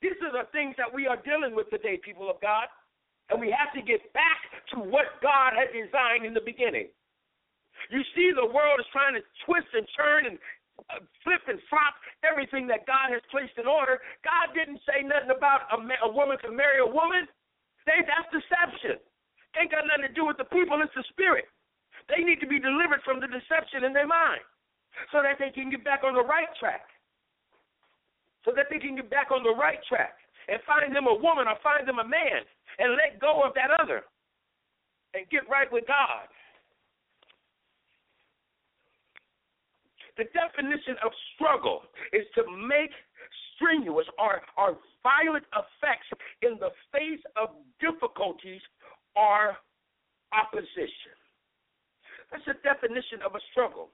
These 0.03 0.19
are 0.27 0.35
the 0.35 0.51
things 0.51 0.75
that 0.75 0.91
we 0.91 1.07
are 1.07 1.23
dealing 1.23 1.55
with 1.55 1.71
today, 1.71 2.03
people 2.03 2.27
of 2.27 2.43
God. 2.43 2.67
And 3.31 3.41
we 3.41 3.49
have 3.55 3.73
to 3.73 3.81
get 3.81 4.13
back 4.13 4.43
to 4.75 4.83
what 4.83 5.23
God 5.23 5.55
had 5.55 5.73
designed 5.73 6.27
in 6.27 6.35
the 6.35 6.45
beginning. 6.45 6.91
You 7.91 8.01
see, 8.17 8.33
the 8.33 8.47
world 8.47 8.81
is 8.81 8.89
trying 8.93 9.15
to 9.17 9.23
twist 9.45 9.69
and 9.75 9.85
turn 9.97 10.27
and 10.27 10.37
uh, 10.91 11.05
flip 11.23 11.45
and 11.47 11.61
flop 11.71 11.95
everything 12.25 12.67
that 12.69 12.87
God 12.89 13.13
has 13.13 13.23
placed 13.31 13.55
in 13.61 13.69
order. 13.69 14.01
God 14.25 14.53
didn't 14.57 14.81
say 14.89 15.05
nothing 15.05 15.31
about 15.31 15.69
a, 15.71 15.79
ma- 15.79 16.03
a 16.03 16.11
woman 16.11 16.41
can 16.41 16.57
marry 16.57 16.81
a 16.81 16.89
woman. 16.89 17.29
They, 17.87 18.01
that's 18.03 18.29
deception. 18.33 18.99
Ain't 19.55 19.71
got 19.71 19.87
nothing 19.87 20.11
to 20.11 20.15
do 20.17 20.27
with 20.27 20.41
the 20.41 20.49
people, 20.51 20.81
it's 20.83 20.95
the 20.99 21.07
spirit. 21.15 21.47
They 22.11 22.27
need 22.27 22.43
to 22.43 22.51
be 22.51 22.59
delivered 22.59 23.01
from 23.07 23.23
the 23.23 23.31
deception 23.31 23.87
in 23.87 23.95
their 23.95 24.09
mind 24.09 24.43
so 25.15 25.23
that 25.23 25.39
they 25.39 25.51
can 25.55 25.71
get 25.71 25.87
back 25.87 26.03
on 26.03 26.15
the 26.15 26.27
right 26.27 26.51
track. 26.59 26.91
So 28.45 28.53
that 28.57 28.69
they 28.69 28.77
can 28.83 28.97
get 28.97 29.09
back 29.09 29.33
on 29.33 29.41
the 29.43 29.55
right 29.57 29.81
track 29.89 30.21
and 30.49 30.61
find 30.69 30.93
them 30.93 31.09
a 31.09 31.17
woman 31.17 31.49
or 31.49 31.57
find 31.65 31.89
them 31.89 31.99
a 32.03 32.05
man 32.07 32.45
and 32.79 32.93
let 32.99 33.21
go 33.21 33.41
of 33.41 33.55
that 33.57 33.73
other 33.81 34.05
and 35.15 35.25
get 35.31 35.49
right 35.49 35.71
with 35.73 35.87
God. 35.87 36.29
The 40.17 40.25
definition 40.31 40.95
of 41.05 41.11
struggle 41.35 41.83
is 42.13 42.23
to 42.37 42.45
make 42.47 42.91
strenuous 43.57 44.07
or, 44.19 44.43
or 44.57 44.79
violent 45.03 45.45
effects 45.51 46.07
in 46.43 46.59
the 46.61 46.71
face 46.95 47.23
of 47.35 47.51
difficulties 47.83 48.61
or 49.17 49.59
opposition. 50.31 51.15
That's 52.31 52.45
the 52.47 52.55
definition 52.63 53.23
of 53.27 53.35
a 53.35 53.43
struggle. 53.51 53.91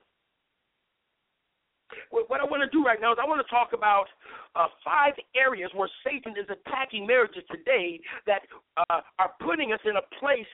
What 2.09 2.39
I 2.39 2.45
want 2.45 2.63
to 2.63 2.71
do 2.71 2.85
right 2.85 3.01
now 3.01 3.11
is 3.11 3.19
I 3.21 3.27
want 3.27 3.43
to 3.45 3.51
talk 3.51 3.73
about 3.73 4.07
uh, 4.55 4.67
five 4.85 5.13
areas 5.35 5.69
where 5.75 5.89
Satan 6.07 6.33
is 6.39 6.47
attacking 6.47 7.05
marriages 7.05 7.43
today 7.51 7.99
that 8.25 8.47
uh, 8.77 9.01
are 9.19 9.31
putting 9.41 9.73
us 9.73 9.79
in 9.83 9.97
a 9.97 10.05
place 10.19 10.47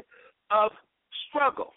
of 0.50 0.72
struggle 1.30 1.74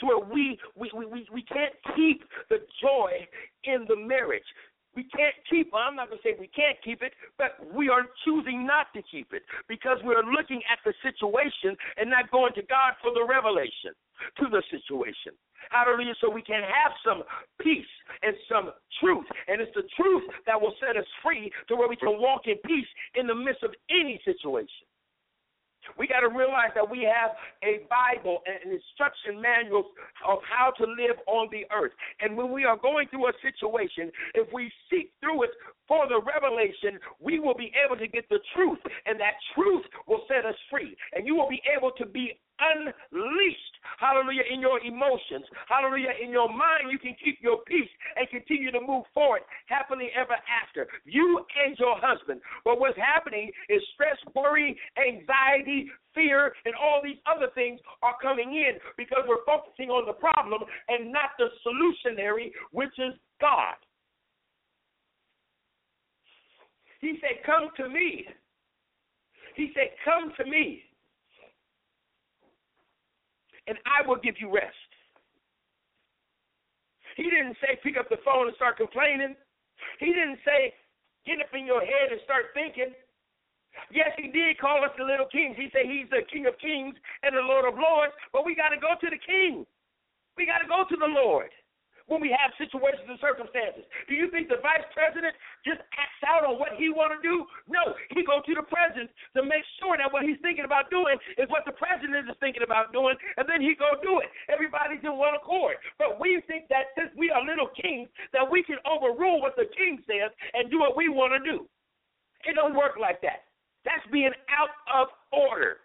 to 0.00 0.06
where 0.06 0.18
we, 0.18 0.58
we, 0.76 0.90
we, 0.94 1.26
we 1.32 1.42
can't 1.42 1.74
keep 1.96 2.22
the 2.48 2.58
joy 2.80 3.26
in 3.64 3.86
the 3.88 3.96
marriage. 3.96 4.46
We 4.94 5.04
can't 5.08 5.34
keep, 5.48 5.72
well, 5.72 5.88
I'm 5.88 5.96
not 5.96 6.12
going 6.12 6.20
to 6.20 6.28
say 6.28 6.36
we 6.38 6.52
can't 6.52 6.76
keep 6.84 7.00
it, 7.00 7.16
but 7.38 7.56
we 7.72 7.88
are 7.88 8.04
choosing 8.24 8.66
not 8.66 8.92
to 8.92 9.00
keep 9.00 9.32
it 9.32 9.40
because 9.66 9.96
we're 10.04 10.20
looking 10.20 10.60
at 10.68 10.84
the 10.84 10.92
situation 11.00 11.72
and 11.96 12.10
not 12.10 12.30
going 12.30 12.52
to 12.60 12.62
God 12.68 12.92
for 13.00 13.08
the 13.16 13.24
revelation 13.24 13.96
to 14.36 14.52
the 14.52 14.62
situation. 14.68 15.32
Hallelujah. 15.70 16.12
So 16.20 16.28
we 16.28 16.42
can 16.42 16.60
have 16.60 16.92
some 17.00 17.22
peace 17.60 17.88
and 18.22 18.36
some 18.52 18.70
truth. 19.00 19.24
And 19.48 19.60
it's 19.60 19.72
the 19.74 19.88
truth 19.96 20.24
that 20.44 20.60
will 20.60 20.74
set 20.76 21.00
us 21.00 21.08
free 21.24 21.50
to 21.68 21.76
where 21.76 21.88
we 21.88 21.96
can 21.96 22.20
walk 22.20 22.42
in 22.44 22.60
peace 22.66 22.88
in 23.14 23.26
the 23.26 23.34
midst 23.34 23.62
of 23.62 23.72
any 23.88 24.20
situation. 24.24 24.84
We 25.98 26.06
got 26.06 26.20
to 26.20 26.28
realize 26.28 26.70
that 26.74 26.88
we 26.88 27.02
have 27.02 27.36
a 27.62 27.86
Bible 27.88 28.42
and 28.46 28.56
an 28.64 28.78
instruction 28.78 29.40
manual 29.40 29.90
of 30.26 30.38
how 30.48 30.72
to 30.78 30.84
live 30.84 31.18
on 31.26 31.48
the 31.50 31.64
earth. 31.74 31.92
And 32.20 32.36
when 32.36 32.52
we 32.52 32.64
are 32.64 32.76
going 32.76 33.08
through 33.08 33.28
a 33.28 33.32
situation, 33.42 34.10
if 34.34 34.48
we 34.52 34.70
seek 34.90 35.12
through 35.20 35.44
it 35.44 35.50
for 35.88 36.06
the 36.08 36.20
revelation, 36.20 36.98
we 37.20 37.38
will 37.38 37.56
be 37.56 37.72
able 37.84 37.96
to 37.96 38.06
get 38.06 38.28
the 38.28 38.38
truth, 38.54 38.78
and 39.06 39.18
that 39.20 39.34
truth 39.54 39.84
will 40.06 40.22
set 40.28 40.46
us 40.46 40.56
free. 40.70 40.96
And 41.12 41.26
you 41.26 41.34
will 41.34 41.48
be 41.48 41.62
able 41.76 41.90
to 41.98 42.06
be 42.06 42.38
unleashed, 42.62 43.74
hallelujah, 43.98 44.46
in 44.52 44.60
your 44.60 44.78
emotions, 44.80 45.44
hallelujah, 45.68 46.14
in 46.22 46.30
your 46.30 46.48
mind. 46.48 46.90
You 46.90 46.98
can 46.98 47.14
keep 47.22 47.38
your 47.40 47.58
peace 47.66 47.90
and 48.16 48.28
continue 48.30 48.70
to 48.70 48.80
move 48.80 49.04
forward 49.12 49.42
happily 49.66 50.10
ever 50.14 50.36
after. 50.46 50.86
You 51.04 51.44
and 51.64 51.76
your 51.78 51.96
husband. 51.98 52.40
But 52.64 52.78
what's 52.78 52.98
happening 52.98 53.50
is 53.68 53.82
stress, 53.94 54.16
worry, 54.34 54.78
anxiety, 54.96 55.90
fear, 56.14 56.54
and 56.64 56.74
all 56.74 57.00
these 57.02 57.18
other 57.26 57.48
things 57.54 57.80
are 58.02 58.16
coming 58.20 58.54
in 58.54 58.78
because 58.96 59.24
we're 59.26 59.44
focusing 59.44 59.90
on 59.90 60.06
the 60.06 60.12
problem 60.12 60.62
and 60.88 61.12
not 61.12 61.34
the 61.38 61.48
solutionary, 61.66 62.52
which 62.70 62.94
is 62.98 63.14
God. 63.40 63.74
He 67.00 67.18
said, 67.20 67.42
Come 67.44 67.68
to 67.78 67.88
me. 67.88 68.26
He 69.56 69.72
said, 69.74 69.90
Come 70.04 70.32
to 70.38 70.44
me 70.48 70.84
and 73.66 73.78
I 73.86 74.06
will 74.06 74.18
give 74.18 74.36
you 74.38 74.52
rest. 74.52 74.90
He 77.16 77.28
didn't 77.28 77.56
say 77.60 77.78
pick 77.82 77.96
up 78.00 78.08
the 78.08 78.22
phone 78.24 78.48
and 78.48 78.56
start 78.56 78.76
complaining. 78.76 79.36
He 80.00 80.12
didn't 80.12 80.40
say 80.44 80.72
get 81.26 81.40
up 81.40 81.52
in 81.52 81.66
your 81.66 81.80
head 81.80 82.10
and 82.10 82.20
start 82.24 82.50
thinking. 82.54 82.94
Yes, 83.92 84.12
he 84.16 84.28
did 84.28 84.58
call 84.58 84.84
us 84.84 84.92
the 84.96 85.04
little 85.04 85.28
kings. 85.28 85.56
He 85.56 85.68
said 85.72 85.88
he's 85.88 86.08
the 86.10 86.24
King 86.28 86.46
of 86.46 86.56
Kings 86.58 86.96
and 87.22 87.36
the 87.36 87.44
Lord 87.44 87.64
of 87.64 87.78
Lords, 87.78 88.12
but 88.32 88.44
we 88.44 88.54
got 88.54 88.68
to 88.70 88.80
go 88.80 88.96
to 89.00 89.08
the 89.08 89.20
King. 89.20 89.64
We 90.36 90.44
got 90.44 90.60
to 90.60 90.68
go 90.68 90.84
to 90.88 90.96
the 90.96 91.08
Lord 91.08 91.52
when 92.12 92.20
we 92.20 92.28
have 92.28 92.52
situations 92.60 93.08
and 93.08 93.16
circumstances. 93.24 93.88
Do 94.04 94.12
you 94.12 94.28
think 94.28 94.52
the 94.52 94.60
vice 94.60 94.84
president 94.92 95.32
just 95.64 95.80
acts 95.96 96.20
out 96.28 96.44
on 96.44 96.60
what 96.60 96.76
he 96.76 96.92
want 96.92 97.16
to 97.16 97.20
do? 97.24 97.48
No, 97.64 97.96
he 98.12 98.20
go 98.20 98.44
to 98.44 98.52
the 98.52 98.68
president 98.68 99.08
to 99.32 99.40
make 99.40 99.64
sure 99.80 99.96
that 99.96 100.12
what 100.12 100.28
he's 100.28 100.36
thinking 100.44 100.68
about 100.68 100.92
doing 100.92 101.16
is 101.40 101.48
what 101.48 101.64
the 101.64 101.72
president 101.72 102.28
is 102.28 102.36
thinking 102.44 102.60
about 102.60 102.92
doing, 102.92 103.16
and 103.40 103.48
then 103.48 103.64
he 103.64 103.72
go 103.72 103.96
do 104.04 104.20
it. 104.20 104.28
Everybody's 104.52 105.00
in 105.00 105.16
one 105.16 105.32
accord. 105.32 105.80
But 105.96 106.20
we 106.20 106.44
think 106.44 106.68
that 106.68 106.92
since 106.92 107.08
we 107.16 107.32
are 107.32 107.40
little 107.40 107.72
kings, 107.72 108.12
that 108.36 108.44
we 108.44 108.60
can 108.60 108.76
overrule 108.84 109.40
what 109.40 109.56
the 109.56 109.72
king 109.72 110.04
says 110.04 110.28
and 110.52 110.68
do 110.68 110.84
what 110.84 110.92
we 110.92 111.08
want 111.08 111.32
to 111.32 111.40
do. 111.40 111.64
It 112.44 112.60
don't 112.60 112.76
work 112.76 113.00
like 113.00 113.24
that. 113.24 113.48
That's 113.88 114.04
being 114.12 114.36
out 114.52 114.74
of 114.92 115.08
order. 115.32 115.80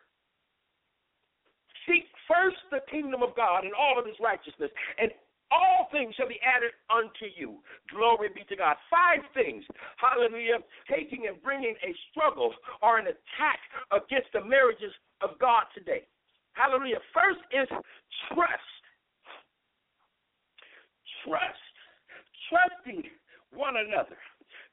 Seek 1.87 2.03
first 2.27 2.59
the 2.69 2.83
kingdom 2.91 3.23
of 3.23 3.31
God 3.39 3.63
and 3.63 3.71
all 3.71 3.95
of 3.97 4.05
his 4.05 4.19
righteousness, 4.19 4.69
and 4.99 5.07
all 5.51 5.87
things 5.91 6.15
shall 6.15 6.27
be 6.27 6.39
added 6.43 6.71
unto 6.91 7.31
you. 7.35 7.63
Glory 7.93 8.29
be 8.33 8.43
to 8.49 8.55
God. 8.55 8.75
Five 8.91 9.23
things, 9.33 9.63
hallelujah, 9.95 10.59
taking 10.89 11.27
and 11.27 11.41
bringing 11.41 11.75
a 11.83 11.95
struggle 12.11 12.53
or 12.81 12.99
an 12.99 13.07
attack 13.07 13.59
against 13.91 14.27
the 14.33 14.43
marriages 14.43 14.91
of 15.21 15.39
God 15.39 15.63
today. 15.73 16.03
Hallelujah. 16.53 16.99
First 17.13 17.39
is 17.53 17.67
trust. 18.33 18.73
Trust. 21.23 21.63
Trusting 22.49 23.03
one 23.53 23.75
another. 23.77 24.17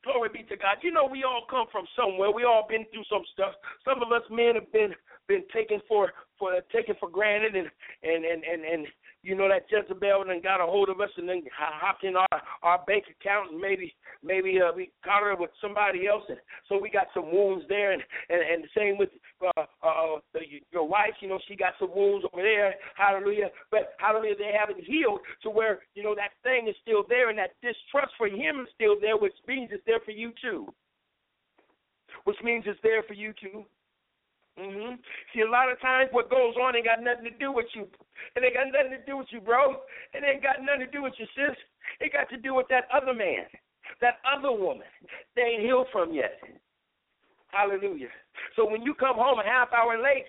Glory 0.04 0.28
be 0.32 0.42
to 0.48 0.56
God. 0.56 0.78
You 0.82 0.92
know, 0.92 1.06
we 1.06 1.24
all 1.24 1.44
come 1.48 1.66
from 1.72 1.86
somewhere. 1.96 2.30
We 2.30 2.44
all 2.44 2.66
been 2.68 2.84
through 2.92 3.08
some 3.08 3.24
stuff. 3.32 3.54
Some 3.84 4.02
of 4.02 4.12
us 4.12 4.22
men 4.30 4.54
have 4.54 4.70
been 4.72 4.94
been 5.28 5.44
taken 5.54 5.80
for 5.88 6.12
for 6.38 6.60
taken 6.72 6.94
for 7.00 7.08
granted 7.08 7.56
and 7.56 7.68
and 8.02 8.24
and 8.24 8.44
and, 8.44 8.64
and 8.64 8.86
you 9.24 9.34
know 9.34 9.48
that 9.48 9.64
Jezebel 9.70 10.24
then 10.28 10.42
got 10.42 10.60
a 10.60 10.66
hold 10.66 10.90
of 10.90 11.00
us 11.00 11.08
and 11.16 11.28
then 11.28 11.42
hopped 11.56 12.04
in 12.04 12.14
our 12.14 12.42
our 12.62 12.84
bank 12.86 13.04
account 13.08 13.52
and 13.52 13.60
maybe 13.60 13.94
maybe 14.22 14.60
uh, 14.60 14.70
we 14.76 14.92
caught 15.02 15.22
her 15.22 15.34
with 15.34 15.50
somebody 15.60 16.06
else 16.06 16.22
and 16.28 16.38
so 16.68 16.78
we 16.78 16.90
got 16.90 17.06
some 17.14 17.32
wounds 17.32 17.64
there 17.68 17.92
and 17.92 18.02
and, 18.28 18.40
and 18.40 18.64
the 18.64 18.68
same 18.76 18.98
with 18.98 19.08
uh, 19.42 19.64
uh, 19.82 20.20
the, 20.34 20.40
your 20.70 20.86
wife 20.86 21.16
you 21.20 21.28
know 21.28 21.38
she 21.48 21.56
got 21.56 21.72
some 21.80 21.90
wounds 21.94 22.24
over 22.32 22.42
there 22.42 22.74
hallelujah. 22.96 23.48
But 23.70 23.94
hallelujah 23.98 24.36
they 24.38 24.52
haven't 24.56 24.84
healed 24.84 25.20
to 25.42 25.50
where 25.50 25.80
you 25.94 26.02
know 26.02 26.14
that 26.14 26.36
thing 26.42 26.68
is 26.68 26.76
still 26.82 27.04
there 27.08 27.30
and 27.30 27.38
that 27.38 27.56
distrust 27.62 28.12
for 28.18 28.28
him 28.28 28.60
is 28.60 28.68
still 28.74 29.00
there 29.00 29.16
which 29.16 29.34
means 29.48 29.70
it's 29.72 29.84
there 29.86 30.00
for 30.04 30.12
you 30.12 30.32
too. 30.40 30.68
Which 32.24 32.36
means 32.44 32.64
it's 32.66 32.78
there 32.82 33.02
for 33.02 33.14
you 33.14 33.32
too 33.40 33.64
Mm-hmm. 34.58 34.94
See, 35.34 35.42
a 35.42 35.50
lot 35.50 35.70
of 35.70 35.80
times 35.80 36.10
what 36.12 36.30
goes 36.30 36.54
on 36.54 36.76
ain't 36.76 36.86
got 36.86 37.02
nothing 37.02 37.24
to 37.24 37.36
do 37.38 37.50
with 37.50 37.66
you. 37.74 37.88
It 38.36 38.44
ain't 38.44 38.54
got 38.54 38.70
nothing 38.70 38.94
to 38.94 39.04
do 39.04 39.18
with 39.18 39.26
you, 39.30 39.40
bro. 39.40 39.82
It 40.14 40.22
ain't 40.22 40.42
got 40.42 40.62
nothing 40.62 40.86
to 40.86 40.90
do 40.90 41.02
with 41.02 41.14
your 41.18 41.28
sis. 41.34 41.58
It 42.00 42.12
got 42.12 42.30
to 42.30 42.38
do 42.38 42.54
with 42.54 42.66
that 42.70 42.86
other 42.94 43.14
man, 43.14 43.50
that 44.00 44.22
other 44.22 44.52
woman 44.52 44.86
they 45.34 45.58
ain't 45.58 45.62
healed 45.62 45.88
from 45.90 46.14
yet. 46.14 46.38
Hallelujah. 47.50 48.10
So 48.56 48.68
when 48.68 48.82
you 48.82 48.94
come 48.94 49.16
home 49.16 49.38
a 49.38 49.46
half 49.46 49.72
hour 49.72 49.98
late, 49.98 50.26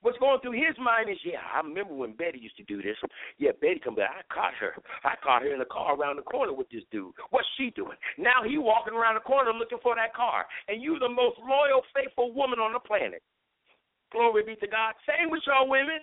what's 0.00 0.18
going 0.18 0.40
through 0.40 0.60
his 0.60 0.76
mind 0.76 1.08
is, 1.08 1.16
yeah, 1.24 1.40
I 1.40 1.60
remember 1.60 1.94
when 1.94 2.12
Betty 2.12 2.38
used 2.38 2.56
to 2.56 2.64
do 2.64 2.80
this. 2.80 2.96
Yeah, 3.38 3.52
Betty 3.60 3.80
come 3.80 3.96
back. 3.96 4.12
I 4.12 4.22
caught 4.32 4.54
her. 4.60 4.76
I 5.04 5.16
caught 5.24 5.42
her 5.42 5.52
in 5.52 5.58
the 5.58 5.68
car 5.68 5.96
around 5.96 6.16
the 6.16 6.28
corner 6.28 6.52
with 6.52 6.68
this 6.68 6.84
dude. 6.92 7.12
What's 7.30 7.48
she 7.56 7.72
doing? 7.72 7.96
Now 8.16 8.44
he 8.44 8.56
walking 8.56 8.94
around 8.94 9.16
the 9.16 9.24
corner 9.24 9.52
looking 9.52 9.80
for 9.82 9.96
that 9.96 10.14
car. 10.14 10.44
And 10.68 10.82
you 10.82 10.98
the 10.98 11.08
most 11.08 11.36
loyal, 11.40 11.80
faithful 11.96 12.32
woman 12.32 12.60
on 12.60 12.72
the 12.72 12.80
planet. 12.80 13.22
Glory 14.14 14.46
be 14.46 14.54
to 14.62 14.70
God. 14.70 14.94
Same 15.02 15.26
with 15.28 15.42
y'all 15.42 15.66
women. 15.66 15.98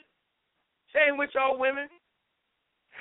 Same 0.91 1.15
with 1.15 1.31
y'all 1.31 1.55
women. 1.55 1.87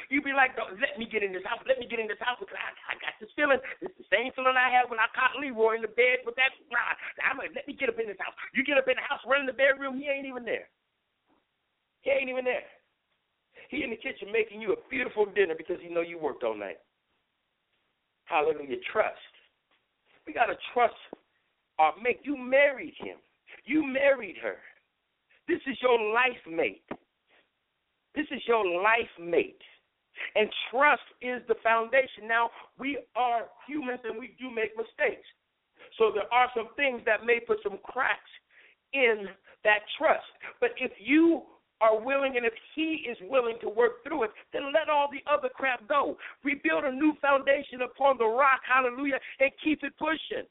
You 0.06 0.22
be 0.22 0.30
like, 0.30 0.54
let 0.54 0.94
me 0.96 1.04
get 1.10 1.26
in 1.26 1.34
this 1.34 1.42
house. 1.42 1.58
Let 1.66 1.82
me 1.82 1.90
get 1.90 1.98
in 1.98 2.06
this 2.06 2.22
house 2.22 2.38
because 2.38 2.54
I, 2.54 2.70
I 2.88 2.94
got 3.02 3.18
this 3.18 3.28
feeling. 3.34 3.58
It's 3.82 3.94
the 3.98 4.06
same 4.06 4.30
feeling 4.38 4.54
I 4.54 4.70
had 4.70 4.86
when 4.86 5.02
I 5.02 5.10
caught 5.10 5.34
Leroy 5.34 5.76
in 5.76 5.84
the 5.84 5.90
bed 5.90 6.22
with 6.22 6.38
that. 6.38 6.54
Nah, 6.70 6.94
I'm 7.26 7.36
like, 7.42 7.50
let 7.58 7.66
me 7.66 7.74
get 7.74 7.90
up 7.90 7.98
in 7.98 8.06
this 8.06 8.22
house. 8.22 8.32
You 8.54 8.62
get 8.62 8.78
up 8.78 8.86
in 8.86 8.94
the 8.96 9.04
house, 9.04 9.20
run 9.26 9.44
in 9.44 9.50
the 9.50 9.58
bedroom. 9.58 9.98
He 9.98 10.06
ain't 10.06 10.30
even 10.30 10.46
there. 10.46 10.70
He 12.06 12.14
ain't 12.14 12.30
even 12.30 12.46
there. 12.46 12.64
He 13.68 13.82
in 13.82 13.90
the 13.90 13.98
kitchen 13.98 14.30
making 14.30 14.62
you 14.62 14.72
a 14.72 14.80
beautiful 14.88 15.26
dinner 15.26 15.58
because 15.58 15.82
he 15.82 15.90
know 15.90 16.06
you 16.06 16.22
worked 16.22 16.46
all 16.46 16.56
night. 16.56 16.78
Hallelujah. 18.30 18.78
Trust. 18.94 19.18
We 20.26 20.32
gotta 20.32 20.54
trust 20.72 20.96
our 21.82 21.94
mate. 21.98 22.22
You 22.22 22.38
married 22.38 22.94
him. 22.98 23.18
You 23.66 23.82
married 23.84 24.38
her. 24.38 24.58
This 25.50 25.60
is 25.66 25.76
your 25.82 25.98
life 26.14 26.38
mate. 26.48 26.86
This 28.14 28.26
is 28.30 28.40
your 28.46 28.64
life 28.80 29.10
mate. 29.18 29.58
And 30.36 30.48
trust 30.70 31.02
is 31.20 31.42
the 31.48 31.56
foundation. 31.60 32.28
Now, 32.28 32.50
we 32.78 32.98
are 33.16 33.46
humans 33.66 33.98
and 34.04 34.16
we 34.16 34.36
do 34.38 34.48
make 34.48 34.76
mistakes. 34.76 35.26
So 35.98 36.12
there 36.14 36.32
are 36.32 36.46
some 36.54 36.68
things 36.76 37.02
that 37.04 37.26
may 37.26 37.40
put 37.40 37.58
some 37.64 37.78
cracks 37.82 38.30
in 38.92 39.26
that 39.64 39.80
trust. 39.98 40.30
But 40.60 40.70
if 40.78 40.92
you 41.00 41.42
are 41.80 41.98
willing 41.98 42.36
and 42.36 42.46
if 42.46 42.54
he 42.76 43.06
is 43.10 43.16
willing 43.28 43.56
to 43.62 43.68
work 43.68 44.04
through 44.04 44.24
it, 44.24 44.30
then 44.52 44.72
let 44.72 44.88
all 44.88 45.08
the 45.10 45.28
other 45.28 45.48
crap 45.48 45.88
go. 45.88 46.16
Rebuild 46.44 46.84
a 46.84 46.92
new 46.92 47.14
foundation 47.20 47.82
upon 47.82 48.18
the 48.18 48.26
rock, 48.26 48.60
hallelujah, 48.62 49.18
and 49.40 49.50
keep 49.64 49.82
it 49.82 49.94
pushing. 49.98 50.46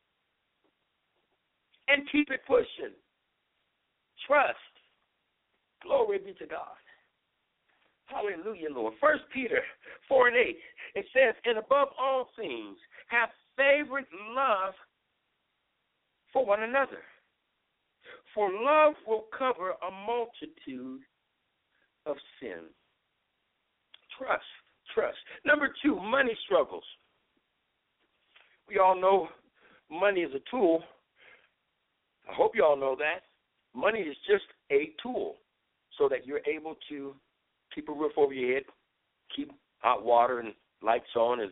And 1.87 2.03
keep 2.11 2.31
it 2.31 2.41
pushing. 2.45 2.91
Trust. 4.27 4.59
Glory 5.83 6.19
be 6.19 6.33
to 6.33 6.45
God. 6.45 6.77
Hallelujah, 8.05 8.69
Lord. 8.71 8.93
First 8.99 9.23
Peter 9.33 9.61
four 10.07 10.27
and 10.27 10.35
eight. 10.35 10.57
It 10.95 11.05
says, 11.13 11.35
and 11.45 11.57
above 11.57 11.89
all 11.99 12.29
things, 12.35 12.77
have 13.07 13.29
favorite 13.55 14.07
love 14.35 14.73
for 16.33 16.45
one 16.45 16.63
another. 16.63 17.03
For 18.33 18.49
love 18.51 18.95
will 19.07 19.25
cover 19.37 19.71
a 19.71 19.91
multitude 20.05 21.01
of 22.05 22.15
sin. 22.39 22.65
Trust, 24.17 24.43
trust. 24.93 25.17
Number 25.45 25.69
two, 25.83 25.95
money 25.95 26.35
struggles. 26.45 26.83
We 28.67 28.79
all 28.79 28.99
know 28.99 29.27
money 29.89 30.21
is 30.21 30.31
a 30.33 30.49
tool. 30.49 30.83
I 32.29 32.33
hope 32.33 32.51
you 32.55 32.63
all 32.63 32.77
know 32.77 32.95
that. 32.97 33.23
Money 33.79 33.99
is 33.99 34.17
just 34.27 34.45
a 34.71 34.91
tool 35.01 35.35
so 35.99 36.09
that 36.09 36.25
you're 36.25 36.41
able 36.47 36.75
to 36.89 37.13
keep 37.75 37.87
a 37.89 37.91
roof 37.91 38.13
over 38.17 38.33
your 38.33 38.55
head, 38.55 38.63
keep 39.35 39.51
hot 39.79 40.03
water 40.03 40.39
and 40.39 40.53
lights 40.81 41.15
on, 41.15 41.41
and 41.41 41.51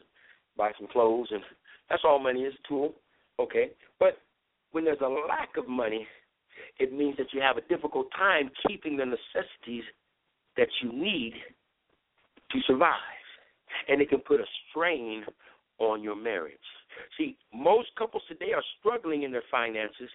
buy 0.58 0.72
some 0.80 0.88
clothes, 0.88 1.28
and 1.30 1.44
that's 1.90 2.02
all 2.04 2.18
money 2.18 2.42
is 2.42 2.54
a 2.54 2.68
tool. 2.68 2.94
Okay, 3.40 3.72
but 4.00 4.18
when 4.72 4.84
there's 4.84 4.98
a 5.02 5.08
lack 5.08 5.58
of 5.58 5.68
money, 5.68 6.08
it 6.80 6.92
means 6.92 7.16
that 7.18 7.28
you 7.34 7.42
have 7.42 7.58
a 7.58 7.62
difficult 7.70 8.08
time 8.18 8.50
keeping 8.68 8.98
the 8.98 9.06
necessities 9.06 9.84
that 10.56 10.70
you 10.82 10.92
need 10.92 11.34
to 12.52 12.60
survive, 12.66 12.96
and 13.88 14.02
it 14.02 14.10
can 14.10 14.20
put 14.20 14.40
a 14.40 14.46
strain 14.70 15.24
on 15.78 16.02
your 16.02 16.16
marriage. 16.16 16.56
See, 17.18 17.38
most 17.54 17.90
couples 17.98 18.24
today 18.28 18.54
are 18.56 18.64
struggling 18.80 19.22
in 19.22 19.32
their 19.32 19.44
finances 19.52 20.10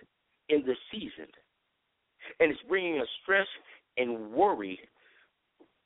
in 0.49 0.64
this 0.66 0.78
season, 0.91 1.28
and 2.41 2.51
it's 2.51 2.61
bringing 2.68 2.99
a 2.99 3.05
stress 3.22 3.47
and 3.97 4.32
worry 4.32 4.78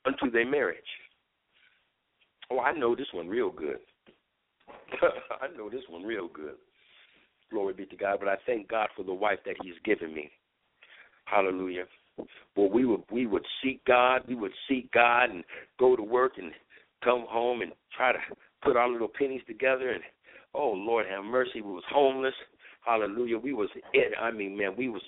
unto 0.05 0.31
their 0.31 0.49
marriage. 0.49 0.77
Oh, 2.51 2.59
I 2.59 2.71
know 2.71 2.95
this 2.95 3.07
one 3.11 3.27
real 3.27 3.51
good. 3.51 3.79
I 5.41 5.47
know 5.57 5.69
this 5.69 5.83
one 5.89 6.03
real 6.03 6.27
good. 6.27 6.55
Glory 7.51 7.73
be 7.73 7.85
to 7.85 7.95
God. 7.95 8.19
But 8.19 8.29
I 8.29 8.35
thank 8.45 8.69
God 8.69 8.89
for 8.95 9.03
the 9.03 9.13
wife 9.13 9.39
that 9.45 9.55
He's 9.61 9.73
given 9.83 10.13
me. 10.13 10.29
Hallelujah. 11.25 11.83
Well, 12.55 12.69
we 12.69 12.85
would 12.85 13.03
we 13.11 13.27
would 13.27 13.45
seek 13.63 13.83
God. 13.85 14.21
We 14.27 14.35
would 14.35 14.51
seek 14.67 14.91
God 14.91 15.29
and 15.29 15.43
go 15.79 15.95
to 15.95 16.03
work 16.03 16.33
and 16.37 16.51
come 17.03 17.25
home 17.27 17.61
and 17.61 17.71
try 17.95 18.13
to 18.13 18.19
put 18.63 18.75
our 18.75 18.89
little 18.89 19.09
pennies 19.09 19.41
together. 19.45 19.91
And 19.91 20.03
oh 20.53 20.71
Lord, 20.71 21.05
have 21.07 21.23
mercy. 21.23 21.61
We 21.61 21.73
was 21.73 21.83
homeless. 21.91 22.33
Hallelujah. 22.87 23.37
We 23.37 23.53
was 23.53 23.69
in. 23.93 24.11
I 24.19 24.31
mean, 24.31 24.57
man, 24.57 24.75
we 24.77 24.87
was 24.87 25.01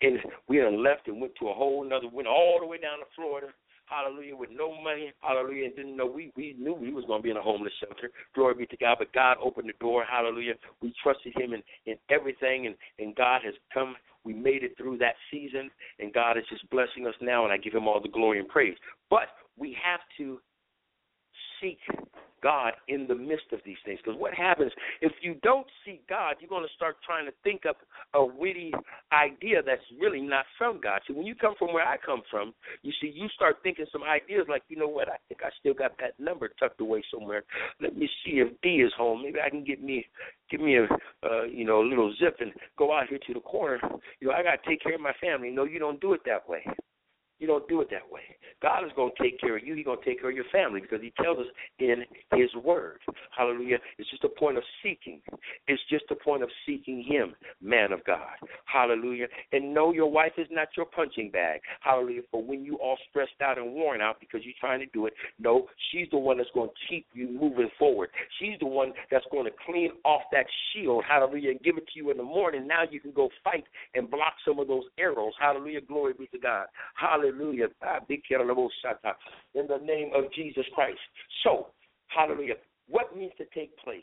in. 0.00 0.18
We 0.48 0.58
done 0.58 0.82
left 0.82 1.06
and 1.06 1.20
went 1.20 1.34
to 1.40 1.48
a 1.48 1.54
whole 1.54 1.84
another. 1.84 2.08
Went 2.08 2.26
all 2.26 2.58
the 2.60 2.66
way 2.66 2.78
down 2.78 2.98
to 2.98 3.04
Florida 3.14 3.48
hallelujah, 3.86 4.36
with 4.36 4.50
no 4.52 4.80
money, 4.82 5.12
hallelujah, 5.20 5.66
and 5.66 5.76
didn't 5.76 5.96
know 5.96 6.06
we 6.06 6.32
we 6.36 6.54
knew 6.58 6.74
we 6.74 6.92
was 6.92 7.04
to 7.06 7.22
be 7.22 7.30
in 7.30 7.36
a 7.36 7.42
homeless 7.42 7.72
shelter. 7.80 8.10
Glory 8.34 8.54
be 8.54 8.66
to 8.66 8.76
God. 8.76 8.96
But 8.98 9.12
God 9.12 9.36
opened 9.42 9.68
the 9.68 9.74
door, 9.80 10.04
hallelujah. 10.08 10.54
We 10.82 10.92
trusted 11.02 11.32
Him 11.36 11.54
in 11.54 11.62
in 11.86 11.96
everything, 12.10 12.66
and 12.66 12.74
and 12.98 13.14
God 13.16 13.42
has 13.44 13.54
come. 13.72 13.96
We 14.24 14.34
made 14.34 14.64
it 14.64 14.76
through 14.76 14.98
that 14.98 15.14
season, 15.30 15.70
and 16.00 16.12
God 16.12 16.36
is 16.36 16.44
just 16.50 16.68
blessing 16.70 17.06
us 17.06 17.14
now, 17.20 17.44
and 17.44 17.52
I 17.52 17.56
give 17.56 17.72
Him 17.74 17.86
all 17.86 18.00
the 18.00 18.08
glory 18.08 18.40
and 18.40 18.48
praise. 18.48 18.76
But 19.08 19.28
we 19.56 19.76
have 19.82 20.00
to 20.18 20.40
seek 21.60 21.78
God 22.42 22.72
in 22.88 23.06
the 23.06 23.14
midst 23.14 23.52
of 23.52 23.60
these 23.64 23.76
things. 23.84 23.98
Because 24.04 24.18
what 24.18 24.34
happens 24.34 24.72
if 25.00 25.12
you 25.22 25.36
don't 25.42 25.66
see 25.84 26.00
God, 26.08 26.36
you're 26.40 26.48
going 26.48 26.66
to 26.66 26.74
start 26.74 26.96
trying 27.04 27.26
to 27.26 27.32
think 27.44 27.66
up 27.66 27.76
a 28.14 28.24
witty 28.24 28.72
idea 29.12 29.62
that's 29.64 29.82
really 30.00 30.20
not 30.20 30.44
from 30.58 30.80
God. 30.80 31.00
See, 31.06 31.14
when 31.14 31.26
you 31.26 31.34
come 31.34 31.54
from 31.58 31.72
where 31.72 31.86
I 31.86 31.96
come 31.96 32.22
from, 32.30 32.54
you 32.82 32.92
see, 33.00 33.12
you 33.14 33.28
start 33.34 33.56
thinking 33.62 33.86
some 33.92 34.02
ideas 34.02 34.46
like, 34.48 34.62
you 34.68 34.76
know 34.76 34.88
what, 34.88 35.08
I 35.08 35.16
think 35.28 35.42
I 35.44 35.50
still 35.60 35.74
got 35.74 35.92
that 35.98 36.18
number 36.18 36.50
tucked 36.58 36.80
away 36.80 37.02
somewhere. 37.12 37.44
Let 37.80 37.96
me 37.96 38.08
see 38.24 38.38
if 38.38 38.48
D 38.62 38.76
is 38.76 38.92
home. 38.96 39.22
Maybe 39.22 39.38
I 39.44 39.50
can 39.50 39.64
get 39.64 39.82
me 39.82 40.06
give 40.50 40.60
me 40.60 40.76
a 40.76 40.84
uh, 41.26 41.44
you 41.44 41.64
know 41.64 41.80
a 41.80 41.86
little 41.86 42.14
zip 42.18 42.36
and 42.40 42.52
go 42.78 42.96
out 42.96 43.08
here 43.08 43.18
to 43.26 43.34
the 43.34 43.40
corner. 43.40 43.80
You 44.20 44.28
know, 44.28 44.34
I 44.34 44.42
got 44.42 44.62
to 44.62 44.68
take 44.68 44.82
care 44.82 44.94
of 44.94 45.00
my 45.00 45.12
family. 45.20 45.50
No, 45.50 45.64
you 45.64 45.78
don't 45.78 46.00
do 46.00 46.12
it 46.12 46.20
that 46.26 46.48
way. 46.48 46.64
You 47.38 47.46
don't 47.46 47.68
do 47.68 47.80
it 47.82 47.88
that 47.90 48.10
way. 48.10 48.22
God 48.62 48.84
is 48.84 48.90
going 48.96 49.12
to 49.16 49.22
take 49.22 49.38
care 49.40 49.56
of 49.56 49.66
you. 49.66 49.74
He's 49.74 49.84
going 49.84 49.98
to 49.98 50.04
take 50.04 50.20
care 50.20 50.30
of 50.30 50.36
your 50.36 50.46
family 50.50 50.80
because 50.80 51.00
He 51.02 51.12
tells 51.22 51.38
us 51.38 51.46
in 51.78 52.04
His 52.32 52.48
Word. 52.64 52.98
Hallelujah. 53.36 53.78
It's 53.98 54.10
just 54.10 54.24
a 54.24 54.28
point 54.28 54.56
of 54.56 54.62
seeking. 54.82 55.20
It's 55.68 55.82
just 55.90 56.04
a 56.10 56.14
point 56.14 56.42
of 56.42 56.48
seeking 56.64 57.04
Him, 57.06 57.34
man 57.60 57.92
of 57.92 58.02
God. 58.04 58.36
Hallelujah. 58.64 59.26
And 59.52 59.74
know 59.74 59.92
your 59.92 60.10
wife 60.10 60.32
is 60.38 60.46
not 60.50 60.68
your 60.76 60.86
punching 60.86 61.30
bag. 61.30 61.60
Hallelujah. 61.80 62.22
For 62.30 62.42
when 62.42 62.64
you 62.64 62.76
all 62.76 62.96
stressed 63.10 63.40
out 63.42 63.58
and 63.58 63.74
worn 63.74 64.00
out 64.00 64.18
because 64.20 64.40
you're 64.44 64.54
trying 64.58 64.80
to 64.80 64.86
do 64.86 65.06
it, 65.06 65.12
no, 65.38 65.66
she's 65.90 66.08
the 66.10 66.18
one 66.18 66.38
that's 66.38 66.50
going 66.54 66.70
to 66.70 66.74
keep 66.88 67.06
you 67.12 67.28
moving 67.28 67.68
forward. 67.78 68.08
She's 68.38 68.58
the 68.60 68.66
one 68.66 68.92
that's 69.10 69.26
going 69.30 69.44
to 69.44 69.52
clean 69.66 69.90
off 70.04 70.22
that 70.32 70.46
shield. 70.72 71.04
Hallelujah. 71.06 71.50
And 71.50 71.60
give 71.60 71.76
it 71.76 71.86
to 71.92 71.98
you 71.98 72.10
in 72.10 72.16
the 72.16 72.22
morning. 72.22 72.66
Now 72.66 72.84
you 72.90 73.00
can 73.00 73.12
go 73.12 73.28
fight 73.44 73.64
and 73.94 74.10
block 74.10 74.34
some 74.46 74.58
of 74.58 74.68
those 74.68 74.84
arrows. 74.98 75.32
Hallelujah. 75.38 75.82
Glory 75.82 76.14
be 76.18 76.26
to 76.28 76.38
God. 76.38 76.66
Hallelujah. 76.94 77.25
Hallelujah. 77.26 77.66
Ah, 77.82 77.98
In 79.54 79.66
the 79.66 79.78
name 79.84 80.10
of 80.14 80.32
Jesus 80.32 80.64
Christ. 80.74 80.98
So, 81.42 81.68
hallelujah. 82.08 82.54
What 82.88 83.16
needs 83.16 83.32
to 83.38 83.44
take 83.54 83.76
place? 83.78 84.02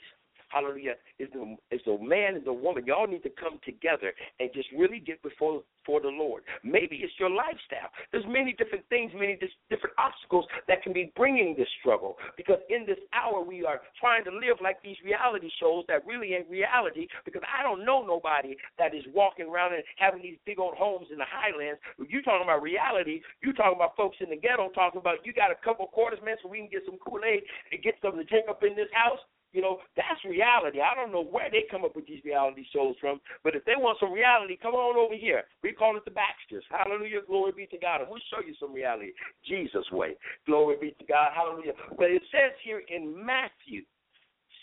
Hallelujah, 0.54 0.94
is 1.20 1.30
the 1.34 1.58
is 1.72 1.82
the 1.86 1.98
man 2.00 2.36
and 2.36 2.46
the 2.46 2.54
woman. 2.54 2.86
Y'all 2.86 3.08
need 3.08 3.24
to 3.24 3.30
come 3.30 3.60
together 3.66 4.14
and 4.40 4.50
just 4.54 4.68
really 4.78 5.00
get 5.00 5.22
before 5.24 5.64
for 5.86 6.00
the 6.02 6.08
Lord. 6.08 6.44
Maybe 6.64 7.04
it's 7.04 7.14
your 7.20 7.30
lifestyle. 7.30 7.92
There's 8.12 8.26
many 8.28 8.54
different 8.54 8.86
things, 8.90 9.12
many 9.14 9.38
different 9.70 9.96
obstacles 9.98 10.46
that 10.68 10.82
can 10.84 10.94
be 10.94 11.12
bringing 11.16 11.56
this 11.58 11.68
struggle. 11.80 12.16
Because 12.38 12.60
in 12.70 12.86
this 12.86 13.00
hour, 13.12 13.44
we 13.44 13.66
are 13.66 13.82
trying 14.00 14.24
to 14.26 14.32
live 14.32 14.58
like 14.62 14.82
these 14.84 14.98
reality 15.04 15.50
shows 15.60 15.84
that 15.88 16.06
really 16.06 16.34
ain't 16.34 16.50
reality. 16.50 17.08
Because 17.26 17.42
I 17.44 17.64
don't 17.64 17.86
know 17.86 18.06
nobody 18.06 18.56
that 18.78 18.96
is 18.96 19.04
walking 19.14 19.48
around 19.48 19.74
and 19.74 19.84
having 19.98 20.22
these 20.22 20.38
big 20.46 20.60
old 20.60 20.76
homes 20.76 21.08
in 21.12 21.18
the 21.18 21.28
highlands. 21.28 21.80
You 22.00 22.22
talking 22.22 22.48
about 22.48 22.64
reality? 22.64 23.22
You 23.42 23.54
talking 23.54 23.76
about 23.76 23.96
folks 23.96 24.18
in 24.20 24.30
the 24.30 24.38
ghetto 24.40 24.70
talking 24.74 25.00
about 25.00 25.26
you 25.26 25.34
got 25.34 25.52
a 25.52 25.60
couple 25.64 25.86
quarters, 25.88 26.20
man, 26.24 26.38
so 26.42 26.50
we 26.50 26.60
can 26.60 26.70
get 26.72 26.84
some 26.86 26.98
Kool 26.98 27.22
Aid 27.24 27.44
and 27.72 27.84
get 27.84 27.96
something 28.02 28.20
to 28.20 28.28
drink 28.28 28.48
up 28.50 28.64
in 28.64 28.76
this 28.76 28.92
house. 28.94 29.20
You 29.54 29.62
know, 29.62 29.78
that's 29.96 30.20
reality. 30.26 30.82
I 30.82 30.98
don't 30.98 31.14
know 31.14 31.24
where 31.24 31.50
they 31.50 31.64
come 31.70 31.86
up 31.86 31.96
with 31.96 32.08
these 32.08 32.26
reality 32.26 32.66
shows 32.74 32.96
from, 33.00 33.22
but 33.44 33.56
if 33.56 33.64
they 33.66 33.78
want 33.78 34.00
some 34.00 34.12
reality, 34.12 34.58
come 34.58 34.74
on 34.74 34.98
over 34.98 35.16
here. 35.16 35.44
We 35.62 35.72
call 35.72 35.96
it 35.96 36.06
the 36.06 36.12
Baxters. 36.12 36.66
Hallelujah. 36.70 37.22
Glory 37.26 37.54
be 37.56 37.68
to 37.68 37.78
God. 37.78 38.02
And 38.02 38.10
we'll 38.10 38.22
show 38.34 38.42
you 38.46 38.56
some 38.60 38.74
reality. 38.74 39.14
Jesus' 39.48 39.86
way. 39.92 40.18
Glory 40.46 40.78
be 40.82 40.92
to 40.98 41.06
God. 41.06 41.30
Hallelujah. 41.36 41.74
But 41.98 42.10
it 42.10 42.24
says 42.32 42.52
here 42.66 42.82
in 42.90 43.14
Matthew, 43.14 43.86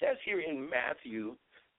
says 0.03 0.19
here 0.25 0.41
in 0.41 0.69
Matthew 0.69 1.37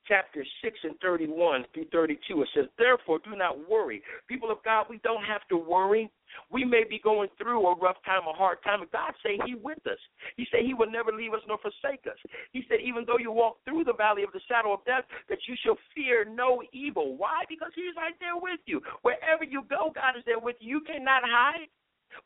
chapter 0.07 0.45
6 0.64 0.78
and 0.84 0.95
31 1.01 1.66
through 1.74 1.86
32. 1.91 2.41
It 2.41 2.49
says, 2.55 2.66
Therefore, 2.78 3.20
do 3.24 3.36
not 3.36 3.70
worry. 3.70 4.01
People 4.28 4.51
of 4.51 4.57
God, 4.64 4.86
we 4.89 4.99
don't 5.03 5.24
have 5.24 5.41
to 5.49 5.57
worry. 5.57 6.09
We 6.50 6.66
may 6.66 6.84
be 6.84 7.00
going 7.00 7.30
through 7.38 7.66
a 7.68 7.76
rough 7.78 7.98
time, 8.06 8.28
a 8.28 8.34
hard 8.34 8.58
time, 8.64 8.80
but 8.82 8.92
God 8.92 9.14
say 9.24 9.40
He 9.46 9.56
with 9.56 9.80
us. 9.88 10.00
He 10.38 10.46
said 10.52 10.62
He 10.66 10.74
will 10.74 10.90
never 10.92 11.12
leave 11.12 11.34
us 11.34 11.42
nor 11.48 11.58
forsake 11.60 12.06
us. 12.08 12.18
He 12.52 12.64
said, 12.68 12.80
even 12.84 13.06
though 13.06 13.18
you 13.18 13.32
walk 13.32 13.58
through 13.66 13.84
the 13.84 13.94
valley 13.94 14.24
of 14.24 14.32
the 14.34 14.42
shadow 14.48 14.74
of 14.74 14.86
death, 14.86 15.06
that 15.30 15.40
you 15.48 15.56
shall 15.64 15.78
fear 15.96 16.26
no 16.26 16.62
evil. 16.74 17.18
Why? 17.18 17.44
Because 17.48 17.72
He's 17.76 17.96
right 17.96 18.16
there 18.20 18.38
with 18.38 18.60
you. 18.66 18.82
Wherever 19.02 19.44
you 19.44 19.64
go, 19.70 19.92
God 19.94 20.18
is 20.18 20.24
there 20.26 20.40
with 20.40 20.56
you. 20.60 20.72
You 20.72 20.82
cannot 20.82 21.24
hide. 21.26 21.68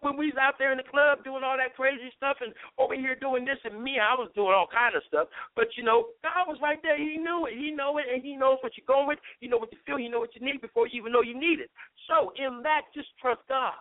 when 0.01 0.18
we 0.18 0.28
was 0.28 0.38
out 0.39 0.56
there 0.58 0.72
in 0.72 0.78
the 0.78 0.89
club 0.89 1.24
doing 1.24 1.43
all 1.43 1.58
that 1.58 1.76
crazy 1.76 2.12
stuff 2.18 2.38
and 2.41 2.53
over 2.78 2.95
here 2.95 3.16
doing 3.16 3.45
this 3.45 3.60
and 3.64 3.82
me, 3.82 3.97
I 3.99 4.14
was 4.16 4.30
doing 4.36 4.53
all 4.53 4.68
kind 4.68 4.95
of 4.95 5.03
stuff. 5.08 5.28
But 5.56 5.68
you 5.78 5.84
know, 5.84 6.14
God 6.24 6.47
was 6.47 6.58
right 6.62 6.80
there. 6.82 6.97
He 6.97 7.18
knew 7.18 7.45
it. 7.45 7.53
He 7.58 7.72
know 7.72 7.97
it, 7.97 8.06
and 8.12 8.24
He 8.24 8.36
knows 8.36 8.58
what 8.62 8.74
you're 8.78 8.88
going 8.88 9.08
with. 9.08 9.20
You 9.39 9.49
know 9.49 9.58
what 9.58 9.72
you 9.72 9.80
feel. 9.86 9.99
You 9.99 10.10
know 10.10 10.20
what 10.20 10.36
you 10.36 10.45
need 10.45 10.62
before 10.62 10.88
you 10.88 11.01
even 11.01 11.12
know 11.12 11.22
you 11.22 11.38
need 11.38 11.60
it. 11.60 11.70
So 12.08 12.34
in 12.38 12.62
that, 12.64 12.89
just 12.93 13.10
trust 13.22 13.41
God. 13.49 13.74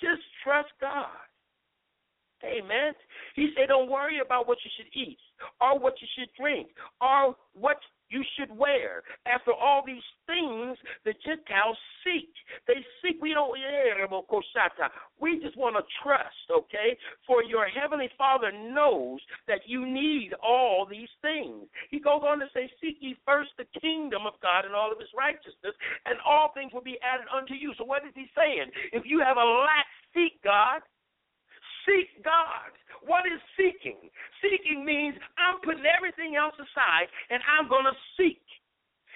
Just 0.00 0.22
trust 0.42 0.70
God. 0.80 1.06
Amen. 2.44 2.92
He 3.34 3.50
said, 3.56 3.68
don't 3.68 3.90
worry 3.90 4.20
about 4.24 4.46
what 4.46 4.58
you 4.64 4.70
should 4.76 4.92
eat 4.94 5.18
or 5.60 5.78
what 5.78 5.94
you 6.00 6.08
should 6.16 6.28
drink 6.38 6.68
or 7.00 7.34
what 7.54 7.78
you 8.14 8.22
should 8.38 8.56
wear. 8.56 9.02
After 9.26 9.50
all 9.50 9.82
these 9.84 10.06
things, 10.30 10.78
the 11.04 11.14
Gentiles 11.26 11.76
seek. 12.06 12.30
They 12.70 12.78
seek. 13.02 13.18
We 13.20 13.34
don't. 13.34 13.58
We 15.18 15.40
just 15.42 15.56
want 15.58 15.74
to 15.74 15.82
trust, 16.02 16.46
okay? 16.50 16.96
For 17.26 17.42
your 17.42 17.66
heavenly 17.66 18.08
Father 18.16 18.52
knows 18.52 19.18
that 19.48 19.66
you 19.66 19.84
need 19.84 20.30
all 20.38 20.86
these 20.86 21.10
things. 21.22 21.66
He 21.90 21.98
goes 21.98 22.22
on 22.22 22.38
to 22.38 22.46
say, 22.54 22.70
"Seek 22.80 22.98
ye 23.00 23.16
first 23.26 23.50
the 23.58 23.66
kingdom 23.80 24.26
of 24.26 24.38
God 24.40 24.64
and 24.64 24.74
all 24.74 24.92
of 24.92 25.00
His 25.00 25.12
righteousness, 25.16 25.74
and 26.06 26.20
all 26.24 26.52
things 26.54 26.72
will 26.72 26.86
be 26.86 27.00
added 27.02 27.26
unto 27.34 27.54
you." 27.54 27.74
So 27.74 27.84
what 27.84 28.06
is 28.06 28.14
He 28.14 28.30
saying? 28.36 28.70
If 28.92 29.02
you 29.06 29.18
have 29.20 29.36
a 29.36 29.44
lack, 29.44 29.86
seek 30.14 30.40
God. 30.42 30.82
Seek 31.86 32.22
God. 32.22 32.70
What 33.06 33.28
is 33.28 33.40
seeking? 33.56 34.10
Seeking 34.40 34.84
means 34.84 35.14
I'm 35.36 35.60
putting 35.60 35.84
everything 35.84 36.36
else 36.36 36.56
aside 36.56 37.08
and 37.30 37.40
I'm 37.44 37.68
going 37.68 37.84
to 37.84 37.96
seek. 38.16 38.40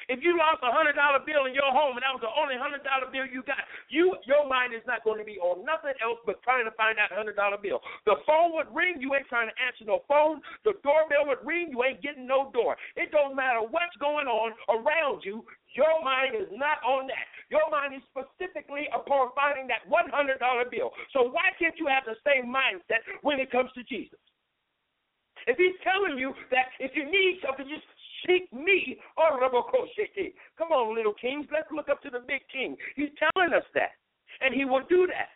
If 0.08 0.24
you 0.24 0.38
lost 0.40 0.64
a 0.64 0.72
hundred 0.72 0.96
dollar 0.96 1.20
bill 1.20 1.44
in 1.44 1.52
your 1.52 1.68
home 1.68 2.00
and 2.00 2.04
that 2.06 2.16
was 2.16 2.24
the 2.24 2.32
only 2.32 2.56
hundred 2.56 2.80
dollar 2.80 3.12
bill 3.12 3.28
you 3.28 3.44
got, 3.44 3.60
you 3.92 4.16
your 4.24 4.48
mind 4.48 4.72
is 4.72 4.80
not 4.88 5.04
going 5.04 5.20
to 5.20 5.26
be 5.26 5.36
on 5.36 5.68
nothing 5.68 5.92
else 6.00 6.16
but 6.24 6.40
trying 6.40 6.64
to 6.64 6.72
find 6.80 6.96
that 6.96 7.12
hundred 7.12 7.36
dollar 7.36 7.60
bill. 7.60 7.84
The 8.08 8.16
phone 8.24 8.56
would 8.56 8.72
ring, 8.72 9.04
you 9.04 9.12
ain't 9.12 9.28
trying 9.28 9.52
to 9.52 9.56
answer 9.60 9.84
no 9.84 10.00
phone. 10.08 10.40
The 10.64 10.80
doorbell 10.80 11.28
would 11.28 11.44
ring, 11.44 11.68
you 11.76 11.84
ain't 11.84 12.00
getting 12.00 12.24
no 12.24 12.48
door. 12.56 12.80
It 12.96 13.12
don't 13.12 13.36
matter 13.36 13.60
what's 13.60 13.92
going 14.00 14.24
on 14.24 14.56
around 14.72 15.28
you, 15.28 15.44
your 15.76 16.00
mind 16.04 16.34
is 16.36 16.48
not 16.52 16.80
on 16.84 17.08
that. 17.08 17.26
Your 17.50 17.64
mind 17.70 17.96
is 17.96 18.04
specifically 18.08 18.88
upon 18.92 19.32
finding 19.34 19.68
that 19.68 19.84
$100 19.88 20.40
bill. 20.70 20.92
So 21.12 21.28
why 21.28 21.52
can't 21.58 21.76
you 21.76 21.86
have 21.88 22.04
the 22.04 22.16
same 22.24 22.48
mindset 22.48 23.04
when 23.22 23.40
it 23.40 23.50
comes 23.50 23.70
to 23.74 23.82
Jesus? 23.84 24.20
If 25.46 25.56
he's 25.56 25.76
telling 25.80 26.18
you 26.18 26.34
that 26.50 26.72
if 26.78 26.92
you 26.94 27.04
need 27.04 27.40
something, 27.44 27.64
just 27.68 27.86
seek 28.26 28.52
me. 28.52 28.98
Oh, 29.16 29.38
Come 30.58 30.72
on, 30.72 30.94
little 30.94 31.14
kings. 31.14 31.46
Let's 31.52 31.68
look 31.72 31.88
up 31.88 32.02
to 32.02 32.10
the 32.10 32.20
big 32.20 32.42
king. 32.52 32.76
He's 32.96 33.12
telling 33.16 33.52
us 33.52 33.64
that. 33.74 33.96
And 34.40 34.54
he 34.54 34.64
will 34.64 34.82
do 34.88 35.06
that. 35.06 35.32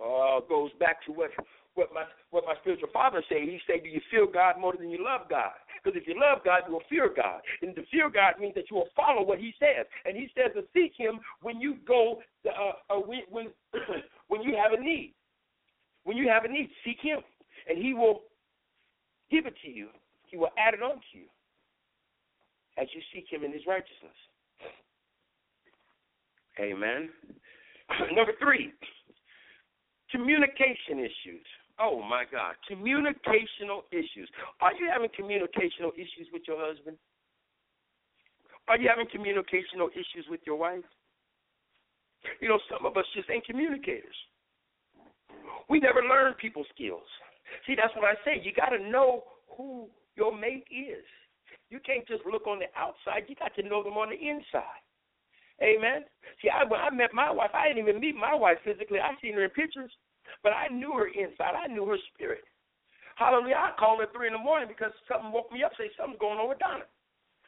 Oh, 0.00 0.42
goes 0.48 0.70
back 0.80 1.04
to 1.06 1.12
what 1.12 1.30
what 1.74 1.88
my 1.94 2.04
what 2.30 2.44
my 2.44 2.54
spiritual 2.60 2.88
father 2.92 3.22
said. 3.28 3.42
He 3.42 3.60
said, 3.66 3.82
"Do 3.82 3.88
you 3.88 4.00
feel 4.10 4.26
God 4.26 4.58
more 4.58 4.74
than 4.76 4.90
you 4.90 5.02
love 5.02 5.28
God?" 5.28 5.52
Because 5.82 6.00
if 6.00 6.06
you 6.06 6.14
love 6.20 6.44
God, 6.44 6.62
you 6.66 6.74
will 6.74 6.82
fear 6.88 7.10
God, 7.14 7.40
and 7.60 7.74
to 7.74 7.82
fear 7.90 8.08
God 8.08 8.34
means 8.38 8.54
that 8.54 8.70
you 8.70 8.76
will 8.76 8.88
follow 8.94 9.22
what 9.22 9.38
He 9.38 9.52
says. 9.58 9.86
And 10.04 10.16
He 10.16 10.28
says 10.34 10.52
to 10.54 10.62
seek 10.72 10.92
Him 10.96 11.18
when 11.40 11.60
you 11.60 11.76
go 11.86 12.22
uh, 12.46 12.94
uh, 12.94 13.00
when 13.00 13.20
when 13.30 13.48
when 14.28 14.42
you 14.42 14.56
have 14.56 14.78
a 14.78 14.82
need. 14.82 15.14
When 16.04 16.16
you 16.16 16.28
have 16.28 16.44
a 16.44 16.48
need, 16.48 16.68
seek 16.84 16.98
Him, 17.00 17.18
and 17.68 17.78
He 17.78 17.94
will 17.94 18.22
give 19.30 19.46
it 19.46 19.54
to 19.64 19.70
you. 19.70 19.88
He 20.26 20.36
will 20.36 20.50
add 20.58 20.74
it 20.74 20.82
on 20.82 20.94
to 20.94 21.18
you 21.18 21.26
as 22.78 22.88
you 22.94 23.00
seek 23.14 23.26
Him 23.30 23.44
in 23.44 23.52
His 23.52 23.62
righteousness. 23.66 24.16
Amen. 26.60 27.10
Number 28.14 28.32
three, 28.40 28.72
communication 30.10 30.98
issues. 30.98 31.46
Oh 31.80 32.02
my 32.02 32.24
God, 32.30 32.54
communicational 32.70 33.82
issues. 33.90 34.28
Are 34.60 34.74
you 34.74 34.88
having 34.92 35.08
communicational 35.08 35.92
issues 35.94 36.28
with 36.32 36.42
your 36.46 36.58
husband? 36.60 36.96
Are 38.68 38.78
you 38.78 38.88
having 38.88 39.06
communicational 39.06 39.90
issues 39.92 40.26
with 40.30 40.40
your 40.46 40.56
wife? 40.56 40.84
You 42.40 42.48
know, 42.48 42.60
some 42.70 42.86
of 42.86 42.96
us 42.96 43.04
just 43.14 43.28
ain't 43.30 43.44
communicators. 43.44 44.14
We 45.68 45.80
never 45.80 46.02
learn 46.02 46.34
people 46.34 46.64
skills. 46.74 47.08
See, 47.66 47.74
that's 47.74 47.94
what 47.96 48.04
I 48.04 48.14
say. 48.24 48.40
You 48.42 48.52
got 48.54 48.70
to 48.70 48.78
know 48.78 49.24
who 49.56 49.88
your 50.16 50.36
mate 50.36 50.64
is. 50.70 51.04
You 51.70 51.80
can't 51.84 52.06
just 52.06 52.22
look 52.30 52.46
on 52.46 52.60
the 52.60 52.70
outside. 52.76 53.24
You 53.28 53.34
got 53.34 53.54
to 53.56 53.62
know 53.62 53.82
them 53.82 53.94
on 53.94 54.10
the 54.10 54.16
inside. 54.16 54.82
Amen. 55.62 56.04
See, 56.40 56.48
I, 56.48 56.64
when 56.64 56.80
I 56.80 56.90
met 56.90 57.14
my 57.14 57.30
wife, 57.30 57.50
I 57.54 57.68
didn't 57.68 57.82
even 57.82 58.00
meet 58.00 58.14
my 58.14 58.34
wife 58.34 58.58
physically. 58.64 58.98
I 59.00 59.14
seen 59.20 59.34
her 59.34 59.44
in 59.44 59.50
pictures. 59.50 59.90
But 60.42 60.52
I 60.52 60.68
knew 60.68 60.92
her 60.96 61.08
inside. 61.08 61.54
I 61.54 61.68
knew 61.68 61.86
her 61.86 61.98
spirit. 62.14 62.44
Hallelujah. 63.16 63.60
I 63.60 63.70
called 63.78 64.00
her 64.00 64.08
3 64.12 64.28
in 64.28 64.32
the 64.32 64.40
morning 64.40 64.68
because 64.68 64.92
something 65.06 65.32
woke 65.32 65.52
me 65.52 65.62
up, 65.62 65.72
say 65.76 65.92
something's 65.96 66.20
going 66.20 66.40
on 66.40 66.48
with 66.48 66.58
Donna. 66.58 66.88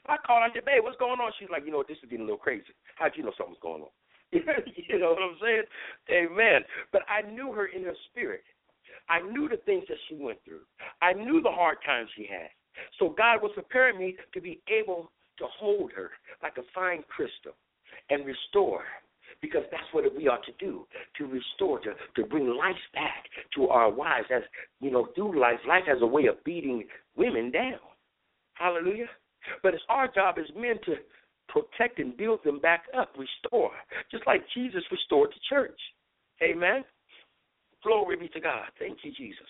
I 0.07 0.21
called 0.21 0.45
her, 0.45 0.51
I 0.51 0.53
said, 0.53 0.69
babe, 0.69 0.85
what's 0.85 1.01
going 1.01 1.21
on? 1.21 1.33
She's 1.41 1.49
like, 1.49 1.65
you 1.65 1.73
know, 1.73 1.83
this 1.87 1.97
is 2.05 2.11
getting 2.11 2.29
a 2.29 2.29
little 2.29 2.43
crazy. 2.43 2.77
How'd 2.97 3.17
you 3.17 3.25
know 3.25 3.33
something's 3.37 3.63
going 3.65 3.83
on? 3.83 3.93
you 4.33 4.99
know 4.99 5.17
what 5.17 5.25
I'm 5.25 5.39
saying? 5.41 5.65
Amen. 6.13 6.61
But 6.93 7.03
I 7.09 7.25
knew 7.25 7.53
her 7.53 7.67
in 7.67 7.85
her 7.85 7.97
spirit. 8.11 8.45
I 9.09 9.21
knew 9.21 9.49
the 9.49 9.59
things 9.65 9.85
that 9.89 9.99
she 10.09 10.17
went 10.17 10.39
through. 10.45 10.65
I 11.01 11.13
knew 11.13 11.41
the 11.41 11.51
hard 11.51 11.79
times 11.85 12.09
she 12.17 12.27
had. 12.29 12.49
So 12.99 13.15
God 13.17 13.43
was 13.43 13.53
preparing 13.55 13.99
me 13.99 14.17
to 14.33 14.41
be 14.41 14.61
able 14.69 15.11
to 15.39 15.45
hold 15.59 15.93
her 15.93 16.11
like 16.43 16.57
a 16.59 16.67
fine 16.75 17.05
crystal 17.09 17.57
and 18.11 18.27
restore 18.27 18.85
because 19.45 19.63
that's 19.71 19.85
what 19.93 20.05
we 20.17 20.27
are 20.27 20.39
to 20.39 20.53
do 20.59 20.87
to 21.19 21.27
restore, 21.27 21.79
to, 21.81 21.93
to 22.17 22.27
bring 22.27 22.49
life 22.49 22.75
back 22.95 23.25
to 23.55 23.69
our 23.69 23.91
wives. 23.91 24.27
As 24.35 24.43
you 24.81 24.91
know, 24.91 25.09
through 25.15 25.39
life, 25.39 25.59
life 25.69 25.85
has 25.87 25.99
a 26.01 26.07
way 26.07 26.27
of 26.27 26.43
beating 26.45 26.85
women 27.15 27.51
down. 27.51 27.79
Hallelujah. 28.55 29.09
But 29.63 29.75
it's 29.75 29.83
our 29.91 30.09
job 30.09 30.37
as 30.39 30.47
men 30.57 30.77
to 30.87 30.95
protect 31.49 31.99
and 31.99 32.17
build 32.17 32.41
them 32.43 32.59
back 32.59 32.85
up, 32.97 33.15
restore, 33.19 33.73
just 34.11 34.27
like 34.27 34.43
Jesus 34.55 34.83
restored 34.91 35.29
the 35.31 35.41
church. 35.49 35.79
Amen. 36.43 36.83
Glory 37.83 38.17
be 38.17 38.29
to 38.29 38.41
God. 38.41 38.65
Thank 38.79 38.99
you, 39.03 39.13
Jesus. 39.13 39.47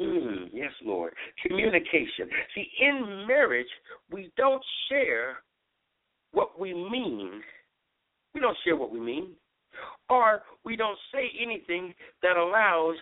Mm, 0.00 0.48
yes, 0.50 0.72
Lord. 0.82 1.12
Communication. 1.46 2.30
See, 2.54 2.66
in 2.80 3.26
marriage, 3.28 3.66
we 4.10 4.32
don't 4.38 4.64
share 4.88 5.40
what 6.32 6.58
we 6.58 6.72
mean 6.72 7.42
we 8.34 8.40
don't 8.40 8.56
share 8.64 8.76
what 8.76 8.92
we 8.92 9.00
mean, 9.00 9.30
or 10.08 10.42
we 10.64 10.76
don't 10.76 10.98
say 11.12 11.30
anything 11.40 11.94
that 12.22 12.36
allows 12.36 12.96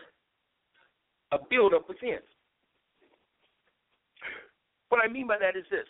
a 1.33 1.39
build 1.51 1.75
up 1.75 1.89
within. 1.89 2.19
What 4.89 5.03
I 5.05 5.13
mean 5.13 5.27
by 5.27 5.37
that 5.39 5.57
is 5.57 5.65
this. 5.71 5.85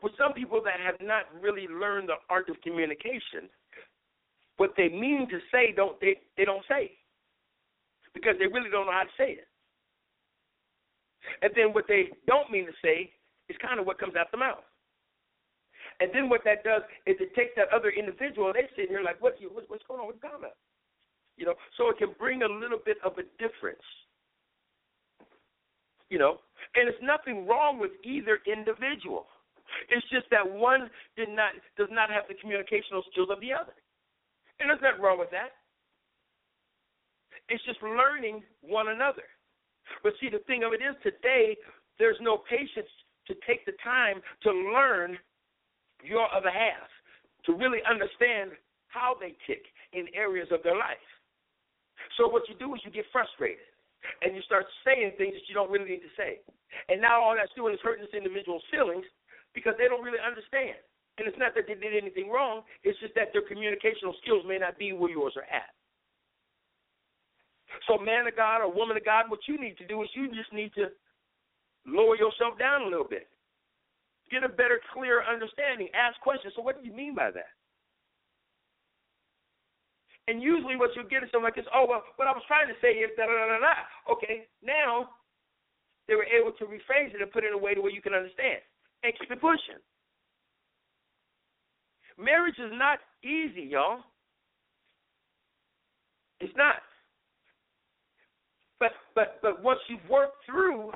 For 0.00 0.10
some 0.18 0.32
people 0.32 0.60
that 0.64 0.80
have 0.84 0.96
not 1.00 1.24
really 1.40 1.66
learned 1.66 2.08
the 2.08 2.20
art 2.28 2.48
of 2.48 2.60
communication, 2.62 3.48
what 4.56 4.72
they 4.76 4.88
mean 4.88 5.26
to 5.30 5.38
say 5.50 5.72
don't 5.74 6.00
they, 6.00 6.16
they 6.36 6.44
don't 6.44 6.64
say. 6.68 6.92
Because 8.12 8.34
they 8.38 8.46
really 8.46 8.70
don't 8.70 8.86
know 8.86 8.92
how 8.92 9.02
to 9.02 9.16
say 9.18 9.32
it. 9.32 9.48
And 11.42 11.52
then 11.56 11.72
what 11.72 11.84
they 11.88 12.10
don't 12.26 12.50
mean 12.50 12.66
to 12.66 12.72
say 12.82 13.10
is 13.48 13.56
kind 13.60 13.80
of 13.80 13.86
what 13.86 13.98
comes 13.98 14.14
out 14.14 14.30
the 14.30 14.36
mouth. 14.36 14.62
And 16.00 16.10
then 16.12 16.28
what 16.28 16.42
that 16.44 16.64
does 16.64 16.82
is 17.06 17.16
it 17.20 17.34
takes 17.34 17.54
that 17.56 17.72
other 17.74 17.90
individual, 17.90 18.48
and 18.48 18.56
they 18.56 18.68
sit 18.74 18.88
here 18.88 19.02
like, 19.02 19.20
what, 19.22 19.36
what 19.52 19.64
what's 19.68 19.84
going 19.86 20.00
on 20.00 20.08
with 20.08 20.20
Ghana? 20.20 20.50
You 21.36 21.46
know, 21.46 21.54
so 21.76 21.90
it 21.90 21.98
can 21.98 22.14
bring 22.18 22.42
a 22.42 22.48
little 22.48 22.78
bit 22.78 22.98
of 23.04 23.18
a 23.18 23.26
difference. 23.38 23.82
You 26.10 26.18
know, 26.18 26.38
and 26.74 26.88
it's 26.88 27.02
nothing 27.02 27.46
wrong 27.46 27.80
with 27.80 27.90
either 28.04 28.38
individual. 28.46 29.26
It's 29.90 30.06
just 30.10 30.26
that 30.30 30.44
one 30.44 30.90
did 31.16 31.28
not 31.30 31.54
does 31.76 31.88
not 31.90 32.10
have 32.10 32.24
the 32.28 32.34
communicational 32.34 33.02
skills 33.10 33.30
of 33.30 33.40
the 33.40 33.52
other. 33.52 33.74
And 34.60 34.70
there's 34.70 34.82
nothing 34.82 35.02
wrong 35.02 35.18
with 35.18 35.30
that. 35.30 35.58
It's 37.48 37.64
just 37.64 37.82
learning 37.82 38.42
one 38.62 38.88
another. 38.88 39.26
But 40.02 40.14
see, 40.20 40.28
the 40.30 40.44
thing 40.46 40.62
of 40.64 40.72
it 40.72 40.80
is 40.80 40.94
today, 41.02 41.56
there's 41.98 42.16
no 42.20 42.38
patience 42.48 42.88
to 43.26 43.34
take 43.46 43.64
the 43.66 43.76
time 43.82 44.20
to 44.42 44.50
learn 44.52 45.18
your 46.04 46.28
other 46.30 46.52
half 46.52 46.88
to 47.48 47.56
really 47.56 47.80
understand 47.88 48.52
how 48.88 49.16
they 49.18 49.34
tick 49.48 49.64
in 49.92 50.06
areas 50.14 50.48
of 50.52 50.62
their 50.62 50.76
life. 50.76 51.08
So 52.16 52.28
what 52.28 52.46
you 52.48 52.54
do 52.60 52.74
is 52.76 52.80
you 52.84 52.92
get 52.92 53.08
frustrated 53.10 53.64
and 54.22 54.36
you 54.36 54.42
start 54.44 54.68
saying 54.84 55.16
things 55.16 55.34
that 55.34 55.48
you 55.48 55.54
don't 55.56 55.72
really 55.72 55.98
need 55.98 56.04
to 56.04 56.14
say. 56.14 56.44
And 56.92 57.00
now 57.00 57.22
all 57.24 57.34
that's 57.34 57.52
doing 57.56 57.74
is 57.74 57.82
hurting 57.82 58.04
this 58.04 58.14
individual's 58.14 58.64
feelings 58.70 59.06
because 59.56 59.74
they 59.80 59.88
don't 59.88 60.04
really 60.04 60.20
understand. 60.20 60.78
And 61.16 61.30
it's 61.30 61.38
not 61.38 61.54
that 61.54 61.70
they 61.70 61.78
did 61.78 61.94
anything 61.94 62.28
wrong, 62.28 62.66
it's 62.82 62.98
just 62.98 63.14
that 63.14 63.30
their 63.30 63.46
communicational 63.46 64.18
skills 64.22 64.42
may 64.46 64.58
not 64.58 64.78
be 64.78 64.92
where 64.92 65.10
yours 65.10 65.34
are 65.38 65.46
at. 65.46 65.70
So, 67.86 67.98
man 67.98 68.26
of 68.26 68.34
God 68.34 68.62
or 68.62 68.70
woman 68.70 68.96
of 68.96 69.04
God, 69.04 69.30
what 69.30 69.46
you 69.46 69.58
need 69.58 69.78
to 69.78 69.86
do 69.86 70.02
is 70.02 70.08
you 70.14 70.28
just 70.28 70.52
need 70.52 70.74
to 70.74 70.90
lower 71.86 72.16
yourself 72.16 72.58
down 72.58 72.82
a 72.82 72.90
little 72.90 73.06
bit 73.06 73.28
get 74.30 74.44
a 74.44 74.48
better, 74.48 74.80
clearer 74.92 75.24
understanding. 75.24 75.88
Ask 75.94 76.20
questions. 76.20 76.54
So, 76.56 76.62
what 76.62 76.80
do 76.80 76.86
you 76.88 76.94
mean 76.94 77.14
by 77.14 77.30
that? 77.30 77.52
And 80.26 80.40
usually 80.40 80.76
what 80.76 80.90
you'll 80.96 81.08
get 81.08 81.22
is 81.22 81.28
something 81.30 81.44
like 81.44 81.56
this, 81.56 81.68
oh, 81.74 81.84
well, 81.88 82.02
what 82.16 82.28
I 82.28 82.32
was 82.32 82.42
trying 82.48 82.68
to 82.68 82.78
say 82.80 82.96
is 82.96 83.10
da 83.16 83.26
da 83.26 83.32
da 83.32 83.60
da. 83.60 83.76
Okay, 84.08 84.48
now 84.64 85.10
they 86.08 86.14
were 86.14 86.24
able 86.24 86.52
to 86.56 86.64
rephrase 86.64 87.12
it 87.12 87.20
and 87.20 87.30
put 87.30 87.44
it 87.44 87.48
in 87.48 87.54
a 87.54 87.58
way 87.58 87.74
to 87.74 87.80
where 87.80 87.92
you 87.92 88.00
can 88.00 88.14
understand. 88.14 88.64
And 89.02 89.12
keep 89.20 89.30
it 89.30 89.40
pushing. 89.40 89.80
Marriage 92.16 92.56
is 92.58 92.72
not 92.72 93.00
easy, 93.22 93.68
y'all. 93.68 94.00
It's 96.40 96.56
not. 96.56 96.76
But 98.80 98.92
but 99.14 99.38
but 99.42 99.62
once 99.62 99.80
you've 99.88 100.08
worked 100.08 100.44
through 100.46 100.92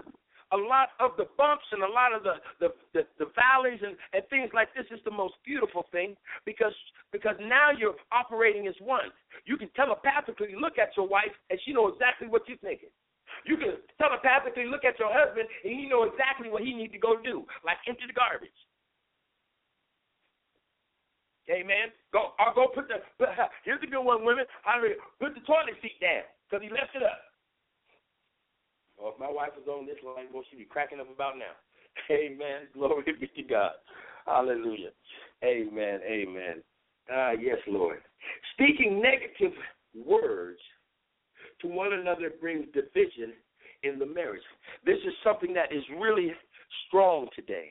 a 0.53 0.57
lot 0.57 0.96
of 1.01 1.12
the 1.16 1.26
bumps 1.36 1.66
and 1.72 1.82
a 1.82 1.88
lot 1.88 2.14
of 2.16 2.22
the 2.22 2.40
the, 2.61 2.68
the, 2.94 3.03
the 3.18 3.28
valleys 3.36 3.80
and, 3.84 3.96
and 4.12 4.22
things 4.30 4.51
like 4.55 4.72
this 4.74 4.86
is 4.90 5.01
the 5.05 5.11
most 5.11 5.34
beautiful 5.44 5.84
thing 5.92 6.16
because 6.44 6.74
because 7.12 7.36
now 7.40 7.70
you're 7.70 7.96
operating 8.12 8.66
as 8.66 8.74
one. 8.80 9.12
You 9.44 9.57
can 9.57 9.68
telepathically 9.76 10.57
look 10.59 10.78
at 10.78 10.96
your 10.96 11.07
wife 11.09 11.32
and 11.51 11.59
she 11.64 11.72
knows 11.72 11.94
exactly 11.96 12.28
what 12.28 12.49
you're 12.49 12.61
thinking. 12.64 12.92
You 13.44 13.57
can 13.57 13.76
telepathically 14.01 14.66
look 14.66 14.84
at 14.84 14.99
your 14.99 15.12
husband 15.12 15.49
and 15.64 15.72
he 15.72 15.88
know 15.88 16.05
exactly 16.05 16.49
what 16.49 16.64
he 16.64 16.72
needs 16.72 16.92
to 16.92 16.99
go 16.99 17.20
do, 17.20 17.44
like 17.64 17.76
empty 17.86 18.09
the 18.09 18.16
garbage. 18.16 18.57
Amen. 21.49 21.88
Go, 22.12 22.36
I'll 22.36 22.55
go 22.55 22.68
put 22.68 22.88
the. 22.88 23.01
Here's 23.64 23.80
the 23.80 23.88
good 23.88 24.05
one, 24.05 24.24
women. 24.24 24.44
Put 25.20 25.32
the 25.32 25.40
toilet 25.49 25.80
seat 25.80 25.96
down 26.01 26.28
because 26.44 26.61
he 26.61 26.68
left 26.68 26.92
it 26.92 27.03
up. 27.03 27.28
Well, 28.99 29.12
if 29.14 29.20
my 29.20 29.30
wife 29.30 29.51
was 29.57 29.68
on 29.68 29.86
this 29.86 29.96
line, 30.05 30.26
well, 30.32 30.42
she'd 30.51 30.59
be 30.59 30.64
cracking 30.64 31.01
up 31.01 31.12
about 31.12 31.34
now. 31.38 31.55
Amen. 32.11 32.68
Glory 32.74 33.05
be 33.18 33.28
to 33.42 33.49
God. 33.49 33.72
Hallelujah. 34.26 34.90
Amen. 35.44 36.01
Amen. 36.05 36.62
Ah, 37.11 37.32
yes, 37.32 37.59
Lord. 37.66 38.01
Speaking 38.55 39.01
negative 39.01 39.57
words 39.94 40.59
to 41.62 41.68
one 41.68 41.92
another 41.92 42.30
brings 42.40 42.66
division 42.74 43.32
in 43.82 43.99
the 43.99 44.07
marriage. 44.07 44.42
This 44.84 44.99
is 45.07 45.14
something 45.24 45.55
that 45.55 45.72
is 45.72 45.82
really 45.99 46.32
strong 46.86 47.28
today. 47.34 47.70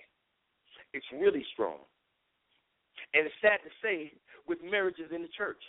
It's 0.94 1.06
really 1.14 1.46
strong. 1.54 1.78
And 3.14 3.26
it's 3.26 3.36
sad 3.42 3.60
to 3.64 3.70
say 3.84 4.14
with 4.48 4.60
marriages 4.64 5.12
in 5.14 5.22
the 5.22 5.28
church. 5.38 5.62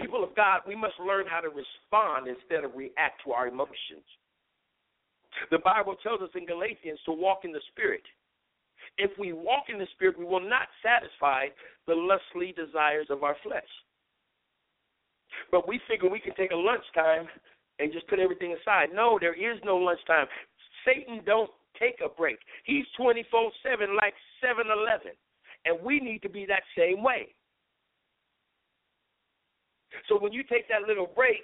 People 0.00 0.22
of 0.22 0.34
God, 0.36 0.60
we 0.66 0.74
must 0.74 0.94
learn 1.00 1.26
how 1.26 1.40
to 1.40 1.48
respond 1.48 2.28
instead 2.28 2.64
of 2.64 2.76
react 2.76 3.22
to 3.24 3.32
our 3.32 3.48
emotions. 3.48 4.04
The 5.50 5.58
Bible 5.58 5.96
tells 6.02 6.20
us 6.20 6.30
in 6.34 6.46
Galatians 6.46 6.98
to 7.06 7.12
walk 7.12 7.40
in 7.44 7.52
the 7.52 7.60
Spirit. 7.72 8.02
If 8.96 9.10
we 9.18 9.32
walk 9.32 9.64
in 9.68 9.78
the 9.78 9.86
Spirit, 9.94 10.18
we 10.18 10.24
will 10.24 10.40
not 10.40 10.68
satisfy 10.82 11.46
the 11.86 11.94
lustly 11.94 12.52
desires 12.52 13.06
of 13.10 13.22
our 13.22 13.36
flesh. 13.42 13.68
But 15.50 15.68
we 15.68 15.80
figure 15.88 16.08
we 16.08 16.20
can 16.20 16.34
take 16.34 16.50
a 16.50 16.56
lunchtime 16.56 17.28
and 17.78 17.92
just 17.92 18.08
put 18.08 18.18
everything 18.18 18.56
aside. 18.60 18.88
No, 18.92 19.18
there 19.20 19.34
is 19.34 19.58
no 19.64 19.76
lunchtime. 19.76 20.26
Satan 20.84 21.20
don't 21.24 21.50
take 21.78 22.00
a 22.04 22.08
break. 22.08 22.38
He's 22.64 22.84
24 22.96 23.52
7 23.62 23.96
like 23.96 24.14
7 24.42 24.66
Eleven. 24.66 25.12
And 25.64 25.78
we 25.84 26.00
need 26.00 26.22
to 26.22 26.28
be 26.28 26.46
that 26.46 26.62
same 26.76 27.02
way. 27.02 27.34
So 30.08 30.18
when 30.18 30.32
you 30.32 30.42
take 30.42 30.68
that 30.68 30.86
little 30.86 31.06
break, 31.06 31.42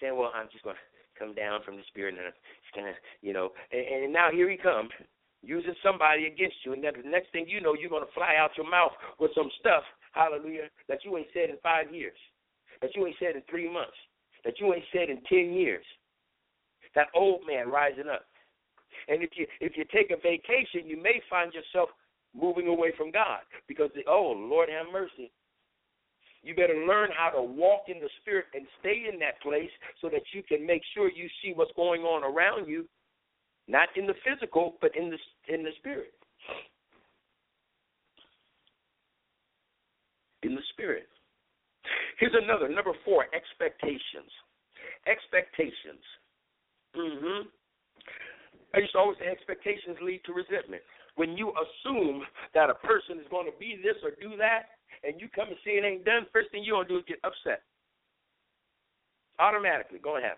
saying, 0.00 0.16
"Well, 0.16 0.32
I'm 0.34 0.48
just 0.52 0.64
going 0.64 0.76
to 0.76 0.86
come 1.18 1.34
down 1.34 1.62
from 1.64 1.76
the 1.76 1.82
spirit 1.88 2.14
and 2.14 2.26
it's 2.26 2.72
going 2.74 2.86
to, 2.86 2.94
you 3.22 3.32
know," 3.32 3.50
and, 3.72 4.04
and 4.04 4.12
now 4.12 4.30
here 4.30 4.50
he 4.50 4.56
comes 4.56 4.90
using 5.42 5.74
somebody 5.82 6.26
against 6.26 6.56
you, 6.64 6.72
and 6.72 6.82
then 6.82 6.92
the 7.02 7.08
next 7.08 7.30
thing 7.30 7.46
you 7.48 7.60
know, 7.60 7.74
you're 7.74 7.90
going 7.90 8.04
to 8.04 8.14
fly 8.14 8.34
out 8.38 8.50
your 8.56 8.68
mouth 8.68 8.92
with 9.20 9.30
some 9.34 9.50
stuff, 9.60 9.82
hallelujah, 10.12 10.68
that 10.88 11.04
you 11.04 11.16
ain't 11.16 11.28
said 11.32 11.50
in 11.50 11.56
five 11.62 11.94
years, 11.94 12.18
that 12.82 12.90
you 12.96 13.06
ain't 13.06 13.16
said 13.20 13.36
in 13.36 13.42
three 13.48 13.70
months, 13.70 13.96
that 14.44 14.58
you 14.58 14.72
ain't 14.74 14.84
said 14.92 15.08
in 15.08 15.22
ten 15.28 15.52
years. 15.54 15.84
That 16.94 17.08
old 17.14 17.42
man 17.46 17.68
rising 17.68 18.08
up. 18.08 18.24
And 19.08 19.22
if 19.22 19.30
you 19.36 19.46
if 19.60 19.76
you 19.76 19.84
take 19.92 20.10
a 20.10 20.16
vacation, 20.16 20.88
you 20.88 21.00
may 21.00 21.20
find 21.28 21.52
yourself 21.52 21.90
moving 22.34 22.68
away 22.68 22.92
from 22.96 23.10
God 23.10 23.40
because 23.68 23.90
the, 23.94 24.02
oh 24.08 24.34
Lord 24.36 24.68
have 24.68 24.92
mercy, 24.92 25.30
you 26.46 26.54
better 26.54 26.86
learn 26.86 27.10
how 27.10 27.30
to 27.30 27.42
walk 27.42 27.88
in 27.88 27.98
the 27.98 28.08
spirit 28.22 28.46
and 28.54 28.64
stay 28.78 29.10
in 29.12 29.18
that 29.18 29.42
place 29.42 29.70
so 30.00 30.08
that 30.08 30.22
you 30.32 30.44
can 30.46 30.64
make 30.64 30.82
sure 30.94 31.10
you 31.10 31.26
see 31.42 31.52
what's 31.52 31.72
going 31.74 32.02
on 32.02 32.22
around 32.22 32.68
you, 32.68 32.86
not 33.66 33.88
in 33.96 34.06
the 34.06 34.14
physical, 34.22 34.78
but 34.80 34.94
in 34.96 35.10
the 35.10 35.18
in 35.52 35.64
the 35.64 35.74
spirit. 35.80 36.14
In 40.44 40.54
the 40.54 40.62
spirit. 40.72 41.08
Here's 42.20 42.36
another 42.40 42.68
number 42.68 42.92
four: 43.04 43.26
expectations. 43.34 44.30
Expectations. 45.10 46.06
Mm-hmm. 46.94 47.50
I 48.72 48.78
used 48.78 48.92
to 48.92 48.98
always 48.98 49.18
say 49.18 49.26
expectations 49.26 49.98
lead 50.00 50.22
to 50.26 50.32
resentment. 50.32 50.82
When 51.16 51.36
you 51.36 51.50
assume 51.50 52.22
that 52.54 52.70
a 52.70 52.74
person 52.86 53.18
is 53.18 53.26
going 53.30 53.50
to 53.50 53.58
be 53.58 53.80
this 53.82 53.96
or 54.04 54.12
do 54.20 54.36
that, 54.36 54.75
and 55.04 55.20
you 55.20 55.28
come 55.28 55.48
and 55.48 55.56
see 55.64 55.78
it 55.78 55.84
ain't 55.84 56.04
done, 56.04 56.26
first 56.32 56.50
thing 56.50 56.64
you're 56.64 56.76
going 56.76 56.88
to 56.88 56.94
do 56.94 56.98
is 56.98 57.04
get 57.06 57.18
upset. 57.24 57.62
Automatically, 59.38 59.98
go 59.98 60.16
ahead. 60.16 60.36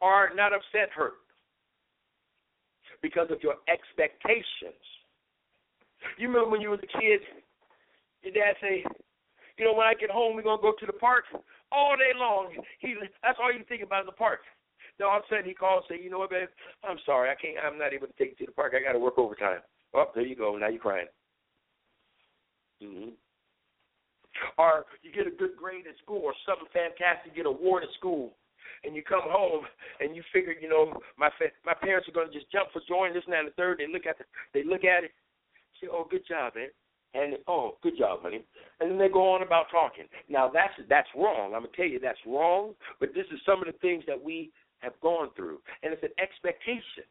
Or 0.00 0.30
not 0.34 0.52
upset, 0.52 0.90
hurt. 0.94 1.20
Because 3.02 3.28
of 3.30 3.42
your 3.42 3.56
expectations. 3.68 4.82
You 6.18 6.28
remember 6.28 6.50
when 6.50 6.60
you 6.60 6.70
was 6.70 6.80
a 6.82 6.98
kid, 6.98 7.20
your 8.22 8.32
dad 8.32 8.54
say, 8.60 8.84
you 9.58 9.64
know, 9.64 9.74
when 9.74 9.86
I 9.86 9.94
get 9.94 10.10
home, 10.10 10.34
we're 10.34 10.42
gonna 10.42 10.62
go 10.62 10.72
to 10.78 10.86
the 10.86 10.92
park 10.92 11.24
all 11.70 11.96
day 11.96 12.16
long. 12.16 12.54
He, 12.80 12.94
that's 13.22 13.38
all 13.42 13.52
you 13.52 13.64
think 13.68 13.82
about 13.82 14.02
is 14.02 14.06
the 14.06 14.18
park. 14.18 14.40
Then 14.98 15.08
all 15.08 15.18
of 15.18 15.24
a 15.24 15.34
sudden 15.34 15.44
he 15.44 15.54
calls 15.54 15.84
and 15.88 15.98
say, 15.98 16.04
you 16.04 16.10
know 16.10 16.18
what, 16.18 16.30
babe, 16.30 16.48
I'm 16.84 16.98
sorry, 17.06 17.30
I 17.30 17.34
can't, 17.34 17.58
I'm 17.64 17.78
not 17.78 17.92
able 17.92 18.06
to 18.06 18.12
take 18.18 18.38
you 18.38 18.46
to 18.46 18.50
the 18.50 18.56
park. 18.56 18.74
I 18.76 18.82
got 18.82 18.92
to 18.92 18.98
work 18.98 19.18
overtime. 19.18 19.60
Oh, 19.94 20.06
there 20.14 20.24
you 20.24 20.36
go. 20.36 20.56
Now 20.56 20.68
you're 20.68 20.80
crying. 20.80 21.06
Mm-hmm. 22.82 23.10
Or 24.58 24.86
you 25.02 25.12
get 25.12 25.26
a 25.26 25.36
good 25.36 25.56
grade 25.56 25.86
at 25.86 25.96
school 26.02 26.22
or 26.24 26.34
something 26.46 26.66
fantastic, 26.72 27.30
you 27.30 27.44
get 27.44 27.48
an 27.48 27.54
award 27.54 27.84
at 27.84 27.92
school, 27.98 28.32
and 28.84 28.96
you 28.96 29.02
come 29.02 29.24
home 29.24 29.64
and 30.00 30.16
you 30.16 30.22
figure, 30.32 30.54
you 30.58 30.68
know, 30.68 30.92
my 31.18 31.28
fa- 31.38 31.54
my 31.64 31.74
parents 31.74 32.08
are 32.08 32.16
going 32.16 32.30
to 32.30 32.34
just 32.34 32.50
jump 32.50 32.72
for 32.72 32.80
joy 32.88 33.12
this 33.12 33.22
and 33.26 33.32
that 33.32 33.44
and 33.44 33.48
the 33.48 33.58
third. 33.60 33.78
They 33.78 33.92
look 33.92 34.06
at 34.06 34.18
the, 34.18 34.24
they 34.54 34.64
look 34.64 34.84
at 34.84 35.04
it, 35.04 35.12
say, 35.80 35.88
oh, 35.92 36.06
good 36.10 36.26
job, 36.26 36.54
man. 36.56 36.68
And 37.14 37.36
oh, 37.46 37.76
good 37.82 37.98
job, 37.98 38.20
honey. 38.22 38.40
And 38.80 38.90
then 38.90 38.98
they 38.98 39.08
go 39.08 39.34
on 39.34 39.42
about 39.42 39.66
talking. 39.70 40.08
Now 40.30 40.48
that's 40.48 40.72
that's 40.88 41.08
wrong. 41.14 41.52
I'm 41.52 41.60
gonna 41.62 41.76
tell 41.76 41.86
you 41.86 42.00
that's 42.00 42.18
wrong. 42.26 42.72
But 43.00 43.10
this 43.14 43.26
is 43.30 43.38
some 43.44 43.60
of 43.60 43.66
the 43.66 43.78
things 43.84 44.02
that 44.08 44.16
we 44.16 44.50
have 44.78 44.98
gone 45.02 45.28
through, 45.36 45.60
and 45.82 45.92
it's 45.92 46.02
an 46.02 46.16
expectation. 46.18 47.04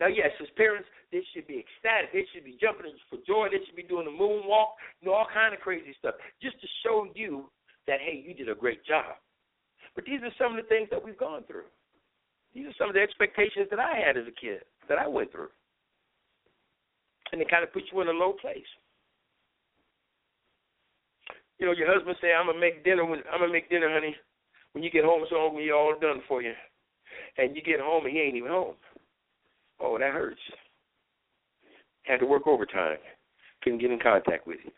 Now, 0.00 0.08
yes, 0.08 0.30
as 0.40 0.48
parents, 0.56 0.88
they 1.12 1.22
should 1.32 1.46
be 1.46 1.62
ecstatic. 1.62 2.12
They 2.12 2.26
should 2.32 2.44
be 2.44 2.58
jumping 2.60 2.90
for 3.08 3.18
joy. 3.26 3.48
They 3.50 3.64
should 3.64 3.76
be 3.76 3.86
doing 3.86 4.06
the 4.06 4.10
moonwalk, 4.10 4.74
you 5.00 5.08
know, 5.08 5.14
all 5.14 5.28
kind 5.32 5.54
of 5.54 5.60
crazy 5.60 5.94
stuff, 5.98 6.14
just 6.42 6.60
to 6.60 6.66
show 6.82 7.06
you 7.14 7.50
that 7.86 8.00
hey, 8.00 8.22
you 8.26 8.34
did 8.34 8.48
a 8.48 8.54
great 8.54 8.84
job. 8.84 9.14
But 9.94 10.04
these 10.04 10.20
are 10.22 10.34
some 10.38 10.56
of 10.56 10.62
the 10.62 10.68
things 10.68 10.88
that 10.90 11.02
we've 11.02 11.18
gone 11.18 11.44
through. 11.46 11.70
These 12.54 12.66
are 12.66 12.76
some 12.78 12.88
of 12.88 12.94
the 12.94 13.02
expectations 13.02 13.68
that 13.70 13.78
I 13.78 13.98
had 13.98 14.16
as 14.16 14.26
a 14.26 14.34
kid 14.34 14.62
that 14.88 14.98
I 14.98 15.06
went 15.06 15.30
through, 15.30 15.50
and 17.32 17.40
it 17.40 17.50
kind 17.50 17.62
of 17.62 17.72
puts 17.72 17.86
you 17.92 18.00
in 18.00 18.08
a 18.08 18.12
low 18.12 18.32
place. 18.32 18.66
You 21.58 21.66
know, 21.66 21.72
your 21.72 21.92
husband 21.92 22.16
say, 22.20 22.32
"I'm 22.32 22.46
gonna 22.46 22.58
make 22.58 22.82
dinner 22.84 23.04
when 23.04 23.22
I'm 23.30 23.40
gonna 23.40 23.52
make 23.52 23.70
dinner, 23.70 23.92
honey. 23.92 24.16
When 24.72 24.82
you 24.82 24.90
get 24.90 25.04
home, 25.04 25.24
so 25.30 25.48
when 25.50 25.62
you 25.62 25.74
all 25.74 25.94
done 25.98 26.20
for 26.26 26.42
you." 26.42 26.54
And 27.36 27.54
you 27.54 27.62
get 27.62 27.80
home 27.80 28.06
and 28.06 28.14
he 28.14 28.20
ain't 28.20 28.36
even 28.36 28.50
home. 28.50 28.76
Oh, 29.80 29.98
that 29.98 30.12
hurts. 30.12 30.40
Had 32.04 32.20
to 32.20 32.26
work 32.26 32.46
overtime. 32.46 32.98
Couldn't 33.62 33.80
get 33.80 33.90
in 33.90 33.98
contact 33.98 34.46
with 34.46 34.58
you. 34.64 34.70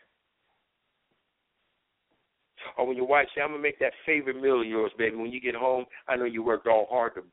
Or 2.77 2.87
when 2.87 2.97
your 2.97 3.07
wife 3.07 3.27
say, 3.33 3.41
I'm 3.41 3.49
gonna 3.49 3.61
make 3.61 3.79
that 3.79 3.93
favorite 4.05 4.41
meal 4.41 4.61
of 4.61 4.67
yours, 4.67 4.91
baby. 4.97 5.15
When 5.15 5.31
you 5.31 5.39
get 5.39 5.55
home, 5.55 5.85
I 6.07 6.15
know 6.15 6.25
you 6.25 6.43
worked 6.43 6.67
all 6.67 6.87
hard. 6.89 7.13
The 7.15 7.23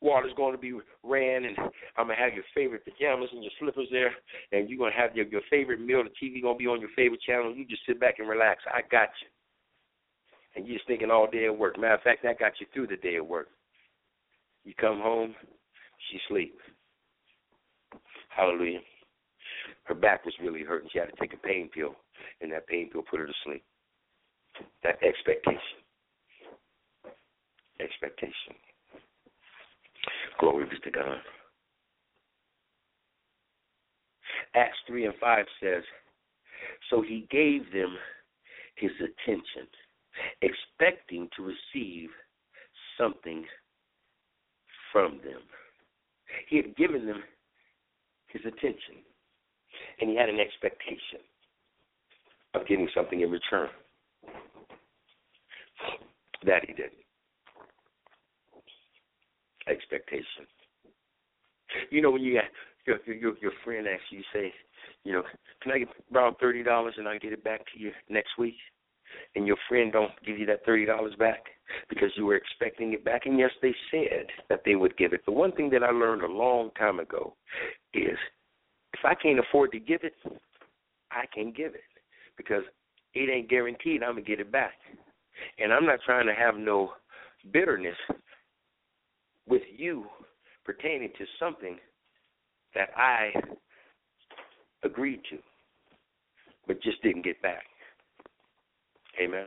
water's 0.00 0.32
gonna 0.36 0.58
be 0.58 0.74
ran, 1.02 1.44
and 1.44 1.56
I'm 1.96 2.08
gonna 2.08 2.16
have 2.16 2.34
your 2.34 2.44
favorite 2.54 2.84
pajamas 2.84 3.30
and 3.32 3.42
your 3.42 3.52
slippers 3.58 3.88
there, 3.90 4.14
and 4.52 4.68
you're 4.68 4.78
gonna 4.78 4.96
have 4.96 5.16
your 5.16 5.26
your 5.26 5.42
favorite 5.50 5.80
meal. 5.80 6.02
The 6.02 6.10
TV 6.10 6.42
gonna 6.42 6.56
be 6.58 6.66
on 6.66 6.80
your 6.80 6.90
favorite 6.96 7.22
channel. 7.22 7.54
You 7.54 7.64
just 7.66 7.86
sit 7.86 8.00
back 8.00 8.18
and 8.18 8.28
relax. 8.28 8.62
I 8.66 8.80
got 8.90 9.08
you. 9.22 9.28
And 10.56 10.66
you're 10.66 10.76
just 10.76 10.86
thinking 10.86 11.10
all 11.10 11.28
day 11.30 11.46
at 11.46 11.58
work. 11.58 11.78
Matter 11.78 11.94
of 11.94 12.02
fact, 12.02 12.22
that 12.22 12.38
got 12.38 12.52
you 12.60 12.66
through 12.72 12.88
the 12.88 12.96
day 12.96 13.16
at 13.16 13.26
work. 13.26 13.48
You 14.64 14.72
come 14.74 15.00
home, 15.00 15.34
she 16.10 16.18
sleeps. 16.28 16.62
Hallelujah. 18.36 18.80
Her 19.84 19.94
back 19.94 20.24
was 20.24 20.34
really 20.42 20.62
hurting. 20.62 20.88
She 20.92 20.98
had 20.98 21.10
to 21.10 21.16
take 21.20 21.34
a 21.34 21.46
pain 21.46 21.70
pill, 21.72 21.94
and 22.40 22.50
that 22.52 22.66
pain 22.66 22.90
pill 22.90 23.02
put 23.08 23.20
her 23.20 23.26
to 23.26 23.32
sleep. 23.44 23.62
That 24.82 24.98
expectation. 25.02 25.60
Expectation. 27.80 28.54
Glory 30.38 30.66
be 30.66 30.78
to 30.78 30.90
God. 30.90 31.18
Acts 34.54 34.78
3 34.86 35.06
and 35.06 35.14
5 35.20 35.46
says, 35.60 35.82
So 36.90 37.02
he 37.02 37.26
gave 37.30 37.72
them 37.72 37.96
his 38.76 38.92
attention, 38.98 39.66
expecting 40.42 41.28
to 41.36 41.42
receive 41.42 42.10
something 42.98 43.44
from 44.92 45.18
them. 45.24 45.40
He 46.48 46.56
had 46.56 46.76
given 46.76 47.06
them 47.06 47.22
his 48.34 48.42
attention, 48.44 49.00
and 50.00 50.10
he 50.10 50.16
had 50.16 50.28
an 50.28 50.40
expectation 50.40 51.22
of 52.54 52.66
getting 52.66 52.88
something 52.94 53.20
in 53.20 53.30
return. 53.30 53.68
That 56.44 56.62
he 56.66 56.74
didn't. 56.74 56.92
Expectation. 59.66 60.44
You 61.90 62.02
know 62.02 62.10
when 62.10 62.22
you 62.22 62.34
got 62.34 62.44
your 62.86 63.14
your 63.14 63.38
your 63.40 63.52
friend 63.64 63.86
asks 63.86 64.04
you, 64.10 64.22
say, 64.32 64.52
you 65.04 65.12
know, 65.12 65.22
can 65.62 65.72
I 65.72 65.78
get 65.78 65.88
around 66.14 66.36
thirty 66.38 66.62
dollars 66.62 66.94
and 66.98 67.08
I 67.08 67.18
get 67.18 67.32
it 67.32 67.42
back 67.42 67.60
to 67.72 67.80
you 67.80 67.92
next 68.10 68.36
week? 68.38 68.56
And 69.36 69.46
your 69.46 69.56
friend 69.68 69.92
don't 69.92 70.12
give 70.24 70.38
you 70.38 70.46
that 70.46 70.64
thirty 70.64 70.86
dollars 70.86 71.14
back 71.18 71.44
because 71.88 72.10
you 72.16 72.26
were 72.26 72.36
expecting 72.36 72.92
it 72.92 73.04
back. 73.04 73.26
And 73.26 73.38
yes, 73.38 73.50
they 73.62 73.74
said 73.90 74.26
that 74.48 74.62
they 74.64 74.74
would 74.74 74.96
give 74.96 75.12
it. 75.12 75.24
The 75.26 75.32
one 75.32 75.52
thing 75.52 75.70
that 75.70 75.82
I 75.82 75.90
learned 75.90 76.22
a 76.22 76.26
long 76.26 76.70
time 76.78 77.00
ago 77.00 77.34
is 77.92 78.18
if 78.92 79.04
I 79.04 79.14
can't 79.14 79.40
afford 79.40 79.72
to 79.72 79.80
give 79.80 80.00
it, 80.04 80.14
I 81.10 81.24
can 81.32 81.52
give 81.52 81.74
it 81.74 81.80
because 82.36 82.62
it 83.14 83.30
ain't 83.30 83.48
guaranteed 83.48 84.02
I'm 84.02 84.12
gonna 84.12 84.22
get 84.22 84.40
it 84.40 84.52
back. 84.52 84.74
And 85.58 85.72
I'm 85.72 85.86
not 85.86 86.00
trying 86.04 86.26
to 86.26 86.34
have 86.34 86.56
no 86.56 86.92
bitterness 87.52 87.96
with 89.46 89.62
you 89.76 90.04
pertaining 90.64 91.10
to 91.18 91.24
something 91.38 91.78
that 92.74 92.88
I 92.96 93.32
agreed 94.82 95.20
to, 95.30 95.38
but 96.66 96.82
just 96.82 97.02
didn't 97.02 97.24
get 97.24 97.40
back. 97.42 97.64
Amen. 99.22 99.46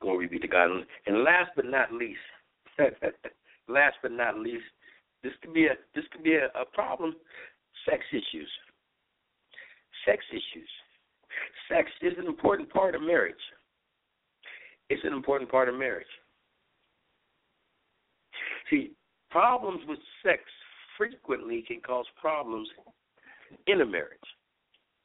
Glory 0.00 0.26
be 0.26 0.38
to 0.38 0.48
God. 0.48 0.70
And 1.06 1.24
last 1.24 1.50
but 1.56 1.66
not 1.66 1.92
least, 1.92 2.18
last 3.68 3.96
but 4.02 4.12
not 4.12 4.38
least, 4.38 4.64
this 5.22 5.32
could 5.42 5.52
be 5.52 5.66
a 5.66 5.74
this 5.94 6.04
could 6.12 6.22
be 6.22 6.36
a, 6.36 6.46
a 6.58 6.64
problem. 6.72 7.14
Sex 7.88 8.02
issues. 8.12 8.50
Sex 10.06 10.24
issues. 10.30 10.68
Sex 11.68 11.90
is 12.02 12.14
an 12.18 12.26
important 12.26 12.70
part 12.70 12.94
of 12.94 13.02
marriage. 13.02 13.34
It's 14.88 15.04
an 15.04 15.12
important 15.12 15.50
part 15.50 15.68
of 15.68 15.76
marriage. 15.76 16.06
See, 18.70 18.92
problems 19.30 19.80
with 19.86 19.98
sex 20.24 20.42
frequently 20.96 21.62
can 21.66 21.80
cause 21.80 22.06
problems 22.20 22.68
in 23.66 23.80
a 23.80 23.86
marriage. 23.86 24.18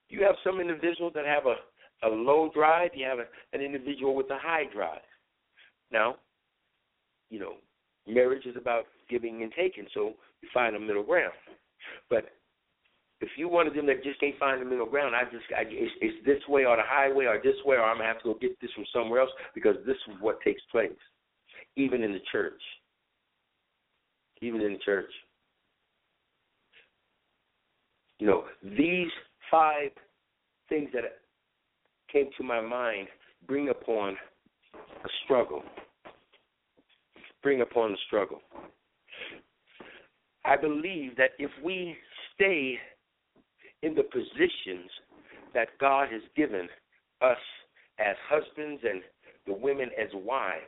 You 0.10 0.24
have 0.24 0.36
some 0.44 0.60
individuals 0.60 1.14
that 1.16 1.26
have 1.26 1.46
a, 1.46 1.56
a 2.04 2.08
low 2.08 2.50
drive, 2.54 2.92
you 2.94 3.06
have 3.06 3.20
a, 3.20 3.26
an 3.54 3.62
individual 3.62 4.16
with 4.16 4.30
a 4.30 4.38
high 4.38 4.66
drive. 4.74 5.00
Now, 5.92 6.16
you 7.30 7.40
know, 7.40 7.54
marriage 8.08 8.46
is 8.46 8.56
about 8.56 8.86
giving 9.10 9.44
and 9.44 9.52
taking, 9.58 9.86
so 9.94 10.14
you 10.42 10.50
find 10.54 10.76
a 10.76 10.80
middle 10.80 11.04
ground. 11.04 11.34
But 12.10 12.30
if 13.22 13.30
you 13.38 13.48
one 13.48 13.68
of 13.68 13.74
them 13.74 13.86
that 13.88 14.04
just 14.04 14.20
can't 14.20 14.38
find 14.38 14.62
the 14.62 14.66
middle 14.66 14.86
ground, 14.86 15.16
I 15.16 15.24
just 15.24 15.46
I, 15.56 15.64
it's, 15.68 15.92
it's 16.02 16.26
this 16.26 16.42
way 16.48 16.66
or 16.66 16.76
the 16.76 16.84
highway 16.86 17.26
or 17.26 17.40
this 17.44 17.56
way 17.66 17.78
or 17.78 17.84
I'm 17.84 17.98
gonna 17.98 18.08
have 18.08 18.20
to 18.20 18.34
go 18.34 18.40
get 18.40 18.60
this 18.62 18.72
from 18.76 18.86
somewhere 18.94 19.22
else 19.22 19.32
because 19.54 19.76
this 19.86 19.98
is 20.08 20.22
what 20.22 20.42
takes 20.42 20.62
place, 20.72 20.92
even 21.76 22.04
in 22.04 22.12
the 22.12 22.22
church. 22.32 22.62
Even 24.42 24.62
in 24.62 24.74
the 24.74 24.80
church. 24.80 25.12
You 28.20 28.28
know, 28.28 28.44
these 28.64 29.08
five 29.50 29.92
things 30.70 30.90
that 30.94 31.04
came 32.16 32.30
to 32.38 32.44
my 32.44 32.62
mind 32.62 33.10
bring 33.46 33.68
upon 33.70 34.16
a 34.74 35.10
struggle. 35.26 35.62
Bring 37.44 37.60
upon 37.60 37.92
a 37.92 37.98
struggle. 38.08 38.40
I 40.46 40.56
believe 40.56 41.18
that 41.18 41.32
if 41.40 41.52
we 41.62 41.96
stay 42.34 42.78
in 43.84 43.96
the 43.96 44.04
positions 44.04 44.90
that 45.54 45.68
God 45.80 46.08
has 46.10 46.22
given 46.38 46.70
us 47.22 47.38
as 48.00 48.16
husbands 48.30 48.82
and 48.90 49.02
the 49.46 49.54
women 49.54 49.90
as 50.02 50.10
wives, 50.14 50.64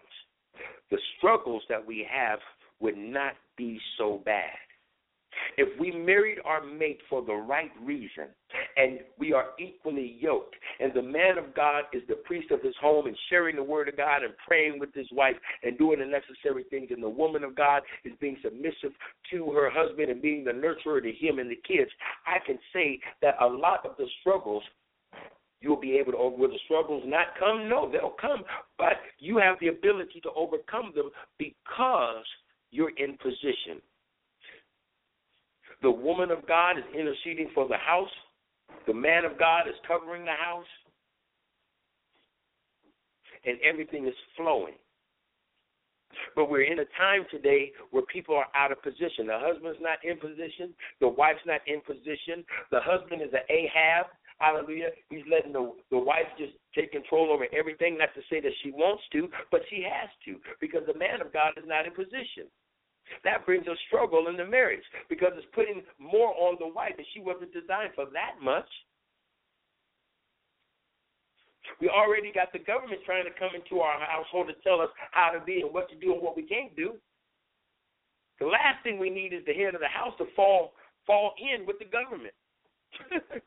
the 0.91 0.98
struggles 1.18 1.64
that 1.69 1.86
we 1.86 2.06
have 2.11 2.40
would 2.82 2.98
not 2.98 3.34
be 3.57 3.80
so 3.98 4.22
bad. 4.26 4.66
If 5.57 5.79
we 5.79 5.91
married 5.91 6.38
our 6.45 6.63
mate 6.63 6.99
for 7.09 7.23
the 7.23 7.34
right 7.34 7.71
reason 7.81 8.25
and 8.75 8.99
we 9.17 9.34
are 9.34 9.47
equally 9.59 10.17
yoked, 10.19 10.55
and 10.79 10.93
the 10.93 11.01
man 11.01 11.39
of 11.39 11.55
God 11.55 11.85
is 11.93 12.03
the 12.07 12.15
priest 12.25 12.51
of 12.51 12.61
his 12.61 12.75
home 12.79 13.07
and 13.07 13.17
sharing 13.29 13.55
the 13.55 13.63
word 13.63 13.89
of 13.89 13.97
God 13.97 14.21
and 14.23 14.34
praying 14.47 14.79
with 14.79 14.93
his 14.93 15.07
wife 15.11 15.35
and 15.63 15.75
doing 15.77 15.99
the 15.99 16.05
necessary 16.05 16.63
things, 16.69 16.89
and 16.91 17.01
the 17.01 17.09
woman 17.09 17.43
of 17.43 17.55
God 17.55 17.81
is 18.05 18.13
being 18.21 18.38
submissive 18.43 18.91
to 19.31 19.51
her 19.51 19.71
husband 19.71 20.11
and 20.11 20.21
being 20.21 20.43
the 20.43 20.51
nurturer 20.51 21.01
to 21.01 21.11
him 21.11 21.39
and 21.39 21.49
the 21.49 21.59
kids, 21.67 21.89
I 22.27 22.38
can 22.45 22.59
say 22.71 22.99
that 23.23 23.35
a 23.41 23.47
lot 23.47 23.84
of 23.84 23.97
the 23.97 24.05
struggles 24.21 24.63
you'll 25.59 25.79
be 25.79 25.97
able 25.97 26.11
to 26.11 26.17
over 26.19 26.38
will 26.38 26.49
the 26.49 26.59
struggles 26.65 27.03
not 27.07 27.27
come? 27.39 27.67
No, 27.67 27.91
they'll 27.91 28.15
come. 28.21 28.43
But 28.77 28.97
you 29.17 29.38
have 29.38 29.57
the 29.59 29.69
ability 29.69 30.21
to 30.21 30.29
overcome 30.35 30.91
them 30.95 31.09
because 31.39 32.25
you're 32.69 32.95
in 32.97 33.17
position. 33.17 33.81
The 35.82 35.91
woman 35.91 36.32
of 36.32 36.48
God 36.48 36.78
is 36.78 36.84
interceding 36.94 37.49
for 37.54 37.68
the 37.68 37.78
house. 37.78 38.10
The 38.88 38.94
man 38.94 39.26
of 39.26 39.38
God 39.38 39.68
is 39.68 39.76
covering 39.88 40.26
the 40.26 40.32
house. 40.32 40.66
And 43.45 43.58
everything 43.62 44.08
is 44.08 44.16
flowing. 44.36 44.74
But 46.36 46.49
we're 46.49 46.64
in 46.64 46.80
a 46.80 46.86
time 46.98 47.26
today 47.30 47.72
where 47.91 48.04
people 48.04 48.36
are 48.36 48.48
out 48.56 48.72
of 48.72 48.82
position. 48.82 49.28
The 49.28 49.40
husband's 49.40 49.80
not 49.82 49.99
in 50.04 50.18
position. 50.18 50.74
The 50.99 51.08
wife's 51.08 51.45
not 51.45 51.62
in 51.68 51.82
position. 51.82 52.44
The 52.72 52.80
husband 52.82 53.22
is 53.22 53.34
an 53.34 53.45
Ahab. 53.49 54.08
Hallelujah. 54.40 54.90
He's 55.10 55.26
letting 55.30 55.54
the, 55.54 55.74
the 55.90 55.98
wife 55.98 56.30
just 56.38 56.54
take 56.76 56.91
control 56.91 57.32
over 57.32 57.45
everything. 57.58 57.98
Not 57.98 58.14
to 58.16 58.22
say 58.30 58.40
that 58.41 58.54
she 58.64 58.72
wants 58.72 59.04
to, 59.14 59.28
but 59.52 59.62
she 59.70 59.84
has 59.84 60.10
to 60.26 60.40
because 60.62 60.82
the 60.86 60.98
man 60.98 61.22
of 61.22 61.34
God 61.34 61.54
is 61.58 61.66
not 61.66 61.86
in 61.86 61.94
position. 61.94 62.45
That 63.23 63.45
brings 63.45 63.67
a 63.67 63.75
struggle 63.88 64.27
in 64.27 64.38
the 64.38 64.45
marriage 64.45 64.84
because 65.09 65.31
it's 65.35 65.47
putting 65.53 65.81
more 65.99 66.34
on 66.35 66.57
the 66.59 66.67
wife, 66.67 66.93
and 66.97 67.07
she 67.13 67.19
wasn't 67.19 67.53
designed 67.53 67.91
for 67.95 68.05
that 68.13 68.41
much. 68.41 68.67
We 71.81 71.89
already 71.89 72.31
got 72.31 72.53
the 72.53 72.59
government 72.59 73.01
trying 73.05 73.25
to 73.25 73.35
come 73.38 73.51
into 73.53 73.81
our 73.81 73.99
household 73.99 74.47
to 74.47 74.55
tell 74.63 74.81
us 74.81 74.89
how 75.11 75.31
to 75.31 75.43
be 75.43 75.61
and 75.61 75.73
what 75.73 75.89
to 75.89 75.95
do 75.95 76.13
and 76.13 76.21
what 76.21 76.35
we 76.35 76.43
can't 76.43 76.75
do. 76.75 76.95
The 78.39 78.45
last 78.45 78.84
thing 78.84 78.99
we 78.99 79.09
need 79.09 79.34
is 79.34 79.43
the 79.45 79.53
head 79.53 79.75
of 79.75 79.81
the 79.81 79.88
house 79.88 80.13
to 80.19 80.25
fall 80.35 80.73
fall 81.05 81.34
in 81.39 81.65
with 81.65 81.79
the 81.79 81.85
government. 81.85 82.34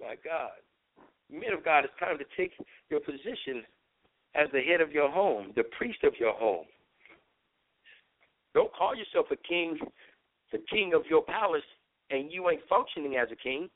My 0.00 0.14
God. 0.24 0.62
Men 1.30 1.52
of 1.52 1.64
God, 1.64 1.84
it's 1.84 1.92
time 1.98 2.18
to 2.18 2.24
take 2.36 2.52
your 2.88 3.00
position 3.00 3.64
as 4.34 4.48
the 4.52 4.60
head 4.60 4.80
of 4.80 4.92
your 4.92 5.10
home, 5.10 5.52
the 5.56 5.64
priest 5.76 6.04
of 6.04 6.14
your 6.18 6.32
home. 6.34 6.66
Don't 8.54 8.72
call 8.74 8.94
yourself 8.94 9.26
a 9.30 9.36
king, 9.36 9.78
the 10.52 10.58
king 10.70 10.92
of 10.94 11.02
your 11.08 11.22
palace, 11.22 11.62
and 12.10 12.32
you 12.32 12.48
ain't 12.50 12.62
functioning 12.68 13.16
as 13.16 13.28
a 13.30 13.36
king. 13.36 13.68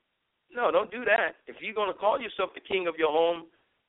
No, 0.55 0.71
don't 0.71 0.91
do 0.91 1.05
that. 1.05 1.37
If 1.47 1.57
you're 1.61 1.75
going 1.75 1.93
to 1.93 1.99
call 1.99 2.21
yourself 2.21 2.51
the 2.55 2.61
king 2.61 2.87
of 2.87 2.95
your 2.99 3.11
home, 3.11 3.45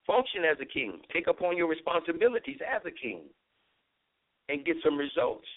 function 0.06 0.44
as 0.44 0.58
a 0.62 0.66
king. 0.66 1.00
Take 1.12 1.28
upon 1.28 1.58
your 1.58 1.68
responsibilities 1.68 2.60
as 2.64 2.82
a 2.86 2.92
king 2.92 3.22
and 4.50 4.66
get 4.66 4.76
some 4.84 4.98
results. 4.98 5.48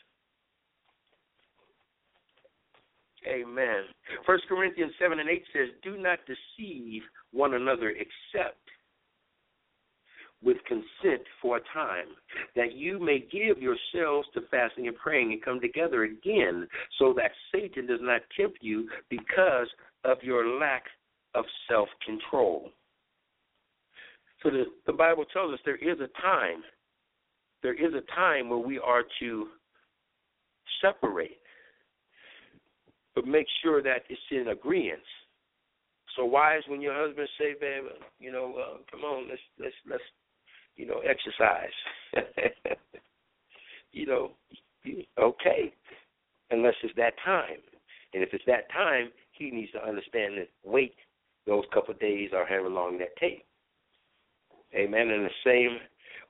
Amen. 3.27 3.85
First 4.25 4.45
Corinthians 4.49 4.93
seven 5.01 5.19
and 5.19 5.29
eight 5.29 5.43
says, 5.53 5.69
Do 5.83 5.97
not 5.99 6.21
deceive 6.27 7.03
one 7.33 7.55
another 7.55 7.91
except 7.91 8.66
with 10.43 10.59
consent 10.67 11.23
for 11.41 11.57
a 11.57 11.61
time, 11.73 12.09
that 12.55 12.75
you 12.75 12.99
may 12.99 13.19
give 13.19 13.59
yourselves 13.59 14.29
to 14.35 14.43
fasting 14.51 14.87
and 14.87 14.97
praying 14.97 15.33
and 15.33 15.43
come 15.43 15.61
together 15.61 16.05
again, 16.05 16.69
so 16.99 17.13
that 17.15 17.31
Satan 17.53 17.87
does 17.87 18.01
not 18.03 18.21
tempt 18.39 18.59
you 18.61 18.89
because 19.11 19.69
of 20.05 20.19
your 20.23 20.59
lack 20.59 20.85
of 21.35 21.45
self 21.69 21.89
control. 22.05 22.71
So 24.43 24.51
the, 24.51 24.65
the 24.87 24.93
Bible 24.93 25.25
tells 25.33 25.53
us 25.53 25.61
there 25.65 25.77
is 25.77 25.99
a 26.01 26.21
time, 26.21 26.63
there 27.63 27.75
is 27.75 27.95
a 27.95 28.15
time 28.15 28.49
where 28.49 28.59
we 28.59 28.79
are 28.79 29.03
to 29.21 29.49
separate, 30.83 31.41
but 33.15 33.27
make 33.27 33.47
sure 33.63 33.83
that 33.83 34.03
it's 34.09 34.21
in 34.31 34.49
agreement. 34.49 35.01
So 36.17 36.25
wives, 36.25 36.65
when 36.69 36.81
your 36.81 36.95
husband 36.95 37.29
say, 37.39 37.55
"Babe, 37.61 37.85
you 38.19 38.33
know, 38.33 38.55
uh, 38.57 38.79
come 38.91 39.01
on, 39.01 39.29
let's 39.29 39.41
let's 39.59 39.75
let's 39.89 40.03
you 40.77 40.87
know, 40.87 41.01
exercise. 41.01 41.71
you 43.93 44.07
know, 44.07 44.33
okay, 45.19 45.73
unless 46.51 46.75
it's 46.83 46.95
that 46.97 47.15
time. 47.25 47.59
And 48.15 48.23
if 48.23 48.31
it's 48.33 48.45
that 48.47 48.71
time, 48.73 49.11
he 49.33 49.51
needs 49.51 49.73
to 49.73 49.87
understand 49.87 50.39
that 50.39 50.49
wait 50.65 50.95
those 51.47 51.65
couple 51.73 51.95
of 51.95 52.01
days 52.01 52.31
or 52.33 52.47
however 52.47 52.69
long 52.69 52.99
that 52.99 53.17
take. 53.19 53.45
Amen. 54.75 55.11
And 55.11 55.25
the 55.25 55.31
same 55.45 55.79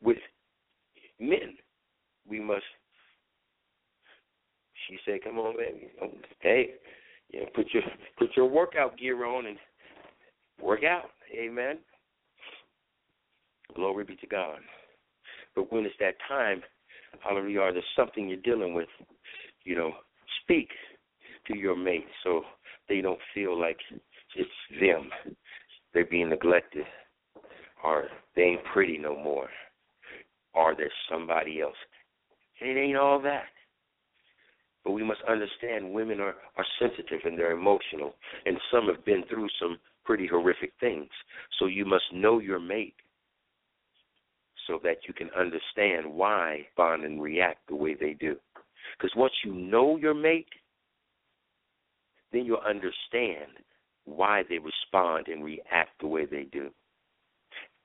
with 0.03 0.19
men. 1.19 1.57
We 2.29 2.41
must. 2.41 2.65
She 4.89 4.99
said, 5.05 5.23
"Come 5.25 5.39
on, 5.39 5.57
baby. 5.57 5.91
Hey, 6.41 6.75
you 7.31 7.41
know, 7.41 7.47
put 7.55 7.73
your 7.73 7.83
put 8.19 8.37
your 8.37 8.47
workout 8.47 8.99
gear 8.99 9.25
on 9.25 9.47
and 9.47 9.59
work 10.61 10.85
out." 10.85 11.11
Amen. 11.33 11.79
Glory 13.75 14.05
be 14.05 14.17
to 14.17 14.27
God. 14.27 14.59
But 15.55 15.73
when 15.73 15.85
it's 15.85 15.95
that 16.01 16.15
time, 16.29 16.63
hallelujah, 17.21 17.61
or 17.61 17.73
there's 17.73 17.85
something 17.97 18.29
you're 18.29 18.39
dealing 18.39 18.75
with, 18.75 18.89
you 19.65 19.77
know, 19.77 19.93
speak 20.43 20.69
to 21.49 21.57
your 21.57 21.77
mate 21.77 22.07
so 22.23 22.43
they 22.89 23.01
don't 23.01 23.19
feel 23.35 23.59
like 23.59 23.79
it's 24.37 24.51
them. 24.81 25.11
They're 25.93 26.05
being 26.05 26.29
neglected 26.29 26.85
or 27.85 28.05
they 28.35 28.43
ain't 28.43 28.65
pretty 28.73 28.99
no 28.99 29.17
more 29.17 29.49
or 30.57 30.75
there's 30.75 30.91
somebody 31.11 31.61
else. 31.61 31.77
It 32.61 32.77
ain't 32.77 32.97
all 32.97 33.21
that. 33.23 33.45
But 34.85 34.93
we 34.93 35.05
must 35.05 35.21
understand 35.29 35.93
women 35.93 36.21
are, 36.21 36.35
are 36.57 36.67
sensitive 36.79 37.21
and 37.25 37.39
they're 37.39 37.53
emotional, 37.53 38.15
and 38.47 38.57
some 38.73 38.87
have 38.87 39.05
been 39.05 39.25
through 39.29 39.49
some 39.61 39.79
pretty 40.05 40.27
horrific 40.27 40.73
things. 40.81 41.09
So 41.59 41.67
you 41.67 41.85
must 41.85 42.05
know 42.13 42.39
your 42.39 42.61
mate 42.61 42.95
so 44.67 44.81
that 44.83 44.99
you 45.07 45.15
can 45.15 45.31
understand 45.39 46.07
why 46.07 46.67
bond 46.77 47.05
and 47.05 47.23
react 47.23 47.67
the 47.69 47.75
way 47.75 47.95
they 47.95 48.15
do. 48.15 48.37
Because 48.99 49.15
once 49.17 49.33
you 49.45 49.53
know 49.53 49.97
your 49.97 50.15
mate, 50.15 50.49
then 52.33 52.45
you'll 52.45 52.59
understand 52.59 53.53
why 54.05 54.43
they 54.49 54.59
respond 54.59 55.29
and 55.29 55.45
react 55.45 56.01
the 56.01 56.07
way 56.07 56.25
they 56.25 56.45
do. 56.45 56.71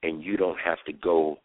And 0.04 0.24
you 0.24 0.38
don't 0.38 0.60
have 0.60 0.84
to 0.86 0.94
go 0.94 1.38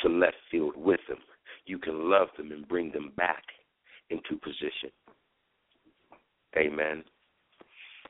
to 0.00 0.08
left 0.08 0.36
field 0.50 0.74
with 0.76 1.00
them. 1.08 1.18
You 1.66 1.78
can 1.78 2.10
love 2.10 2.28
them 2.36 2.52
and 2.52 2.66
bring 2.66 2.92
them 2.92 3.12
back 3.16 3.44
into 4.10 4.36
position. 4.42 4.90
Amen. 6.56 7.02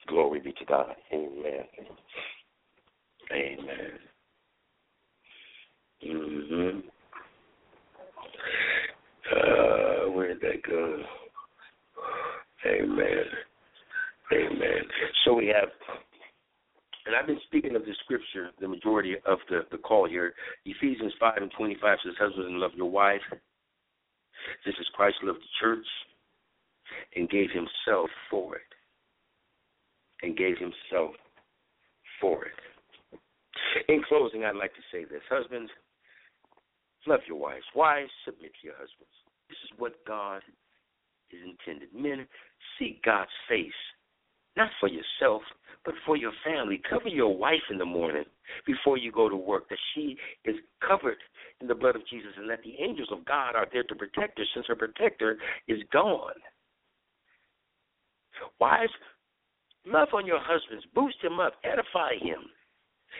Glory 0.08 0.40
be 0.40 0.52
to 0.52 0.64
God. 0.64 0.94
Amen. 1.12 1.64
Amen. 3.32 3.98
Mhm. 6.04 6.82
Uh, 9.30 10.10
where 10.10 10.28
did 10.28 10.40
that 10.40 10.62
go? 10.62 11.04
Amen. 12.66 13.24
Amen. 14.32 14.82
So 15.24 15.34
we 15.34 15.46
have, 15.48 15.68
and 17.06 17.14
I've 17.14 17.26
been 17.26 17.40
speaking 17.46 17.76
of 17.76 17.84
the 17.84 17.94
scripture 18.04 18.50
the 18.60 18.68
majority 18.68 19.16
of 19.26 19.38
the, 19.48 19.60
the 19.70 19.78
call 19.78 20.08
here. 20.08 20.34
Ephesians 20.64 21.12
5 21.20 21.38
and 21.38 21.50
25 21.56 21.98
says, 22.04 22.14
Husbands, 22.18 22.50
love 22.52 22.72
your 22.74 22.90
wife. 22.90 23.20
This 24.64 24.74
is 24.80 24.86
Christ 24.94 25.16
loved 25.22 25.40
the 25.40 25.52
church 25.60 25.86
and 27.16 27.28
gave 27.30 27.48
himself 27.50 28.10
for 28.30 28.56
it. 28.56 28.62
And 30.22 30.36
gave 30.36 30.56
himself 30.58 31.14
for 32.20 32.44
it. 32.44 32.52
In 33.88 34.02
closing, 34.08 34.44
I'd 34.44 34.56
like 34.56 34.74
to 34.74 34.80
say 34.92 35.04
this 35.04 35.22
Husbands, 35.28 35.70
love 37.06 37.20
your 37.26 37.38
wives. 37.38 37.64
Wives, 37.74 38.10
submit 38.24 38.52
to 38.60 38.66
your 38.66 38.74
husbands. 38.74 39.14
This 39.48 39.58
is 39.64 39.78
what 39.78 39.94
God 40.06 40.42
is 41.30 41.40
intended. 41.44 41.88
Men, 41.94 42.26
seek 42.78 43.02
God's 43.02 43.30
face 43.48 43.72
not 44.56 44.70
for 44.80 44.88
yourself, 44.88 45.42
but 45.84 45.94
for 46.04 46.16
your 46.16 46.32
family. 46.44 46.80
Cover 46.88 47.08
your 47.08 47.36
wife 47.36 47.62
in 47.70 47.78
the 47.78 47.84
morning 47.84 48.24
before 48.66 48.98
you 48.98 49.10
go 49.10 49.28
to 49.28 49.36
work, 49.36 49.68
that 49.68 49.78
she 49.94 50.16
is 50.44 50.56
covered 50.86 51.16
in 51.60 51.66
the 51.66 51.74
blood 51.74 51.96
of 51.96 52.06
Jesus, 52.08 52.32
and 52.36 52.48
that 52.50 52.62
the 52.62 52.74
angels 52.82 53.08
of 53.10 53.24
God 53.24 53.54
are 53.56 53.66
there 53.72 53.84
to 53.84 53.94
protect 53.94 54.38
her 54.38 54.44
since 54.54 54.66
her 54.68 54.76
protector 54.76 55.38
is 55.68 55.78
gone. 55.92 56.34
Wives, 58.60 58.92
love 59.86 60.08
on 60.12 60.26
your 60.26 60.40
husbands, 60.40 60.84
boost 60.94 61.16
him 61.22 61.40
up, 61.40 61.54
edify 61.64 62.14
him. 62.20 62.40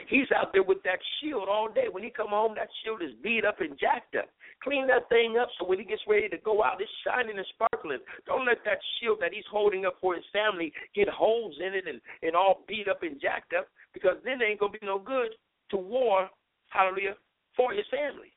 He's 0.09 0.31
out 0.35 0.53
there 0.53 0.63
with 0.63 0.83
that 0.85 0.99
shield 1.21 1.49
all 1.49 1.69
day. 1.69 1.87
When 1.91 2.03
he 2.03 2.11
come 2.11 2.31
home, 2.31 2.55
that 2.57 2.69
shield 2.83 3.03
is 3.03 3.13
beat 3.23 3.45
up 3.45 3.61
and 3.61 3.79
jacked 3.79 4.17
up. 4.17 4.29
Clean 4.63 4.87
that 4.87 5.09
thing 5.09 5.37
up 5.41 5.49
so 5.59 5.67
when 5.67 5.79
he 5.79 5.85
gets 5.85 6.03
ready 6.07 6.29
to 6.29 6.39
go 6.39 6.63
out, 6.63 6.81
it's 6.81 6.91
shining 7.05 7.37
and 7.37 7.47
sparkling. 7.55 7.99
Don't 8.27 8.47
let 8.47 8.59
that 8.65 8.79
shield 8.99 9.19
that 9.21 9.33
he's 9.33 9.49
holding 9.51 9.87
up 9.87 9.97
for 10.01 10.15
his 10.15 10.25
family 10.33 10.73
get 10.95 11.09
holes 11.09 11.55
in 11.59 11.75
it 11.75 11.85
and, 11.89 12.01
and 12.23 12.37
all 12.37 12.63
beat 12.69 12.89
up 12.89 13.03
and 13.03 13.21
jacked 13.21 13.53
up 13.53 13.69
because 13.93 14.17
then 14.25 14.41
it 14.41 14.45
ain't 14.45 14.61
going 14.61 14.73
to 14.73 14.79
be 14.79 14.87
no 14.87 14.99
good 14.99 15.35
to 15.71 15.77
war, 15.77 16.29
hallelujah, 16.69 17.17
for 17.57 17.73
his 17.73 17.87
family. 17.91 18.33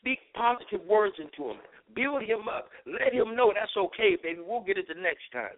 Speak 0.00 0.18
positive 0.34 0.84
words 0.86 1.16
into 1.18 1.50
him. 1.50 1.58
Build 1.94 2.22
him 2.22 2.48
up. 2.48 2.68
Let 2.86 3.14
him 3.14 3.36
know 3.36 3.52
that's 3.54 3.76
okay, 3.76 4.16
baby. 4.22 4.40
We'll 4.44 4.62
get 4.62 4.78
it 4.78 4.88
the 4.88 5.00
next 5.00 5.30
time. 5.32 5.56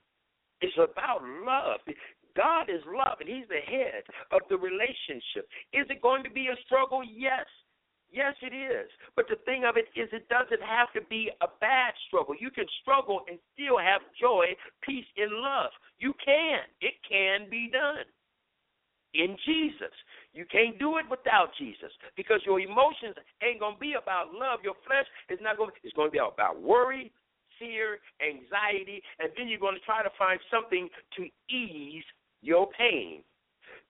It's 0.60 0.76
about 0.76 1.22
love. 1.22 1.80
God 2.38 2.70
is 2.70 2.86
love, 2.86 3.18
and 3.18 3.28
He's 3.28 3.50
the 3.50 3.58
head 3.66 4.06
of 4.30 4.46
the 4.46 4.54
relationship. 4.54 5.50
Is 5.74 5.90
it 5.90 5.98
going 5.98 6.22
to 6.22 6.30
be 6.30 6.46
a 6.46 6.56
struggle? 6.64 7.02
Yes. 7.02 7.50
Yes, 8.14 8.38
it 8.40 8.54
is. 8.54 8.88
But 9.16 9.26
the 9.28 9.42
thing 9.44 9.66
of 9.66 9.76
it 9.76 9.90
is, 9.98 10.08
it 10.14 10.30
doesn't 10.30 10.62
have 10.62 10.88
to 10.94 11.02
be 11.10 11.28
a 11.42 11.50
bad 11.60 11.92
struggle. 12.06 12.32
You 12.38 12.54
can 12.54 12.64
struggle 12.80 13.20
and 13.28 13.36
still 13.52 13.76
have 13.76 14.00
joy, 14.16 14.54
peace, 14.86 15.04
and 15.18 15.34
love. 15.42 15.74
You 15.98 16.14
can. 16.24 16.62
It 16.80 16.94
can 17.04 17.50
be 17.50 17.68
done 17.68 18.06
in 19.12 19.36
Jesus. 19.44 19.92
You 20.32 20.46
can't 20.46 20.78
do 20.78 20.96
it 20.96 21.04
without 21.10 21.50
Jesus 21.58 21.92
because 22.16 22.40
your 22.46 22.60
emotions 22.60 23.18
ain't 23.42 23.60
going 23.60 23.74
to 23.74 23.80
be 23.80 23.94
about 24.00 24.32
love. 24.32 24.60
Your 24.62 24.78
flesh 24.86 25.06
is 25.28 25.42
not 25.42 25.58
going. 25.58 25.74
It's 25.82 25.92
going 25.92 26.08
to 26.08 26.12
be 26.12 26.22
about 26.22 26.62
worry, 26.62 27.12
fear, 27.58 27.98
anxiety, 28.22 29.02
and 29.18 29.28
then 29.36 29.48
you're 29.48 29.60
going 29.60 29.74
to 29.74 29.84
try 29.84 30.02
to 30.02 30.12
find 30.16 30.38
something 30.48 30.88
to 31.16 31.28
ease 31.52 32.06
your 32.42 32.68
pain 32.76 33.22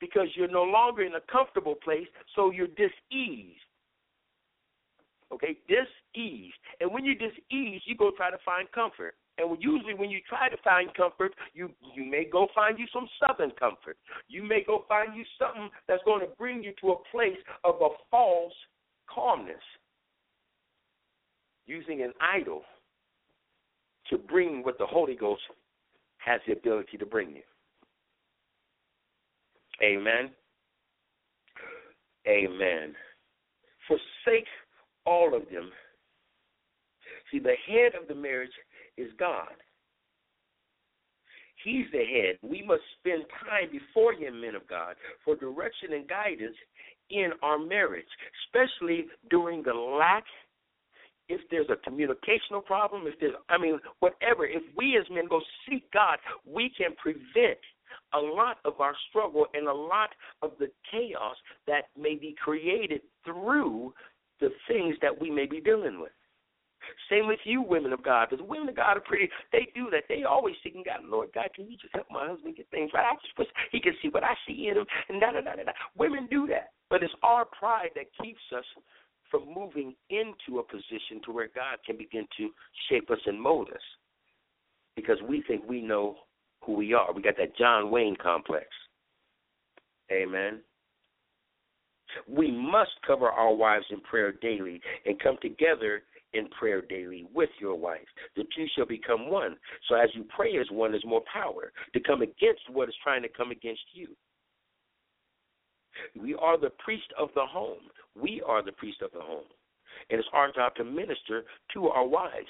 because 0.00 0.28
you're 0.34 0.48
no 0.48 0.62
longer 0.62 1.02
in 1.02 1.14
a 1.14 1.32
comfortable 1.32 1.74
place, 1.74 2.06
so 2.34 2.50
you're 2.50 2.68
diseased. 2.68 3.60
Okay, 5.32 5.58
diseased. 5.68 6.56
And 6.80 6.92
when 6.92 7.04
you're 7.04 7.14
diseased, 7.14 7.84
you 7.86 7.96
go 7.96 8.10
try 8.16 8.30
to 8.30 8.38
find 8.44 8.70
comfort. 8.72 9.14
And 9.36 9.56
usually, 9.60 9.94
when 9.94 10.10
you 10.10 10.20
try 10.28 10.48
to 10.48 10.56
find 10.64 10.92
comfort, 10.94 11.32
you 11.54 11.70
you 11.94 12.04
may 12.04 12.24
go 12.24 12.48
find 12.54 12.78
you 12.78 12.86
some 12.92 13.08
southern 13.20 13.52
comfort. 13.52 13.96
You 14.28 14.42
may 14.42 14.64
go 14.66 14.84
find 14.88 15.16
you 15.16 15.24
something 15.38 15.68
that's 15.86 16.02
going 16.04 16.20
to 16.20 16.34
bring 16.38 16.62
you 16.62 16.72
to 16.80 16.92
a 16.92 16.96
place 17.12 17.38
of 17.62 17.76
a 17.80 17.88
false 18.10 18.54
calmness, 19.08 19.62
using 21.66 22.02
an 22.02 22.12
idol 22.20 22.62
to 24.10 24.18
bring 24.18 24.64
what 24.64 24.78
the 24.78 24.86
Holy 24.86 25.14
Ghost 25.14 25.42
has 26.18 26.40
the 26.46 26.52
ability 26.52 26.96
to 26.96 27.06
bring 27.06 27.30
you. 27.30 27.42
Amen. 29.82 30.30
Amen. 32.26 32.94
Forsake 33.86 34.46
all 35.06 35.34
of 35.34 35.42
them. 35.50 35.70
See, 37.30 37.38
the 37.38 37.54
head 37.66 37.92
of 38.00 38.08
the 38.08 38.14
marriage 38.14 38.52
is 38.96 39.08
God. 39.18 39.48
He's 41.64 41.86
the 41.92 42.04
head. 42.04 42.38
We 42.42 42.62
must 42.62 42.82
spend 42.98 43.24
time 43.44 43.70
before 43.72 44.12
Him, 44.12 44.40
men 44.40 44.54
of 44.54 44.66
God, 44.68 44.94
for 45.24 45.36
direction 45.36 45.92
and 45.92 46.08
guidance 46.08 46.56
in 47.10 47.30
our 47.42 47.58
marriage, 47.58 48.06
especially 48.46 49.06
during 49.30 49.62
the 49.62 49.74
lack. 49.74 50.24
If 51.28 51.40
there's 51.50 51.68
a 51.68 51.88
communicational 51.88 52.64
problem, 52.64 53.06
if 53.06 53.18
there's, 53.20 53.34
I 53.50 53.58
mean, 53.58 53.78
whatever, 54.00 54.46
if 54.46 54.62
we 54.76 54.96
as 54.96 55.04
men 55.10 55.28
go 55.28 55.40
seek 55.68 55.90
God, 55.92 56.18
we 56.46 56.70
can 56.76 56.94
prevent 56.96 57.58
a 58.14 58.18
lot 58.18 58.58
of 58.64 58.80
our 58.80 58.94
struggle 59.08 59.46
and 59.54 59.68
a 59.68 59.72
lot 59.72 60.10
of 60.42 60.52
the 60.58 60.70
chaos 60.90 61.36
that 61.66 61.88
may 61.98 62.14
be 62.14 62.34
created 62.42 63.00
through 63.24 63.92
the 64.40 64.50
things 64.66 64.94
that 65.02 65.20
we 65.20 65.30
may 65.30 65.46
be 65.46 65.60
dealing 65.60 66.00
with. 66.00 66.12
Same 67.10 67.26
with 67.26 67.40
you, 67.44 67.60
women 67.60 67.92
of 67.92 68.02
God, 68.02 68.28
because 68.30 68.44
women 68.48 68.68
of 68.68 68.76
God 68.76 68.96
are 68.96 69.00
pretty. 69.00 69.28
They 69.52 69.68
do 69.74 69.90
that. 69.90 70.04
They 70.08 70.22
always 70.22 70.54
seeking 70.62 70.84
God. 70.86 71.00
Lord 71.04 71.28
God, 71.34 71.48
can 71.54 71.66
you 71.66 71.76
just 71.76 71.92
help 71.92 72.06
my 72.10 72.28
husband 72.28 72.56
get 72.56 72.70
things 72.70 72.90
right? 72.94 73.04
I 73.12 73.14
just 73.16 73.36
wish 73.36 73.48
he 73.72 73.80
can 73.80 73.92
see 74.00 74.08
what 74.08 74.24
I 74.24 74.34
see 74.46 74.68
in 74.68 74.78
him, 74.78 74.86
and 75.08 75.20
da 75.20 75.32
da 75.32 75.40
da 75.40 75.56
da. 75.56 75.72
Women 75.98 76.28
do 76.30 76.46
that, 76.46 76.70
but 76.88 77.02
it's 77.02 77.12
our 77.22 77.44
pride 77.44 77.90
that 77.96 78.06
keeps 78.22 78.40
us 78.56 78.64
from 79.30 79.52
moving 79.52 79.94
into 80.08 80.60
a 80.60 80.62
position 80.62 81.20
to 81.26 81.32
where 81.32 81.48
God 81.54 81.78
can 81.84 81.98
begin 81.98 82.26
to 82.38 82.48
shape 82.88 83.10
us 83.10 83.18
and 83.26 83.38
mold 83.38 83.68
us, 83.74 83.82
because 84.96 85.18
we 85.28 85.42
think 85.42 85.68
we 85.68 85.82
know 85.82 86.16
who 86.62 86.74
we 86.74 86.94
are. 86.94 87.12
We 87.12 87.22
got 87.22 87.36
that 87.38 87.56
John 87.56 87.90
Wayne 87.90 88.16
complex. 88.22 88.66
Amen. 90.10 90.60
We 92.26 92.50
must 92.50 92.90
cover 93.06 93.28
our 93.28 93.54
wives 93.54 93.84
in 93.90 94.00
prayer 94.00 94.32
daily 94.32 94.80
and 95.04 95.20
come 95.20 95.36
together 95.42 96.02
in 96.32 96.48
prayer 96.58 96.82
daily 96.82 97.26
with 97.34 97.50
your 97.60 97.74
wife. 97.74 98.06
The 98.36 98.44
two 98.56 98.66
shall 98.74 98.86
become 98.86 99.30
one. 99.30 99.56
So 99.88 99.94
as 99.94 100.08
you 100.14 100.24
pray 100.34 100.58
as 100.58 100.66
one, 100.70 100.92
there's 100.92 101.04
more 101.04 101.22
power 101.32 101.72
to 101.92 102.00
come 102.00 102.22
against 102.22 102.62
what 102.72 102.88
is 102.88 102.94
trying 103.02 103.22
to 103.22 103.28
come 103.28 103.50
against 103.50 103.82
you. 103.92 104.08
We 106.20 106.34
are 106.34 106.58
the 106.58 106.70
priest 106.78 107.12
of 107.18 107.28
the 107.34 107.44
home. 107.44 107.90
We 108.14 108.42
are 108.46 108.62
the 108.62 108.72
priest 108.72 109.02
of 109.02 109.10
the 109.12 109.20
home. 109.20 109.44
And 110.10 110.18
it's 110.18 110.28
our 110.32 110.52
job 110.52 110.74
to 110.76 110.84
minister 110.84 111.44
to 111.74 111.88
our 111.88 112.06
wives. 112.06 112.48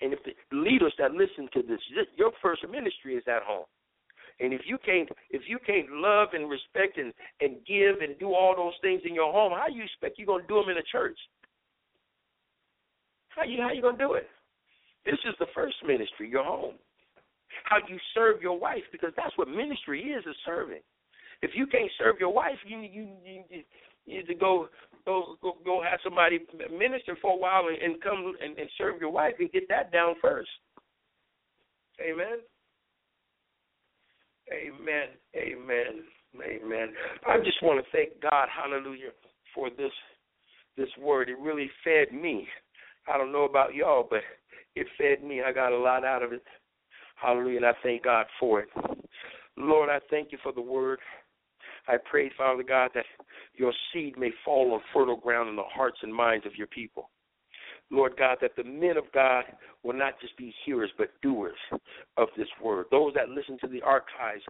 And 0.00 0.12
if 0.12 0.20
the 0.24 0.32
leaders 0.56 0.94
that 0.98 1.12
listen 1.12 1.48
to 1.54 1.62
this, 1.62 1.80
your 2.16 2.32
first 2.42 2.62
ministry 2.68 3.14
is 3.14 3.24
at 3.26 3.42
home. 3.42 3.66
And 4.38 4.52
if 4.52 4.62
you 4.66 4.76
can't 4.84 5.08
if 5.30 5.42
you 5.46 5.58
can't 5.66 5.90
love 5.90 6.28
and 6.34 6.50
respect 6.50 6.98
and, 6.98 7.12
and 7.40 7.56
give 7.66 8.00
and 8.02 8.18
do 8.18 8.34
all 8.34 8.54
those 8.54 8.74
things 8.82 9.02
in 9.06 9.14
your 9.14 9.32
home, 9.32 9.52
how 9.52 9.66
you 9.72 9.82
expect 9.82 10.18
you're 10.18 10.26
gonna 10.26 10.44
do 10.46 10.60
them 10.60 10.68
in 10.68 10.76
a 10.76 10.82
church? 10.92 11.18
How 13.30 13.44
you 13.44 13.62
how 13.62 13.72
you 13.72 13.80
gonna 13.80 13.96
do 13.96 14.12
it? 14.14 14.28
This 15.06 15.18
is 15.24 15.34
the 15.38 15.46
first 15.54 15.76
ministry, 15.86 16.28
your 16.28 16.44
home. 16.44 16.74
How 17.64 17.78
you 17.88 17.96
serve 18.12 18.42
your 18.42 18.58
wife, 18.58 18.82
because 18.92 19.12
that's 19.16 19.36
what 19.38 19.48
ministry 19.48 20.02
is, 20.02 20.24
is 20.26 20.36
serving. 20.44 20.82
If 21.42 21.52
you 21.54 21.66
can't 21.66 21.90
serve 21.96 22.16
your 22.20 22.32
wife, 22.32 22.58
you 22.66 22.80
you 22.80 23.08
you, 23.24 23.62
you, 24.06 24.22
to 24.24 24.34
go 24.34 24.68
go 25.04 25.36
go 25.42 25.56
go 25.64 25.82
have 25.82 26.00
somebody 26.02 26.40
minister 26.70 27.16
for 27.20 27.34
a 27.34 27.36
while 27.36 27.68
and, 27.68 27.78
and 27.80 28.02
come 28.02 28.34
and, 28.42 28.58
and 28.58 28.68
serve 28.78 29.00
your 29.00 29.10
wife 29.10 29.34
and 29.38 29.52
get 29.52 29.68
that 29.68 29.92
down 29.92 30.14
first. 30.20 30.48
Amen. 32.00 32.38
Amen. 34.52 35.08
Amen. 35.36 36.04
Amen. 36.36 36.88
I 37.26 37.38
just 37.38 37.62
want 37.62 37.84
to 37.84 37.90
thank 37.92 38.20
God, 38.20 38.48
hallelujah, 38.54 39.10
for 39.54 39.70
this 39.70 39.92
this 40.76 40.88
word. 41.00 41.28
It 41.28 41.38
really 41.38 41.70
fed 41.82 42.14
me. 42.14 42.46
I 43.12 43.16
don't 43.16 43.32
know 43.32 43.44
about 43.44 43.74
y'all, 43.74 44.06
but 44.08 44.20
it 44.74 44.86
fed 44.98 45.26
me. 45.26 45.42
I 45.42 45.52
got 45.52 45.72
a 45.72 45.78
lot 45.78 46.04
out 46.04 46.22
of 46.22 46.32
it. 46.32 46.42
Hallelujah. 47.16 47.58
And 47.58 47.66
I 47.66 47.72
thank 47.82 48.04
God 48.04 48.26
for 48.38 48.60
it. 48.60 48.68
Lord, 49.56 49.88
I 49.88 50.00
thank 50.10 50.32
you 50.32 50.38
for 50.42 50.52
the 50.52 50.60
word. 50.60 50.98
I 51.88 51.96
pray, 52.10 52.30
Father 52.36 52.62
God, 52.62 52.90
that 52.94 53.04
your 53.54 53.72
seed 53.92 54.18
may 54.18 54.30
fall 54.44 54.74
on 54.74 54.80
fertile 54.92 55.16
ground 55.16 55.48
in 55.48 55.56
the 55.56 55.62
hearts 55.62 55.98
and 56.02 56.12
minds 56.12 56.46
of 56.46 56.56
your 56.56 56.66
people. 56.66 57.10
Lord 57.90 58.16
God, 58.18 58.38
that 58.40 58.56
the 58.56 58.64
men 58.64 58.96
of 58.96 59.04
God 59.14 59.44
will 59.84 59.92
not 59.92 60.20
just 60.20 60.36
be 60.36 60.52
hearers, 60.64 60.90
but 60.98 61.10
doers 61.22 61.56
of 62.16 62.28
this 62.36 62.48
word. 62.62 62.86
Those 62.90 63.14
that 63.14 63.28
listen 63.28 63.58
to 63.60 63.68
the 63.68 63.82
archives 63.82 64.42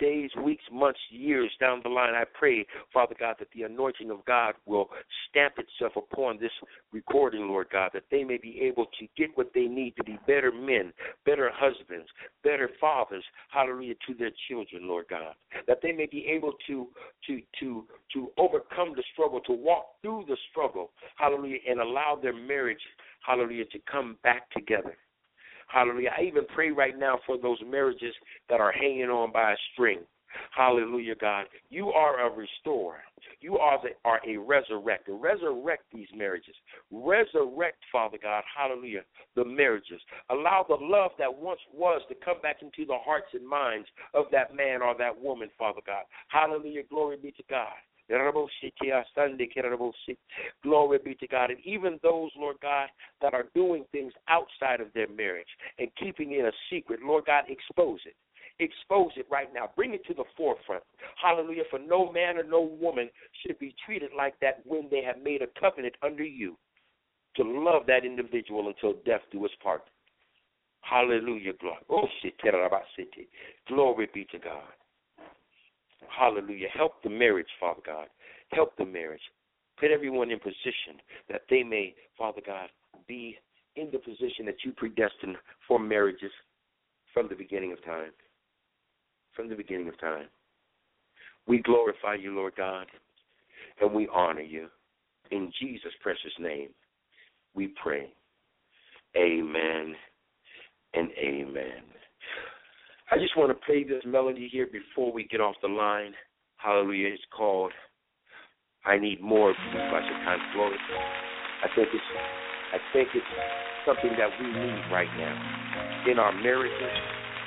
days, 0.00 0.30
weeks, 0.42 0.64
months, 0.72 0.98
years 1.10 1.50
down 1.60 1.80
the 1.82 1.88
line, 1.88 2.14
I 2.14 2.24
pray, 2.38 2.66
Father 2.92 3.14
God, 3.18 3.36
that 3.38 3.48
the 3.54 3.62
anointing 3.62 4.10
of 4.10 4.24
God 4.24 4.54
will 4.66 4.88
stamp 5.28 5.54
itself 5.58 5.92
upon 5.96 6.38
this 6.40 6.50
recording, 6.92 7.46
Lord 7.46 7.68
God, 7.72 7.90
that 7.94 8.04
they 8.10 8.24
may 8.24 8.38
be 8.38 8.60
able 8.62 8.86
to 8.98 9.06
get 9.16 9.30
what 9.34 9.50
they 9.54 9.66
need 9.66 9.94
to 9.96 10.04
be 10.04 10.18
better 10.26 10.50
men, 10.50 10.92
better 11.24 11.50
husbands, 11.54 12.08
better 12.42 12.70
fathers, 12.80 13.24
hallelujah, 13.50 13.94
to 14.06 14.14
their 14.14 14.30
children, 14.48 14.88
Lord 14.88 15.06
God. 15.08 15.34
That 15.66 15.80
they 15.82 15.92
may 15.92 16.06
be 16.06 16.26
able 16.26 16.54
to 16.66 16.88
to 17.26 17.40
to 17.60 17.84
to 18.14 18.30
overcome 18.38 18.94
the 18.96 19.04
struggle, 19.12 19.40
to 19.40 19.52
walk 19.52 20.00
through 20.02 20.24
the 20.28 20.36
struggle, 20.50 20.90
hallelujah, 21.16 21.58
and 21.68 21.80
allow 21.80 22.18
their 22.20 22.34
marriage, 22.34 22.80
hallelujah, 23.26 23.66
to 23.66 23.78
come 23.90 24.16
back 24.22 24.50
together. 24.50 24.96
Hallelujah. 25.72 26.10
I 26.16 26.22
even 26.22 26.44
pray 26.54 26.70
right 26.70 26.98
now 26.98 27.18
for 27.26 27.38
those 27.38 27.58
marriages 27.66 28.14
that 28.48 28.60
are 28.60 28.72
hanging 28.72 29.08
on 29.10 29.32
by 29.32 29.52
a 29.52 29.56
string. 29.72 30.00
Hallelujah, 30.54 31.14
God. 31.20 31.46
You 31.70 31.88
are 31.88 32.26
a 32.26 32.30
restorer. 32.30 32.98
You 33.40 33.58
are 33.58 33.80
the, 33.82 33.90
are 34.04 34.20
a 34.26 34.36
resurrector. 34.36 35.18
Resurrect 35.20 35.84
these 35.92 36.06
marriages. 36.14 36.54
Resurrect, 36.90 37.78
Father 37.90 38.18
God. 38.22 38.44
Hallelujah. 38.56 39.02
The 39.34 39.44
marriages. 39.44 40.00
Allow 40.30 40.66
the 40.68 40.78
love 40.80 41.12
that 41.18 41.34
once 41.34 41.60
was 41.74 42.02
to 42.08 42.14
come 42.14 42.40
back 42.42 42.58
into 42.62 42.86
the 42.86 42.98
hearts 43.04 43.28
and 43.32 43.46
minds 43.46 43.88
of 44.14 44.26
that 44.32 44.54
man 44.54 44.82
or 44.82 44.96
that 44.98 45.20
woman, 45.20 45.48
Father 45.58 45.80
God. 45.86 46.04
Hallelujah. 46.28 46.82
Glory 46.88 47.16
be 47.16 47.32
to 47.32 47.42
God. 47.48 47.74
Glory 50.62 50.98
be 51.04 51.14
to 51.14 51.26
God. 51.26 51.50
And 51.50 51.60
even 51.64 51.98
those, 52.02 52.30
Lord 52.36 52.56
God, 52.62 52.88
that 53.22 53.34
are 53.34 53.46
doing 53.54 53.84
things 53.92 54.12
outside 54.28 54.80
of 54.80 54.92
their 54.94 55.08
marriage 55.08 55.48
and 55.78 55.88
keeping 55.98 56.32
it 56.32 56.44
a 56.44 56.52
secret, 56.70 57.00
Lord 57.02 57.26
God, 57.26 57.44
expose 57.48 58.00
it. 58.06 58.14
Expose 58.58 59.12
it 59.16 59.26
right 59.30 59.48
now. 59.54 59.70
Bring 59.74 59.94
it 59.94 60.04
to 60.06 60.14
the 60.14 60.24
forefront. 60.36 60.82
Hallelujah. 61.22 61.62
For 61.70 61.78
no 61.78 62.12
man 62.12 62.36
or 62.36 62.44
no 62.44 62.60
woman 62.60 63.08
should 63.42 63.58
be 63.58 63.74
treated 63.86 64.10
like 64.16 64.38
that 64.40 64.60
when 64.66 64.88
they 64.90 65.02
have 65.02 65.22
made 65.22 65.40
a 65.40 65.60
covenant 65.60 65.94
under 66.02 66.24
you 66.24 66.56
to 67.36 67.42
love 67.42 67.82
that 67.86 68.04
individual 68.04 68.68
until 68.68 69.00
death 69.06 69.22
do 69.32 69.44
us 69.46 69.50
part. 69.62 69.82
Hallelujah. 70.82 71.52
Glory. 71.60 71.76
Oh, 71.88 72.06
Glory 73.68 74.08
be 74.12 74.26
to 74.32 74.38
God. 74.38 74.62
Hallelujah. 76.08 76.68
Help 76.74 77.02
the 77.02 77.10
marriage, 77.10 77.48
Father 77.58 77.80
God. 77.84 78.08
Help 78.52 78.76
the 78.76 78.84
marriage. 78.84 79.20
Put 79.78 79.90
everyone 79.90 80.30
in 80.30 80.38
position 80.38 81.00
that 81.28 81.42
they 81.48 81.62
may, 81.62 81.94
Father 82.16 82.42
God, 82.44 82.68
be 83.06 83.36
in 83.76 83.90
the 83.92 83.98
position 83.98 84.44
that 84.46 84.64
you 84.64 84.72
predestined 84.72 85.36
for 85.66 85.78
marriages 85.78 86.32
from 87.14 87.28
the 87.28 87.34
beginning 87.34 87.72
of 87.72 87.84
time. 87.84 88.10
From 89.34 89.48
the 89.48 89.54
beginning 89.54 89.88
of 89.88 89.98
time. 90.00 90.26
We 91.46 91.58
glorify 91.62 92.14
you, 92.14 92.34
Lord 92.34 92.54
God, 92.56 92.86
and 93.80 93.92
we 93.92 94.08
honor 94.12 94.42
you. 94.42 94.68
In 95.30 95.50
Jesus' 95.60 95.92
precious 96.02 96.32
name, 96.38 96.68
we 97.54 97.68
pray. 97.82 98.12
Amen 99.16 99.94
and 100.94 101.10
amen. 101.18 101.82
I 103.12 103.18
just 103.18 103.36
want 103.36 103.50
to 103.50 103.66
play 103.66 103.82
this 103.82 104.04
melody 104.06 104.48
here 104.50 104.68
before 104.70 105.12
we 105.12 105.24
get 105.24 105.40
off 105.40 105.56
the 105.62 105.68
line. 105.68 106.12
Hallelujah. 106.58 107.08
It's 107.08 107.22
called 107.36 107.72
I 108.84 108.98
Need 108.98 109.20
More 109.20 109.52
by 109.52 110.00
Shekinah 110.00 110.52
Glory. 110.54 110.76
I 111.62 111.66
think 111.74 111.88
it's 111.92 112.04
I 112.72 112.78
think 112.92 113.08
it's 113.12 113.26
something 113.84 114.10
that 114.16 114.30
we 114.38 114.46
need 114.46 114.92
right 114.92 115.10
now. 115.18 115.34
In 116.08 116.20
our 116.20 116.32
marriages, 116.32 116.98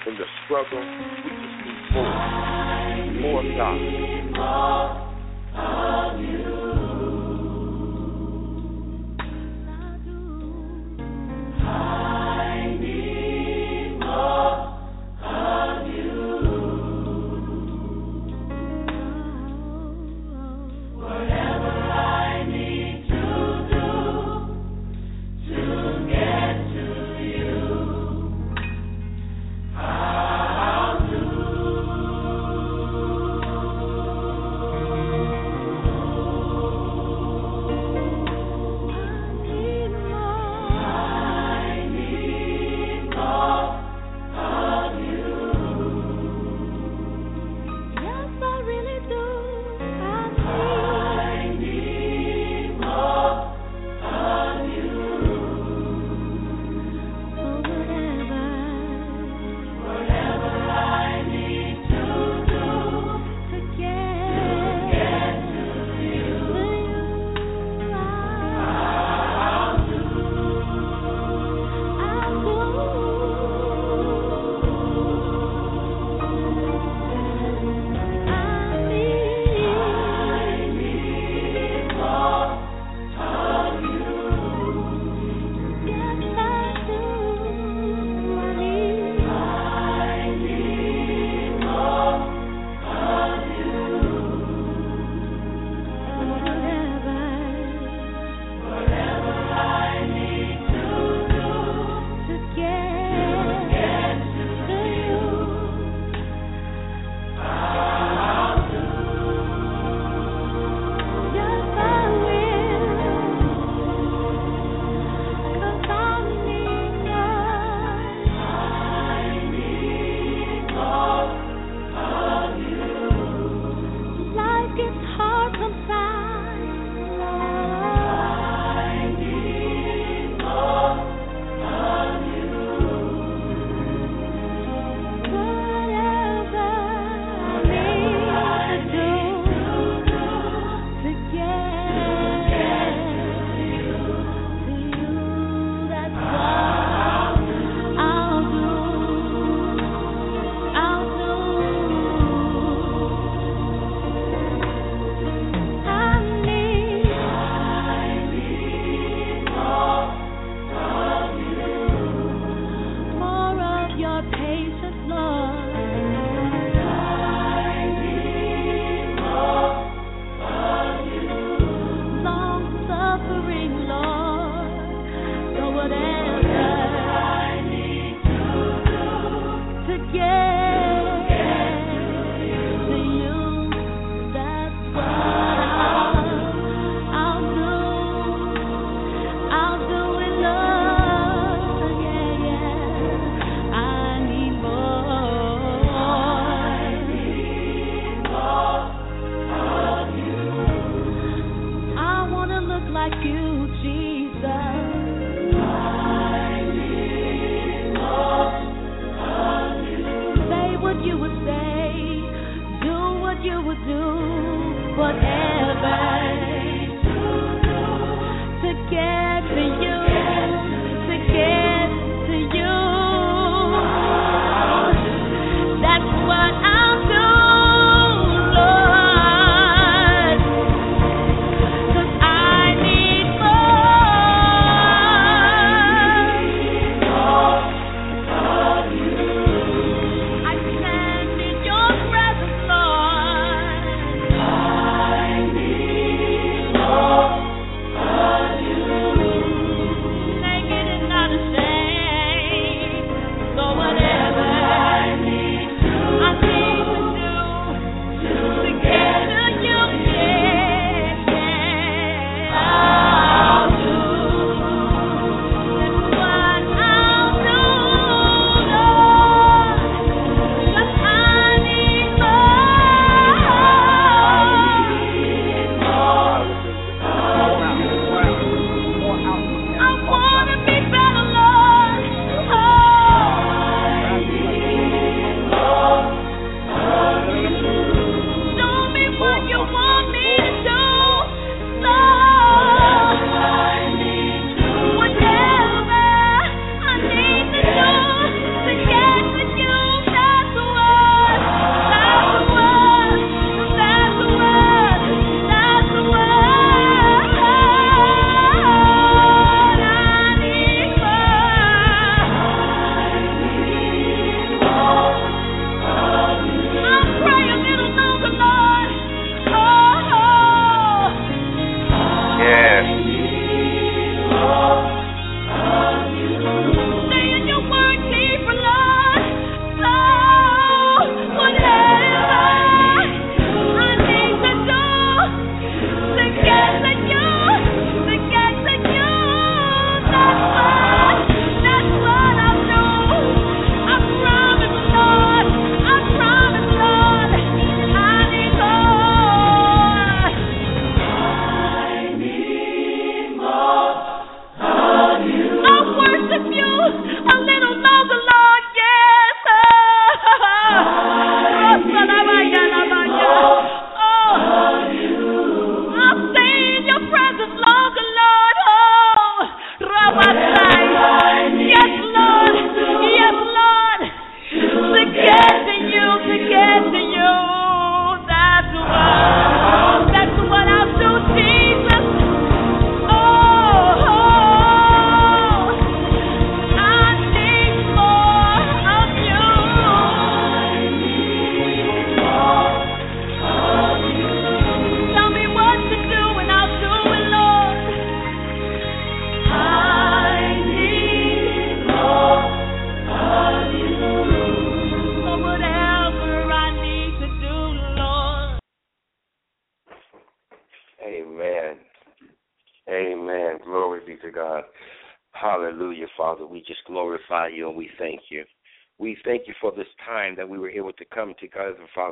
in 0.06 0.16
the 0.16 0.26
struggle, 0.44 0.80
we 1.24 1.30
just 1.30 1.58
need 1.66 1.94
more. 1.94 2.14
More 3.22 3.40
of 3.40 3.48
God. 3.56 3.80
More 4.36 5.14
of 5.56 6.20
you. 6.20 6.64
I 11.66 12.03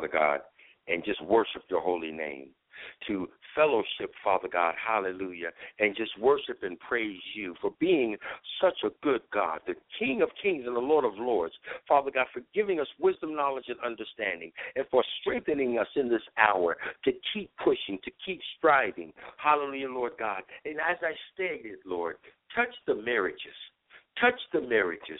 Father 0.02 0.12
God, 0.12 0.40
and 0.88 1.06
just 1.06 1.24
worship 1.24 1.62
your 1.70 1.82
holy 1.82 2.12
name 2.12 2.50
to 3.08 3.30
fellowship, 3.54 4.12
Father 4.24 4.48
God, 4.52 4.74
hallelujah, 4.84 5.50
and 5.78 5.96
just 5.96 6.18
worship 6.20 6.64
and 6.64 6.80
praise 6.80 7.20
you 7.36 7.54
for 7.62 7.72
being 7.80 8.18
such 8.60 8.78
a 8.84 8.90
good 9.04 9.22
God, 9.32 9.60
the 9.68 9.76
King 10.00 10.24
of 10.24 10.30
kings 10.42 10.64
and 10.66 10.76
the 10.76 10.80
Lord 10.80 11.06
of 11.06 11.14
lords. 11.18 11.54
Father 11.88 12.10
God, 12.12 12.26
for 12.34 12.42
giving 12.56 12.80
us 12.80 12.88
wisdom, 13.00 13.36
knowledge, 13.36 13.66
and 13.68 13.78
understanding, 13.86 14.52
and 14.76 14.86
for 14.90 15.04
strengthening 15.22 15.78
us 15.78 15.88
in 15.96 16.10
this 16.10 16.24
hour 16.40 16.78
to 17.06 17.12
keep 17.32 17.52
pushing, 17.64 18.00
to 18.04 18.12
keep 18.26 18.40
striving. 18.58 19.14
Hallelujah, 19.38 19.90
Lord 19.90 20.14
God. 20.18 20.42
And 20.66 20.78
as 20.78 20.98
I 21.04 21.14
stated, 21.36 21.78
Lord, 21.86 22.16
touch 22.56 22.74
the 22.88 22.96
marriages 22.96 23.54
Touch 24.20 24.40
the 24.54 24.62
marriages. 24.62 25.20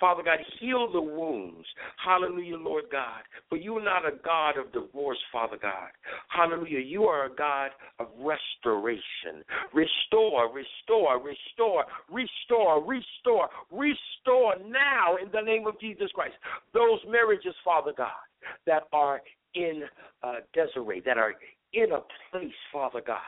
Father 0.00 0.22
God, 0.22 0.38
heal 0.60 0.90
the 0.92 1.00
wounds. 1.00 1.66
Hallelujah, 2.04 2.56
Lord 2.56 2.84
God. 2.90 3.22
For 3.48 3.56
you 3.56 3.76
are 3.78 3.84
not 3.84 4.06
a 4.06 4.16
God 4.24 4.58
of 4.58 4.72
divorce, 4.72 5.18
Father 5.32 5.58
God. 5.60 5.90
Hallelujah. 6.28 6.80
You 6.80 7.04
are 7.04 7.26
a 7.26 7.34
God 7.34 7.70
of 7.98 8.08
restoration. 8.18 9.44
Restore, 9.74 10.52
restore, 10.52 11.20
restore, 11.20 11.84
restore, 12.10 12.84
restore, 12.84 13.48
restore 13.70 14.54
now 14.68 15.16
in 15.22 15.30
the 15.32 15.40
name 15.40 15.66
of 15.66 15.78
Jesus 15.80 16.10
Christ. 16.14 16.34
Those 16.72 17.00
marriages, 17.08 17.54
Father 17.64 17.92
God, 17.96 18.10
that 18.66 18.84
are 18.92 19.20
in 19.54 19.82
uh, 20.22 20.36
disarray, 20.54 21.00
that 21.00 21.18
are 21.18 21.34
in 21.72 21.92
a 21.92 22.00
place, 22.30 22.52
Father 22.72 23.02
God. 23.04 23.18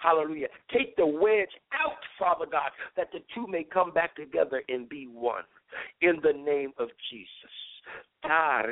Hallelujah. 0.00 0.48
Take 0.72 0.96
the 0.96 1.06
wedge 1.06 1.50
out, 1.72 1.98
Father 2.18 2.46
God, 2.50 2.70
that 2.96 3.08
the 3.12 3.20
two 3.34 3.46
may 3.46 3.64
come 3.64 3.92
back 3.92 4.14
together 4.16 4.62
and 4.68 4.88
be 4.88 5.06
one. 5.06 5.44
In 6.00 6.18
the 6.22 6.32
name 6.32 6.72
of 6.78 6.88
Jesus. 7.10 7.52
Ah, 8.24 8.62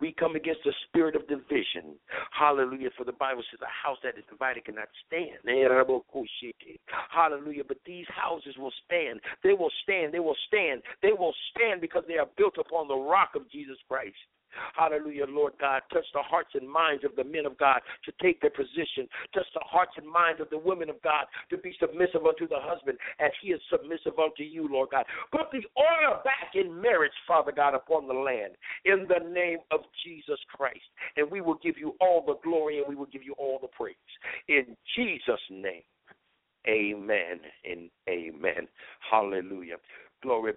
we 0.00 0.12
come 0.12 0.36
against 0.36 0.60
the 0.64 0.72
spirit 0.88 1.16
of 1.16 1.26
division. 1.28 1.96
Hallelujah. 2.30 2.90
For 2.96 3.04
the 3.04 3.12
Bible 3.12 3.42
says 3.50 3.60
a 3.62 3.86
house 3.86 3.98
that 4.02 4.18
is 4.18 4.24
divided 4.30 4.64
cannot 4.64 4.88
stand. 5.06 5.38
Eh, 5.48 5.66
Hallelujah. 7.10 7.64
But 7.66 7.78
these 7.86 8.06
houses 8.08 8.54
will 8.58 8.72
stand. 8.84 9.20
They 9.42 9.54
will 9.54 9.72
stand. 9.82 10.12
They 10.12 10.20
will 10.20 10.36
stand. 10.46 10.82
They 11.00 11.12
will 11.12 11.34
stand 11.50 11.80
because 11.80 12.04
they 12.06 12.18
are 12.18 12.28
built 12.36 12.58
upon 12.58 12.88
the 12.88 12.96
rock 12.96 13.30
of 13.34 13.50
Jesus 13.50 13.78
Christ. 13.88 14.16
Hallelujah, 14.76 15.26
Lord 15.28 15.54
God. 15.60 15.82
Touch 15.92 16.06
the 16.12 16.22
hearts 16.22 16.50
and 16.54 16.68
minds 16.68 17.04
of 17.04 17.16
the 17.16 17.24
men 17.24 17.46
of 17.46 17.56
God 17.58 17.80
to 18.04 18.12
take 18.22 18.40
their 18.40 18.50
position. 18.50 19.08
Touch 19.34 19.46
the 19.54 19.64
hearts 19.64 19.92
and 19.96 20.06
minds 20.06 20.40
of 20.40 20.50
the 20.50 20.58
women 20.58 20.90
of 20.90 21.00
God 21.02 21.26
to 21.50 21.58
be 21.58 21.74
submissive 21.80 22.26
unto 22.26 22.48
the 22.48 22.60
husband 22.60 22.98
as 23.20 23.30
he 23.42 23.48
is 23.48 23.60
submissive 23.70 24.18
unto 24.18 24.42
you, 24.42 24.68
Lord 24.70 24.90
God. 24.90 25.04
Put 25.30 25.50
the 25.52 25.62
order 25.76 26.22
back 26.24 26.54
in 26.54 26.80
marriage, 26.80 27.12
Father 27.26 27.52
God, 27.52 27.74
upon 27.74 28.06
the 28.06 28.14
land 28.14 28.54
in 28.84 29.06
the 29.08 29.28
name 29.28 29.58
of 29.70 29.80
Jesus 30.04 30.38
Christ. 30.54 30.84
And 31.16 31.30
we 31.30 31.40
will 31.40 31.58
give 31.62 31.78
you 31.78 31.94
all 32.00 32.24
the 32.26 32.36
glory 32.42 32.78
and 32.78 32.88
we 32.88 32.96
will 32.96 33.06
give 33.06 33.22
you 33.22 33.34
all 33.38 33.58
the 33.60 33.68
praise. 33.68 33.96
In 34.48 34.76
Jesus' 34.96 35.40
name. 35.50 35.82
Amen 36.68 37.40
and 37.64 37.90
amen. 38.08 38.68
Hallelujah. 39.10 39.76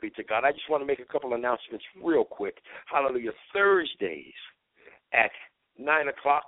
Be 0.06 0.12
to 0.12 0.24
God. 0.24 0.44
I 0.44 0.52
just 0.52 0.70
want 0.70 0.84
to 0.84 0.86
make 0.86 1.00
a 1.00 1.12
couple 1.12 1.34
announcements 1.34 1.84
real 2.04 2.24
quick. 2.24 2.58
Hallelujah. 2.86 3.32
Thursdays 3.52 4.34
at 5.14 5.32
9 5.80 6.08
o'clock 6.10 6.44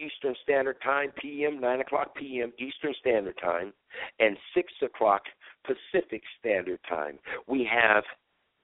Eastern 0.00 0.34
Standard 0.42 0.76
Time, 0.82 1.12
PM, 1.20 1.60
9 1.60 1.80
o'clock 1.80 2.14
PM 2.16 2.50
Eastern 2.58 2.94
Standard 2.98 3.36
Time, 3.42 3.74
and 4.20 4.38
6 4.54 4.72
o'clock 4.82 5.22
Pacific 5.66 6.22
Standard 6.38 6.80
Time. 6.88 7.18
We 7.46 7.68
have 7.70 8.04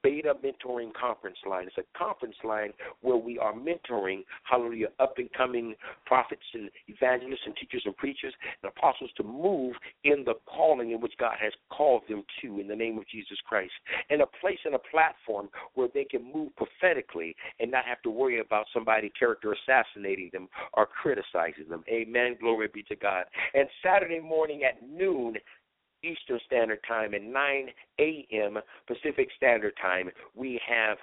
Beta 0.05 0.35
Mentoring 0.35 0.93
Conference 0.93 1.37
Line. 1.49 1.65
It's 1.65 1.79
a 1.79 1.97
conference 1.97 2.35
line 2.43 2.73
where 3.01 3.17
we 3.17 3.39
are 3.39 3.53
mentoring, 3.53 4.23
hallelujah, 4.43 4.89
up 4.99 5.15
and 5.17 5.27
coming 5.33 5.73
prophets 6.05 6.43
and 6.53 6.69
evangelists 6.87 7.41
and 7.47 7.55
teachers 7.55 7.81
and 7.85 7.97
preachers 7.97 8.31
and 8.61 8.71
apostles 8.77 9.09
to 9.17 9.23
move 9.23 9.73
in 10.03 10.23
the 10.23 10.35
calling 10.45 10.91
in 10.91 11.01
which 11.01 11.13
God 11.19 11.37
has 11.41 11.53
called 11.75 12.03
them 12.07 12.23
to 12.43 12.59
in 12.59 12.67
the 12.67 12.75
name 12.75 12.99
of 12.99 13.07
Jesus 13.07 13.39
Christ. 13.47 13.73
And 14.11 14.21
a 14.21 14.27
place 14.41 14.59
and 14.63 14.75
a 14.75 14.79
platform 14.91 15.49
where 15.73 15.87
they 15.91 16.03
can 16.03 16.31
move 16.31 16.51
prophetically 16.55 17.35
and 17.59 17.71
not 17.71 17.85
have 17.85 18.03
to 18.03 18.11
worry 18.11 18.39
about 18.39 18.67
somebody 18.71 19.11
character 19.17 19.55
assassinating 19.55 20.29
them 20.31 20.49
or 20.73 20.85
criticizing 20.85 21.67
them. 21.67 21.83
Amen. 21.89 22.37
Glory 22.39 22.69
be 22.71 22.83
to 22.83 22.95
God. 22.95 23.25
And 23.55 23.67
Saturday 23.83 24.19
morning 24.19 24.61
at 24.65 24.87
noon, 24.87 25.37
Eastern 26.03 26.39
Standard 26.45 26.79
Time 26.87 27.13
and 27.13 27.31
9 27.31 27.69
a.m. 27.99 28.59
Pacific 28.87 29.29
Standard 29.35 29.73
Time, 29.81 30.09
we 30.35 30.59
have 30.67 30.97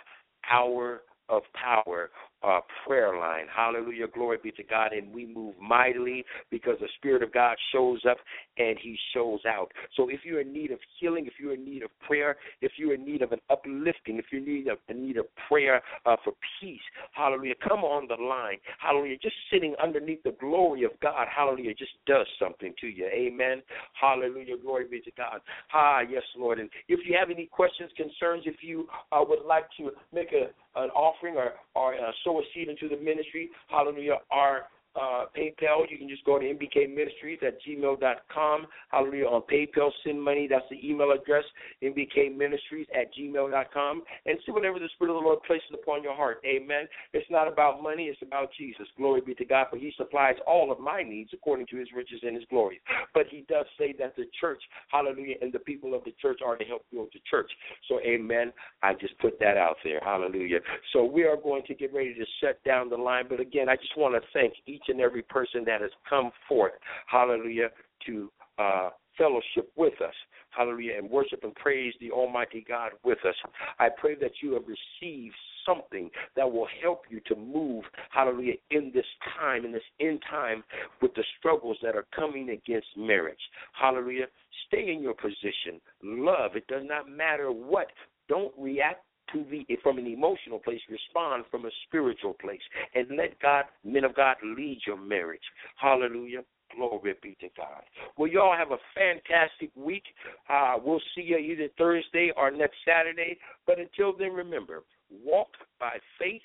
Hour 0.50 1.02
of 1.28 1.42
Power 1.54 2.10
uh, 2.44 2.60
prayer 2.86 3.16
line. 3.18 3.46
Hallelujah. 3.54 4.06
Glory 4.08 4.38
be 4.42 4.50
to 4.52 4.62
God. 4.62 4.92
And 4.92 5.12
we 5.12 5.26
move 5.26 5.54
mightily 5.60 6.24
because 6.50 6.76
the 6.80 6.88
Spirit 6.96 7.22
of 7.22 7.32
God 7.32 7.56
shows 7.72 8.00
up 8.08 8.18
and 8.58 8.76
He 8.80 8.96
shows 9.14 9.40
out. 9.46 9.72
So 9.96 10.08
if 10.08 10.20
you're 10.24 10.40
in 10.40 10.52
need 10.52 10.70
of 10.70 10.78
healing, 10.98 11.26
if 11.26 11.34
you're 11.40 11.54
in 11.54 11.64
need 11.64 11.82
of 11.82 11.90
prayer, 12.06 12.36
if 12.60 12.72
you're 12.76 12.94
in 12.94 13.04
need 13.04 13.22
of 13.22 13.32
an 13.32 13.40
uplifting, 13.50 14.18
if 14.18 14.26
you're 14.30 14.40
in 14.40 14.46
need 14.46 14.68
of, 14.68 14.78
in 14.88 15.06
need 15.06 15.16
of 15.16 15.26
prayer 15.48 15.82
uh, 16.06 16.16
for 16.24 16.32
peace, 16.60 16.80
hallelujah, 17.12 17.54
come 17.66 17.80
on 17.80 18.08
the 18.08 18.22
line. 18.22 18.58
Hallelujah. 18.78 19.18
Just 19.18 19.36
sitting 19.52 19.74
underneath 19.82 20.22
the 20.22 20.34
glory 20.40 20.84
of 20.84 20.92
God, 21.00 21.26
hallelujah, 21.34 21.74
just 21.74 21.92
does 22.06 22.26
something 22.38 22.72
to 22.80 22.86
you. 22.86 23.06
Amen. 23.06 23.62
Hallelujah. 24.00 24.56
Glory 24.62 24.86
be 24.88 25.00
to 25.00 25.10
God. 25.16 25.40
Ah, 25.72 26.00
yes, 26.00 26.22
Lord. 26.36 26.58
And 26.58 26.68
if 26.88 27.00
you 27.06 27.16
have 27.18 27.30
any 27.30 27.46
questions, 27.46 27.90
concerns, 27.96 28.44
if 28.46 28.56
you 28.62 28.88
uh, 29.12 29.24
would 29.26 29.44
like 29.46 29.64
to 29.78 29.90
make 30.12 30.32
a 30.32 30.50
an 30.74 30.88
offering 30.90 31.36
or, 31.36 31.52
or 31.74 31.94
uh, 31.94 32.12
sow 32.32 32.40
a 32.40 32.42
seed 32.54 32.68
into 32.68 32.88
the 32.88 33.00
ministry, 33.02 33.50
hallelujah, 33.68 34.18
our 34.30 34.62
uh, 34.96 35.24
PayPal. 35.36 35.84
You 35.90 35.98
can 35.98 36.08
just 36.08 36.24
go 36.24 36.38
to 36.38 36.44
mbkministries 36.44 37.42
at 37.42 37.58
gmail.com. 37.66 38.66
Hallelujah. 38.90 39.26
On 39.26 39.42
PayPal, 39.42 39.90
send 40.04 40.22
money. 40.22 40.46
That's 40.48 40.64
the 40.70 40.78
email 40.86 41.12
address, 41.12 41.44
mbkministries 41.82 42.86
at 42.94 43.14
gmail.com. 43.14 44.02
And 44.26 44.38
see 44.44 44.52
whatever 44.52 44.78
the 44.78 44.88
Spirit 44.94 45.12
of 45.12 45.22
the 45.22 45.26
Lord 45.26 45.42
places 45.46 45.68
upon 45.72 46.02
your 46.02 46.14
heart. 46.14 46.42
Amen. 46.44 46.86
It's 47.12 47.30
not 47.30 47.48
about 47.48 47.82
money, 47.82 48.04
it's 48.04 48.22
about 48.22 48.50
Jesus. 48.58 48.86
Glory 48.96 49.20
be 49.20 49.34
to 49.34 49.44
God, 49.44 49.66
for 49.70 49.76
He 49.76 49.92
supplies 49.96 50.36
all 50.46 50.70
of 50.70 50.78
my 50.78 51.02
needs 51.02 51.30
according 51.32 51.66
to 51.68 51.76
His 51.76 51.88
riches 51.94 52.20
and 52.22 52.36
His 52.36 52.44
glory. 52.50 52.80
But 53.14 53.26
He 53.30 53.44
does 53.48 53.66
say 53.78 53.94
that 53.98 54.16
the 54.16 54.24
church, 54.40 54.62
hallelujah, 54.88 55.36
and 55.40 55.52
the 55.52 55.58
people 55.58 55.94
of 55.94 56.04
the 56.04 56.14
church 56.20 56.40
are 56.44 56.56
to 56.56 56.64
help 56.64 56.84
build 56.92 57.08
the 57.12 57.20
church. 57.30 57.50
So, 57.88 58.00
amen. 58.00 58.52
I 58.82 58.94
just 58.94 59.18
put 59.18 59.38
that 59.40 59.56
out 59.56 59.76
there. 59.84 60.00
Hallelujah. 60.02 60.60
So, 60.92 61.04
we 61.04 61.24
are 61.24 61.36
going 61.36 61.62
to 61.66 61.74
get 61.74 61.92
ready 61.92 62.14
to 62.14 62.24
shut 62.40 62.62
down 62.64 62.90
the 62.90 62.96
line. 62.96 63.24
But 63.28 63.40
again, 63.40 63.68
I 63.68 63.76
just 63.76 63.96
want 63.96 64.14
to 64.14 64.20
thank 64.32 64.54
each 64.66 64.81
each 64.82 64.88
and 64.92 65.00
every 65.00 65.22
person 65.22 65.64
that 65.66 65.80
has 65.80 65.90
come 66.08 66.30
forth, 66.48 66.72
hallelujah, 67.06 67.68
to 68.06 68.30
uh, 68.58 68.90
fellowship 69.16 69.70
with 69.76 69.94
us, 70.00 70.14
hallelujah, 70.50 70.94
and 70.98 71.10
worship 71.10 71.40
and 71.44 71.54
praise 71.54 71.94
the 72.00 72.10
Almighty 72.10 72.64
God 72.66 72.92
with 73.04 73.18
us. 73.26 73.34
I 73.78 73.88
pray 73.88 74.14
that 74.16 74.32
you 74.42 74.52
have 74.54 74.62
received 74.62 75.34
something 75.66 76.10
that 76.36 76.50
will 76.50 76.66
help 76.82 77.02
you 77.08 77.20
to 77.26 77.36
move, 77.36 77.84
hallelujah, 78.10 78.54
in 78.70 78.90
this 78.92 79.06
time, 79.38 79.64
in 79.64 79.72
this 79.72 79.82
end 80.00 80.20
time, 80.28 80.64
with 81.00 81.14
the 81.14 81.24
struggles 81.38 81.76
that 81.82 81.94
are 81.94 82.06
coming 82.14 82.50
against 82.50 82.88
marriage. 82.96 83.38
Hallelujah. 83.80 84.26
Stay 84.66 84.92
in 84.92 85.02
your 85.02 85.14
position. 85.14 85.80
Love. 86.02 86.56
It 86.56 86.66
does 86.66 86.82
not 86.84 87.08
matter 87.08 87.52
what. 87.52 87.86
Don't 88.28 88.52
react 88.58 89.04
to 89.32 89.44
the 89.50 89.66
from 89.82 89.98
an 89.98 90.06
emotional 90.06 90.58
place, 90.58 90.80
respond 90.90 91.44
from 91.50 91.66
a 91.66 91.70
spiritual 91.86 92.34
place, 92.34 92.60
and 92.94 93.16
let 93.16 93.38
God, 93.40 93.64
men 93.84 94.04
of 94.04 94.14
God, 94.14 94.36
lead 94.44 94.80
your 94.86 94.96
marriage. 94.96 95.42
Hallelujah. 95.76 96.42
Glory 96.74 97.14
be 97.22 97.36
to 97.40 97.48
God. 97.56 97.82
Well, 98.16 98.28
y'all 98.28 98.56
have 98.56 98.70
a 98.70 98.78
fantastic 98.94 99.70
week. 99.76 100.04
Uh, 100.48 100.76
we'll 100.82 101.02
see 101.14 101.22
you 101.22 101.36
either 101.36 101.68
Thursday 101.76 102.32
or 102.36 102.50
next 102.50 102.76
Saturday. 102.86 103.36
But 103.66 103.78
until 103.78 104.16
then, 104.16 104.32
remember, 104.32 104.82
walk 105.10 105.48
by 105.78 105.98
faith 106.18 106.40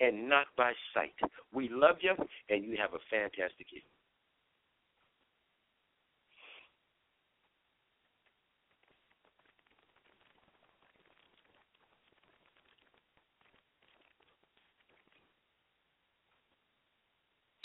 and 0.00 0.28
not 0.28 0.46
by 0.56 0.72
sight. 0.92 1.14
We 1.54 1.68
love 1.70 1.96
you, 2.02 2.12
and 2.50 2.64
you 2.64 2.76
have 2.76 2.92
a 2.92 3.02
fantastic 3.10 3.66
evening. 3.70 3.82